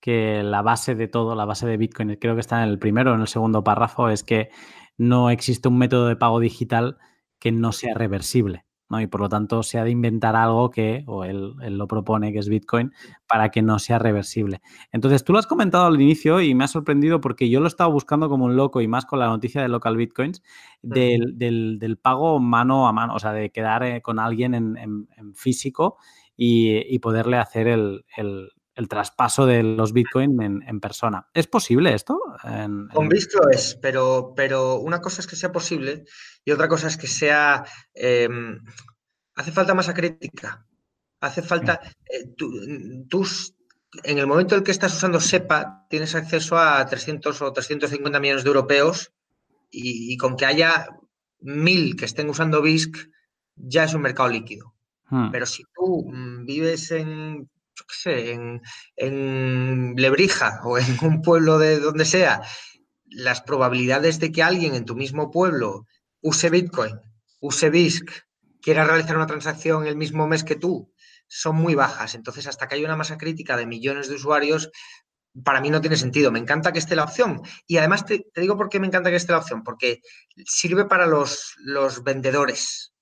[0.00, 3.12] que la base de todo, la base de Bitcoin, creo que está en el primero
[3.12, 4.50] o en el segundo párrafo, es que
[4.96, 6.98] no existe un método de pago digital
[7.38, 8.66] que no sea reversible.
[8.88, 9.00] ¿no?
[9.00, 12.38] Y por lo tanto se ha de inventar algo que, o él, lo propone, que
[12.38, 12.92] es Bitcoin,
[13.26, 14.60] para que no sea reversible.
[14.92, 17.92] Entonces, tú lo has comentado al inicio y me ha sorprendido porque yo lo estaba
[17.92, 20.42] buscando como un loco y más con la noticia de local Bitcoins,
[20.82, 25.96] del, pago mano a mano, o sea, de quedar eh, con alguien en, físico
[26.36, 28.04] y, poderle hacer el,
[28.88, 31.28] traspaso de los Bitcoin en, persona.
[31.32, 32.20] ¿Es posible esto?
[32.92, 36.04] Con BISC lo es, pero, pero una cosa es que sea posible
[36.44, 37.64] y otra cosa es que sea...
[37.94, 38.62] Em,
[39.34, 40.66] hace falta masa crítica.
[41.20, 41.80] Hace falta...
[42.10, 42.34] Eh,
[44.02, 48.44] en el momento en que estás usando SEPA, tienes acceso a 300 o 350 millones
[48.44, 49.12] de europeos
[49.70, 50.88] y, con que haya
[51.40, 52.94] mil que estén usando BISC,
[53.54, 54.74] ya es un mercado líquido.
[55.08, 55.30] Hmm.
[55.30, 58.60] Pero si tú mm, vives en, yo qué sé,
[58.96, 62.42] en, Lebrija o en un pueblo de donde sea,
[63.04, 65.86] las probabilidades de que alguien en tu mismo pueblo
[66.20, 66.98] use Bitcoin,
[67.40, 68.10] use BISC,
[68.62, 70.92] quiera realizar una transacción el mismo mes que tú,
[71.28, 72.14] son muy bajas.
[72.14, 74.70] Entonces, hasta que hay una masa crítica de millones de usuarios,
[75.44, 76.32] para mí no tiene sentido.
[76.32, 77.42] Me encanta que esté la opción.
[77.66, 80.00] Y además te, digo por qué me encanta que esté la opción, porque
[80.46, 81.54] sirve para los
[82.04, 82.95] vendedores,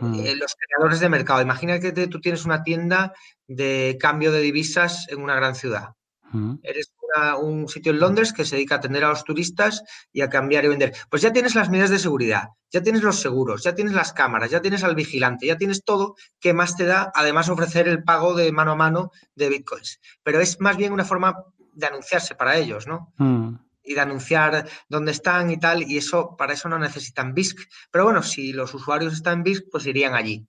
[0.00, 0.20] mm.
[0.20, 1.42] eh, los creadores de mercado.
[1.42, 3.12] Imagina que tú tienes una tienda
[3.46, 5.90] de cambio de divisas en una gran ciudad.
[6.32, 6.56] Mm.
[6.62, 6.92] Eres
[7.40, 10.64] un sitio en Londres que se dedica a atender a los turistas y a cambiar
[10.64, 10.94] y vender.
[11.10, 14.50] Pues ya tienes las medidas de seguridad, ya tienes los seguros, ya tienes las cámaras,
[14.50, 18.34] ya tienes al vigilante, ya tienes todo que más te da, además, ofrecer el pago
[18.34, 20.00] de mano a mano de bitcoins.
[20.22, 21.36] Pero es más bien una forma
[21.72, 23.12] de anunciarse para ellos, ¿no?
[23.18, 23.54] Mm.
[23.84, 27.58] Y de anunciar dónde están y tal, y eso, para eso no necesitan BISC.
[27.90, 30.46] Pero bueno, si los usuarios están en BISC, pues irían allí.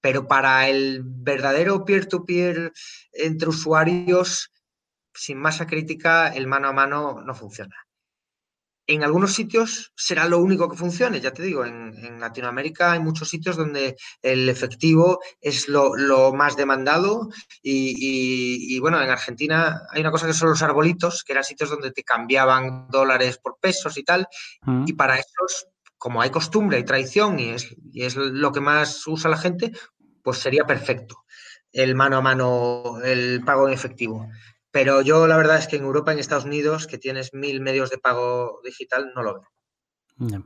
[0.00, 2.72] Pero para el verdadero peer-to-peer
[3.12, 4.50] entre usuarios,
[5.12, 7.76] sin masa crítica, el mano a mano no funciona.
[8.90, 13.28] En algunos sitios será lo único que funcione, ya te digo, en, Latinoamérica hay muchos
[13.28, 17.28] sitios donde el efectivo es lo, más demandado
[17.62, 21.92] y, bueno, en Argentina hay una cosa que son los arbolitos, que eran sitios donde
[21.92, 24.26] te cambiaban dólares por pesos y tal,
[24.62, 24.86] mm.
[24.88, 29.06] y para esos, como hay costumbre y tradición y es, y es lo que más
[29.06, 29.70] usa la gente,
[30.20, 31.24] pues sería perfecto
[31.72, 34.28] el mano a mano, el pago en efectivo.
[34.70, 37.90] Pero yo la verdad es que en Europa, en Estados Unidos, que tienes mil medios
[37.90, 40.44] de pago digital, no lo veo.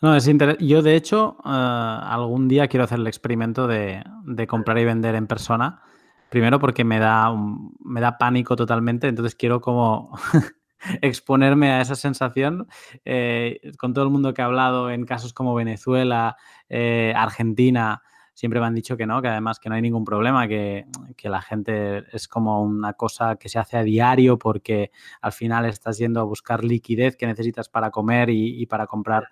[0.00, 0.28] No, es
[0.58, 4.04] Yo, de hecho, eh, algún día quiero hacer el experimento de,
[4.48, 5.82] comprar y vender en persona.
[6.28, 7.32] Primero porque me da,
[7.80, 10.10] me da pánico totalmente, entonces quiero como
[11.00, 12.66] exponerme a esa sensación
[13.04, 16.36] eh, con todo el mundo que ha hablado en casos como Venezuela,
[16.68, 18.02] eh, Argentina,
[18.34, 20.84] siempre me han dicho que no, que además que no hay ningún problema, que,
[21.22, 24.90] la gente es como una cosa que se hace a diario porque
[25.22, 29.28] al final estás yendo a buscar liquidez que necesitas para comer y, para comprar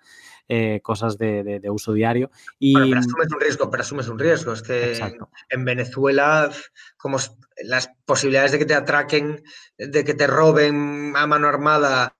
[0.47, 2.31] eh, cosas de, uso diario.
[2.57, 2.73] Y...
[2.73, 4.53] pero asumes un riesgo, pero asumes un riesgo.
[4.53, 4.99] Es que
[5.49, 6.49] en Venezuela,
[6.97, 7.19] como
[7.63, 9.43] las posibilidades de que te atraquen,
[9.77, 12.15] de que te roben a mano armada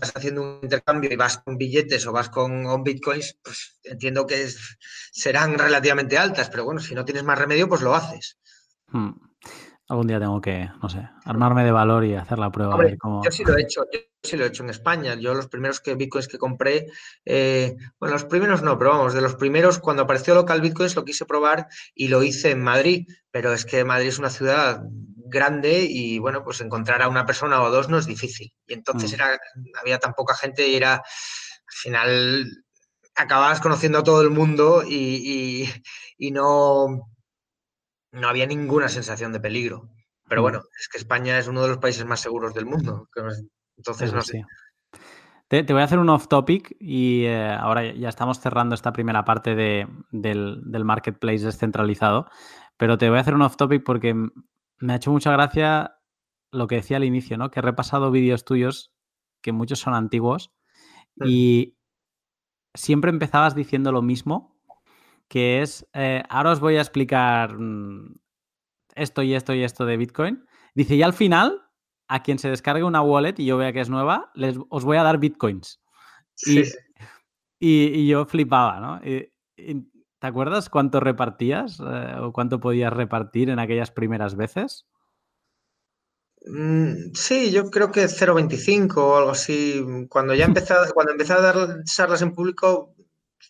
[0.00, 4.48] haciendo un intercambio y vas con billetes o vas con, bitcoins, pues entiendo que
[5.12, 8.38] serán relativamente altas, pero bueno, si no tienes más remedio, pues lo haces.
[8.88, 9.12] Hmm.
[9.90, 12.76] Algún día tengo que, no sé, armarme de valor y hacer la prueba.
[13.24, 15.14] Yo sí lo he hecho, yo sí lo he hecho en España.
[15.14, 16.88] Yo los primeros que bitcoins que compré,
[17.24, 21.06] eh, bueno, los primeros no, pero vamos, de los primeros, cuando apareció local bitcoins lo
[21.06, 24.82] quise probar y lo hice en Madrid, pero es que Madrid es una ciudad
[25.28, 28.52] grande y bueno, pues encontrar a una persona o dos no es difícil.
[28.66, 29.14] Y entonces mm.
[29.14, 29.38] era,
[29.80, 31.02] había tan poca gente y era, al
[31.68, 32.46] final,
[33.14, 35.68] acababas conociendo a todo el mundo y,
[36.32, 37.10] no,
[38.12, 39.90] no había ninguna sensación de peligro.
[40.28, 40.44] Pero mm.
[40.44, 43.08] bueno, es que España es uno de los países más seguros del mundo.
[43.76, 44.44] Entonces, no sé.
[45.48, 49.24] Te, voy a hacer un off topic y eh, ahora ya estamos cerrando esta primera
[49.24, 52.28] parte de, del, del, marketplace descentralizado,
[52.76, 54.14] pero te voy a hacer un off topic porque
[54.80, 55.98] me ha hecho mucha gracia
[56.50, 57.50] lo que decía al inicio, ¿no?
[57.50, 58.92] Que he repasado vídeos tuyos,
[59.42, 60.52] que muchos son antiguos,
[61.24, 61.76] y
[62.74, 64.56] siempre empezabas diciendo lo mismo,
[65.28, 68.14] que es, eh, ahora os voy a explicar mm,
[68.94, 70.46] esto y esto y esto de Bitcoin.
[70.74, 71.62] Dice, y al final,
[72.08, 74.96] a quien se descargue una wallet y yo vea que es nueva, les, os voy
[74.96, 75.82] a dar Bitcoins.
[77.60, 79.00] Y, yo flipaba, ¿no?
[80.20, 84.86] ¿Te acuerdas cuánto repartías eh, o cuánto podías repartir en aquellas primeras veces?
[86.46, 89.84] Mm, sí, yo creo que 0,25 o algo así.
[90.08, 92.94] Cuando ya empecé, cuando empecé a dar charlas en público,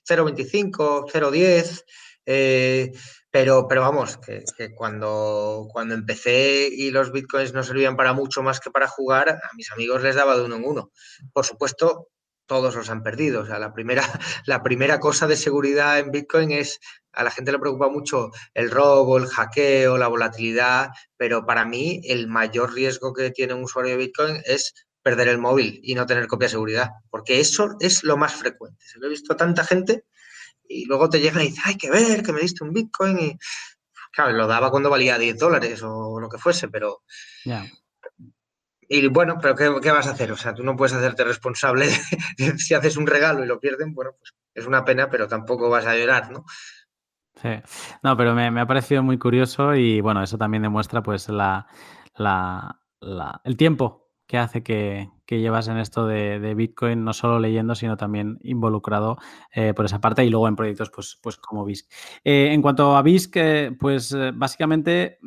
[0.07, 1.85] 0,25, 0,10.
[2.27, 2.93] Eh,
[3.31, 8.59] pero, pero vamos, que, cuando, cuando empecé y los bitcoins no servían para mucho más
[8.61, 10.93] que para jugar, a mis amigos les daba de uno en uno.
[11.33, 12.09] Por supuesto,
[12.49, 13.43] todos los han perdido.
[13.43, 14.03] O sea, la primera,
[14.47, 16.81] la primera cosa de seguridad en Bitcoin es,
[17.13, 22.01] a la gente le preocupa mucho el robo, el hackeo, la volatilidad, pero para mí
[22.05, 26.07] el mayor riesgo que tiene un usuario de Bitcoin es perder el móvil y no
[26.07, 28.85] tener copia de seguridad, porque eso es lo más frecuente.
[28.85, 30.05] Se lo he visto a tanta gente
[30.69, 33.39] y luego te llegan y dicen, hay que ver que me diste un Bitcoin y
[34.13, 37.03] claro, lo daba cuando valía 10 dólares o lo que fuese, pero...
[38.89, 40.33] Y bueno, pero ¿qué, vas a hacer?
[40.33, 41.87] O sea, tú no puedes hacerte responsable
[42.57, 45.87] si haces un regalo y lo pierden, bueno, pues es una pena, pero tampoco vas
[45.87, 46.45] a llorar, ¿no?
[47.41, 47.51] Sí,
[48.03, 51.69] no, pero me, ha parecido muy curioso y bueno, eso también demuestra pues la,
[52.17, 52.81] la,
[53.45, 58.39] el tiempo ¿Qué hace que, llevas en esto de, Bitcoin, no solo leyendo, sino también
[58.43, 59.17] involucrado
[59.55, 61.91] eh, por esa parte y luego en proyectos pues, pues como BISC?
[62.25, 65.19] Eh, en cuanto a BISC, eh, pues básicamente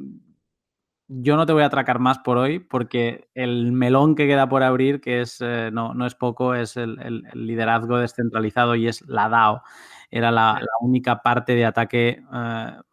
[1.14, 4.64] yo no te voy a atracar más por hoy porque el melón que queda por
[4.64, 9.64] abrir, que es no, no, es poco, es el, liderazgo descentralizado y es la DAO.
[10.10, 12.22] Era la, la única parte de ataque,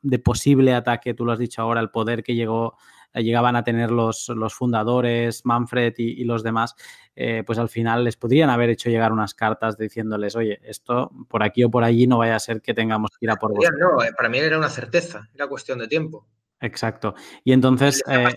[0.02, 2.76] de posible ataque, tú lo has dicho ahora, el poder que llegó
[3.14, 6.74] eh, llegaban a tener los, los fundadores, Manfred y, los demás,
[7.16, 11.42] eh, pues al final les podrían haber hecho llegar unas cartas diciéndoles, oye, esto por
[11.42, 13.64] aquí o por allí no vaya a ser que tengamos que ir a por vos.
[13.78, 16.26] No, eh, para mí era una certeza, era cuestión de tiempo.
[16.60, 17.14] Exacto.
[17.44, 18.02] Y entonces...
[18.06, 18.30] a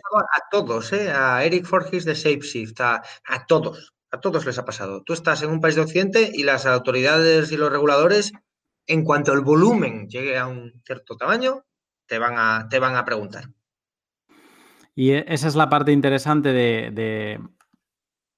[0.52, 5.04] todos, a Eric Forgis de ShapeShift, a, a todos, a todos les ha pasado.
[5.04, 8.32] Tú estás en un país de Occidente y las autoridades y los reguladores,
[8.86, 11.66] en cuanto el volumen llegue a un cierto tamaño,
[12.06, 13.46] te van a, te van a preguntar.
[14.94, 17.40] Y e, esa es la parte interesante de,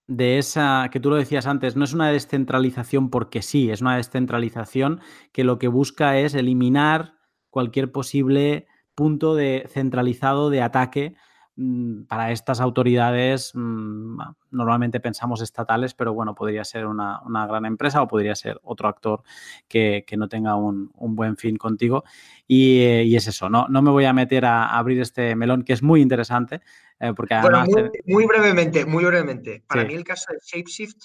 [0.08, 3.98] de, esa, que tú lo decías antes, no es una descentralización porque sí, es una
[3.98, 5.02] descentralización
[5.32, 7.16] que lo que busca es eliminar
[7.50, 11.16] cualquier posible punto de centralizado de ataque
[11.56, 14.18] Mm, para estas autoridades mm,
[14.50, 19.22] normalmente pensamos estatales, pero bueno, podría ser una, gran empresa o podría ser otro actor
[19.68, 22.04] que, no tenga un, buen fin contigo.
[22.50, 25.74] Eh, y, es eso, no, no me voy a meter a, abrir este melón que
[25.74, 26.62] es muy interesante,
[27.00, 27.70] eh, porque además...
[28.06, 29.64] muy, brevemente, muy brevemente.
[29.68, 31.04] Para mí el caso de Shapeshift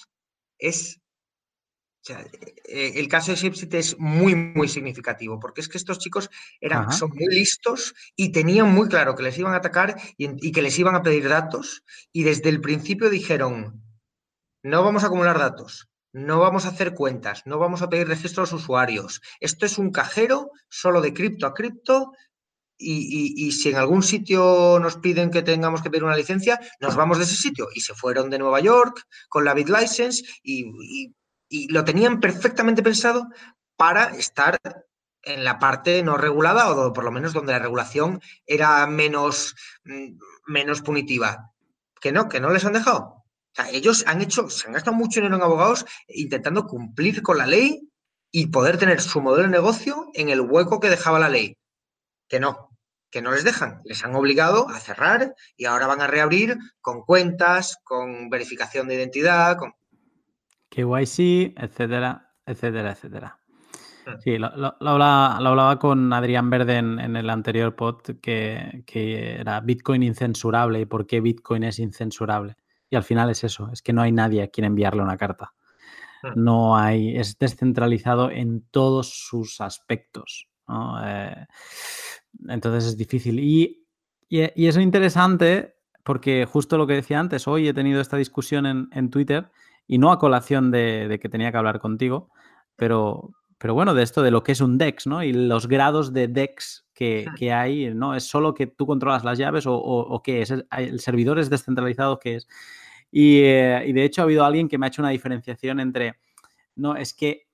[0.57, 0.99] es
[2.09, 6.29] eh, el caso de Shipsit es muy, muy significativo, porque es que estos chicos
[6.61, 10.61] eran, son muy listos y tenían muy claro que les iban a atacar y, que
[10.61, 13.83] les iban a pedir datos, y desde el principio dijeron,
[14.63, 18.51] no vamos a acumular datos, no vamos a hacer cuentas, no vamos a pedir registros
[18.51, 22.11] a los usuarios, esto es un cajero solo de cripto a cripto.
[22.81, 27.17] Y, si en algún sitio nos piden que tengamos que pedir una licencia, nos vamos
[27.17, 27.67] de ese sitio.
[27.75, 31.13] Y se fueron de Nueva York con la BitLicense y
[31.49, 33.27] y lo tenían perfectamente pensado
[33.75, 34.59] para estar
[35.23, 40.17] en la parte no regulada o por lo menos donde la regulación era menos, mm,
[40.47, 41.51] menos punitiva.
[41.99, 43.15] Que no, que no les han dejado.
[43.73, 47.89] ellos han hecho, se han gastado mucho dinero en abogados intentando cumplir con la ley
[48.31, 51.57] y poder tener su modelo de negocio en el hueco que dejaba la ley.
[52.29, 52.69] Que no,
[53.11, 53.81] que no les dejan.
[53.83, 58.95] Les han obligado a cerrar y ahora van a reabrir con cuentas, con verificación de
[58.95, 59.73] identidad, con...
[60.69, 63.39] KYC, etcétera, etcétera, etcétera.
[64.05, 64.19] Hmm.
[64.19, 64.47] Sí, lo,
[64.79, 68.83] hablaba, con Adrián Verde en, el anterior pod que,
[69.39, 72.55] era Bitcoin incensurable y por qué Bitcoin es incensurable.
[72.89, 75.53] Y al final es eso, es que no hay nadie a quien enviarle una carta.
[76.23, 76.31] Hmm.
[76.35, 80.47] No hay, es descentralizado en todos sus aspectos.
[81.03, 81.45] Eh,
[82.47, 83.39] entonces es difícil.
[83.39, 83.87] Y,
[84.29, 88.87] y, es interesante porque justo lo que decía antes, hoy he tenido esta discusión en,
[88.91, 89.51] en Twitter
[89.89, 92.29] y no a colación de, que tenía que hablar contigo,
[92.75, 95.23] pero, pero bueno, de esto de lo que es un DEX, ¿no?
[95.23, 98.13] Y los grados de DEX que, hay, ¿no?
[98.13, 100.51] ¿Es solo que tú controlas las llaves o, qué es?
[100.51, 102.19] ¿El servidor es descentralizado?
[102.19, 102.47] ¿Qué es?
[103.09, 106.19] Y, eh, y, de hecho ha habido alguien que me ha hecho una diferenciación entre,
[106.75, 107.47] no, es que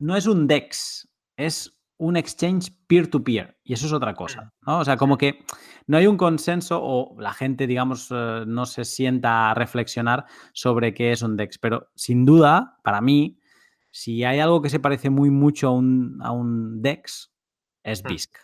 [0.00, 4.80] no es un DEX, es un exchange peer-to-peer y eso es otra cosa, ¿no?
[4.80, 5.44] O sea, como que
[5.86, 10.92] no hay un consenso o la gente, digamos, eh, no se sienta a reflexionar sobre
[10.92, 13.40] qué es un DEX, pero sin duda, para mí,
[13.90, 17.32] si hay algo que se parece muy mucho a un, a un DEX,
[17.82, 18.08] es mm.
[18.08, 18.36] BISC.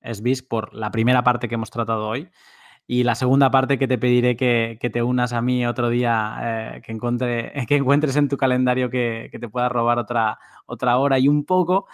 [0.00, 2.30] Es BISC por la primera parte que hemos tratado hoy,
[2.92, 6.38] y la segunda parte que te pediré que, te unas a mí otro día,
[6.74, 6.98] eh, que,
[7.68, 11.86] que encuentres en tu calendario que, te pueda robar otra, otra hora y un poco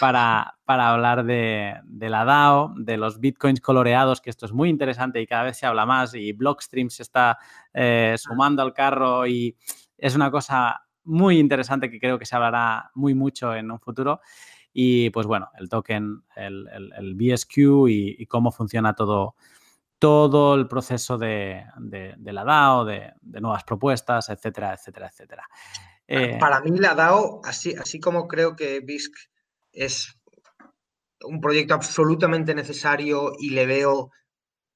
[0.00, 5.20] para, para hablar de, la DAO, de los bitcoins coloreados, que esto es muy interesante
[5.20, 7.38] y cada vez se habla más y Blockstream se está
[7.72, 9.56] eh, sumando al carro y
[9.98, 14.20] es una cosa muy interesante que creo que se hablará muy mucho en un futuro.
[14.72, 19.36] Y pues bueno, el token, el, el, BSQ y cómo funciona todo
[20.00, 21.66] todo el proceso de,
[22.24, 25.48] la DAO, de, nuevas propuestas, etcétera, etcétera, etcétera.
[26.08, 29.12] Eh, para mí la DAO, así, así como creo que BISC
[29.72, 30.18] es
[31.22, 34.10] un proyecto absolutamente necesario y le veo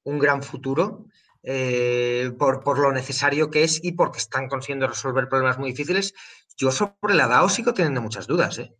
[0.03, 1.07] un gran futuro,
[1.41, 6.13] eh, por, lo necesario que es y porque están consiguiendo resolver problemas muy difíciles,
[6.55, 8.59] yo sobre la DAO sigo teniendo muchas dudas.
[8.59, 8.75] ¿eh?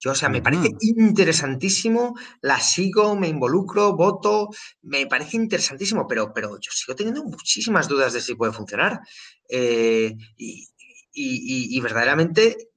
[0.00, 4.48] Yo, o sea, me parece interesantísimo, la sigo, me involucro, voto,
[4.82, 9.00] me parece interesantísimo, pero, pero yo sigo teniendo muchísimas dudas de si puede funcionar.
[9.48, 12.70] Eh, y, verdaderamente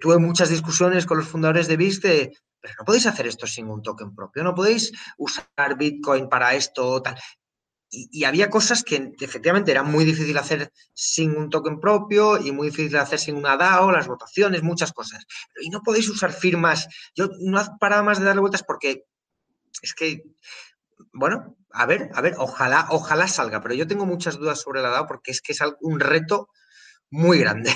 [0.00, 3.68] tuve muchas discusiones con los fundadores de BIS de, pero no podéis hacer esto sin
[3.68, 7.16] un token propio, no podéis usar Bitcoin para esto, tal.
[8.10, 12.68] Y, había cosas que efectivamente eran muy difícil hacer sin un token propio y muy
[12.68, 15.24] difícil hacer sin una DAO, las votaciones, muchas cosas.
[15.60, 16.88] Y no podéis usar firmas.
[17.14, 19.04] Yo no parado más de darle vueltas porque
[19.82, 20.22] es que,
[21.12, 24.90] bueno, a ver, a ver, ojalá, ojalá salga, pero yo tengo muchas dudas sobre la
[24.90, 26.48] DAO porque es que es un reto
[27.14, 27.72] muy grande.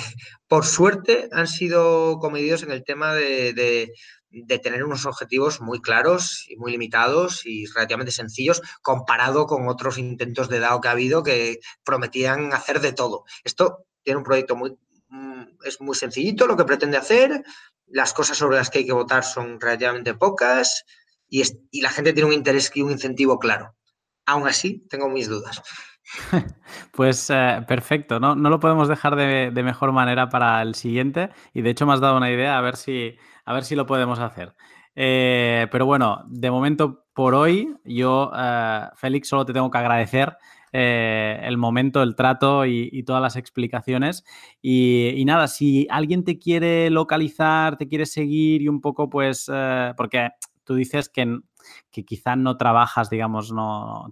[0.47, 3.91] Por suerte han sido comedidos en el tema de
[4.31, 9.97] de tener unos objetivos muy claros y muy limitados y relativamente sencillos comparado con otros
[9.97, 13.25] intentos de DAO que ha habido que prometían hacer de todo.
[13.43, 14.77] Esto tiene un proyecto muy,
[15.09, 17.43] mm, es muy sencillito lo que pretende hacer,
[17.87, 20.85] las cosas sobre las que hay que votar son relativamente pocas
[21.27, 21.43] y,
[21.81, 23.75] la gente tiene un interés y un incentivo claro.
[24.25, 25.61] Aún así, tengo mis dudas.
[26.91, 28.35] Pues eh, perfecto, ¿no?
[28.35, 31.93] no lo podemos dejar de, de, mejor manera para el siguiente y de hecho me
[31.93, 33.15] has dado una idea a ver si,
[33.45, 34.55] a ver si lo podemos hacer.
[34.95, 40.35] Eh, pero bueno, de momento por hoy, yo, eh, Félix, solo te tengo que agradecer
[40.71, 44.23] el momento, el trato y, todas las explicaciones.
[44.61, 49.49] Y, nada, si alguien te quiere localizar, te quiere seguir y un poco, pues,
[49.97, 50.29] porque
[50.63, 51.39] tú dices que
[51.91, 54.09] que quizá no trabajas, digamos, no,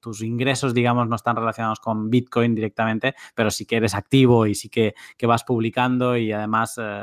[0.00, 4.54] tus ingresos, digamos, no están relacionados con Bitcoin directamente, pero sí que eres activo y
[4.54, 4.94] sí que,
[5.26, 7.02] vas publicando y además eh,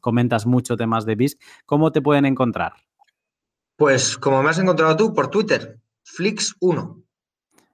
[0.00, 1.40] comentas mucho temas de BISC.
[1.66, 2.74] ¿Cómo te pueden encontrar?
[3.76, 7.02] Pues como me has encontrado tú, por Twitter, Flix1.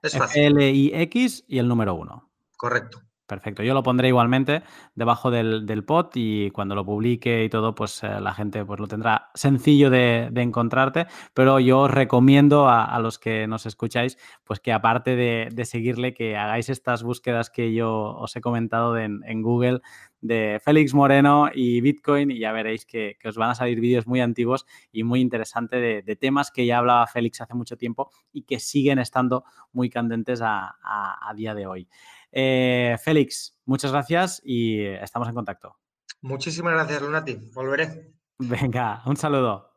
[0.02, 0.42] Es fácil.
[0.42, 2.30] L-I-X y el número 1.
[2.56, 3.03] Correcto.
[3.26, 4.62] Perfecto, yo lo pondré igualmente
[4.94, 8.78] debajo del, del pod y cuando lo publique y todo, pues eh, la gente pues,
[8.78, 14.60] lo tendrá sencillo de, encontrarte, pero yo os recomiendo a, los que nos escucháis, pues
[14.60, 19.80] que aparte de, seguirle, que hagáis estas búsquedas que yo os he comentado en, Google
[20.20, 24.20] de Félix Moreno y Bitcoin y ya veréis que, os van a salir vídeos muy
[24.20, 28.60] antiguos y muy interesantes de, temas que ya hablaba Félix hace mucho tiempo y que
[28.60, 31.88] siguen estando muy candentes a, a día de hoy.
[32.36, 35.76] Eh, Félix, muchas gracias y estamos en contacto.
[36.20, 37.34] Muchísimas gracias, Lunati.
[37.54, 38.12] Volveré.
[38.38, 39.73] Venga, un saludo.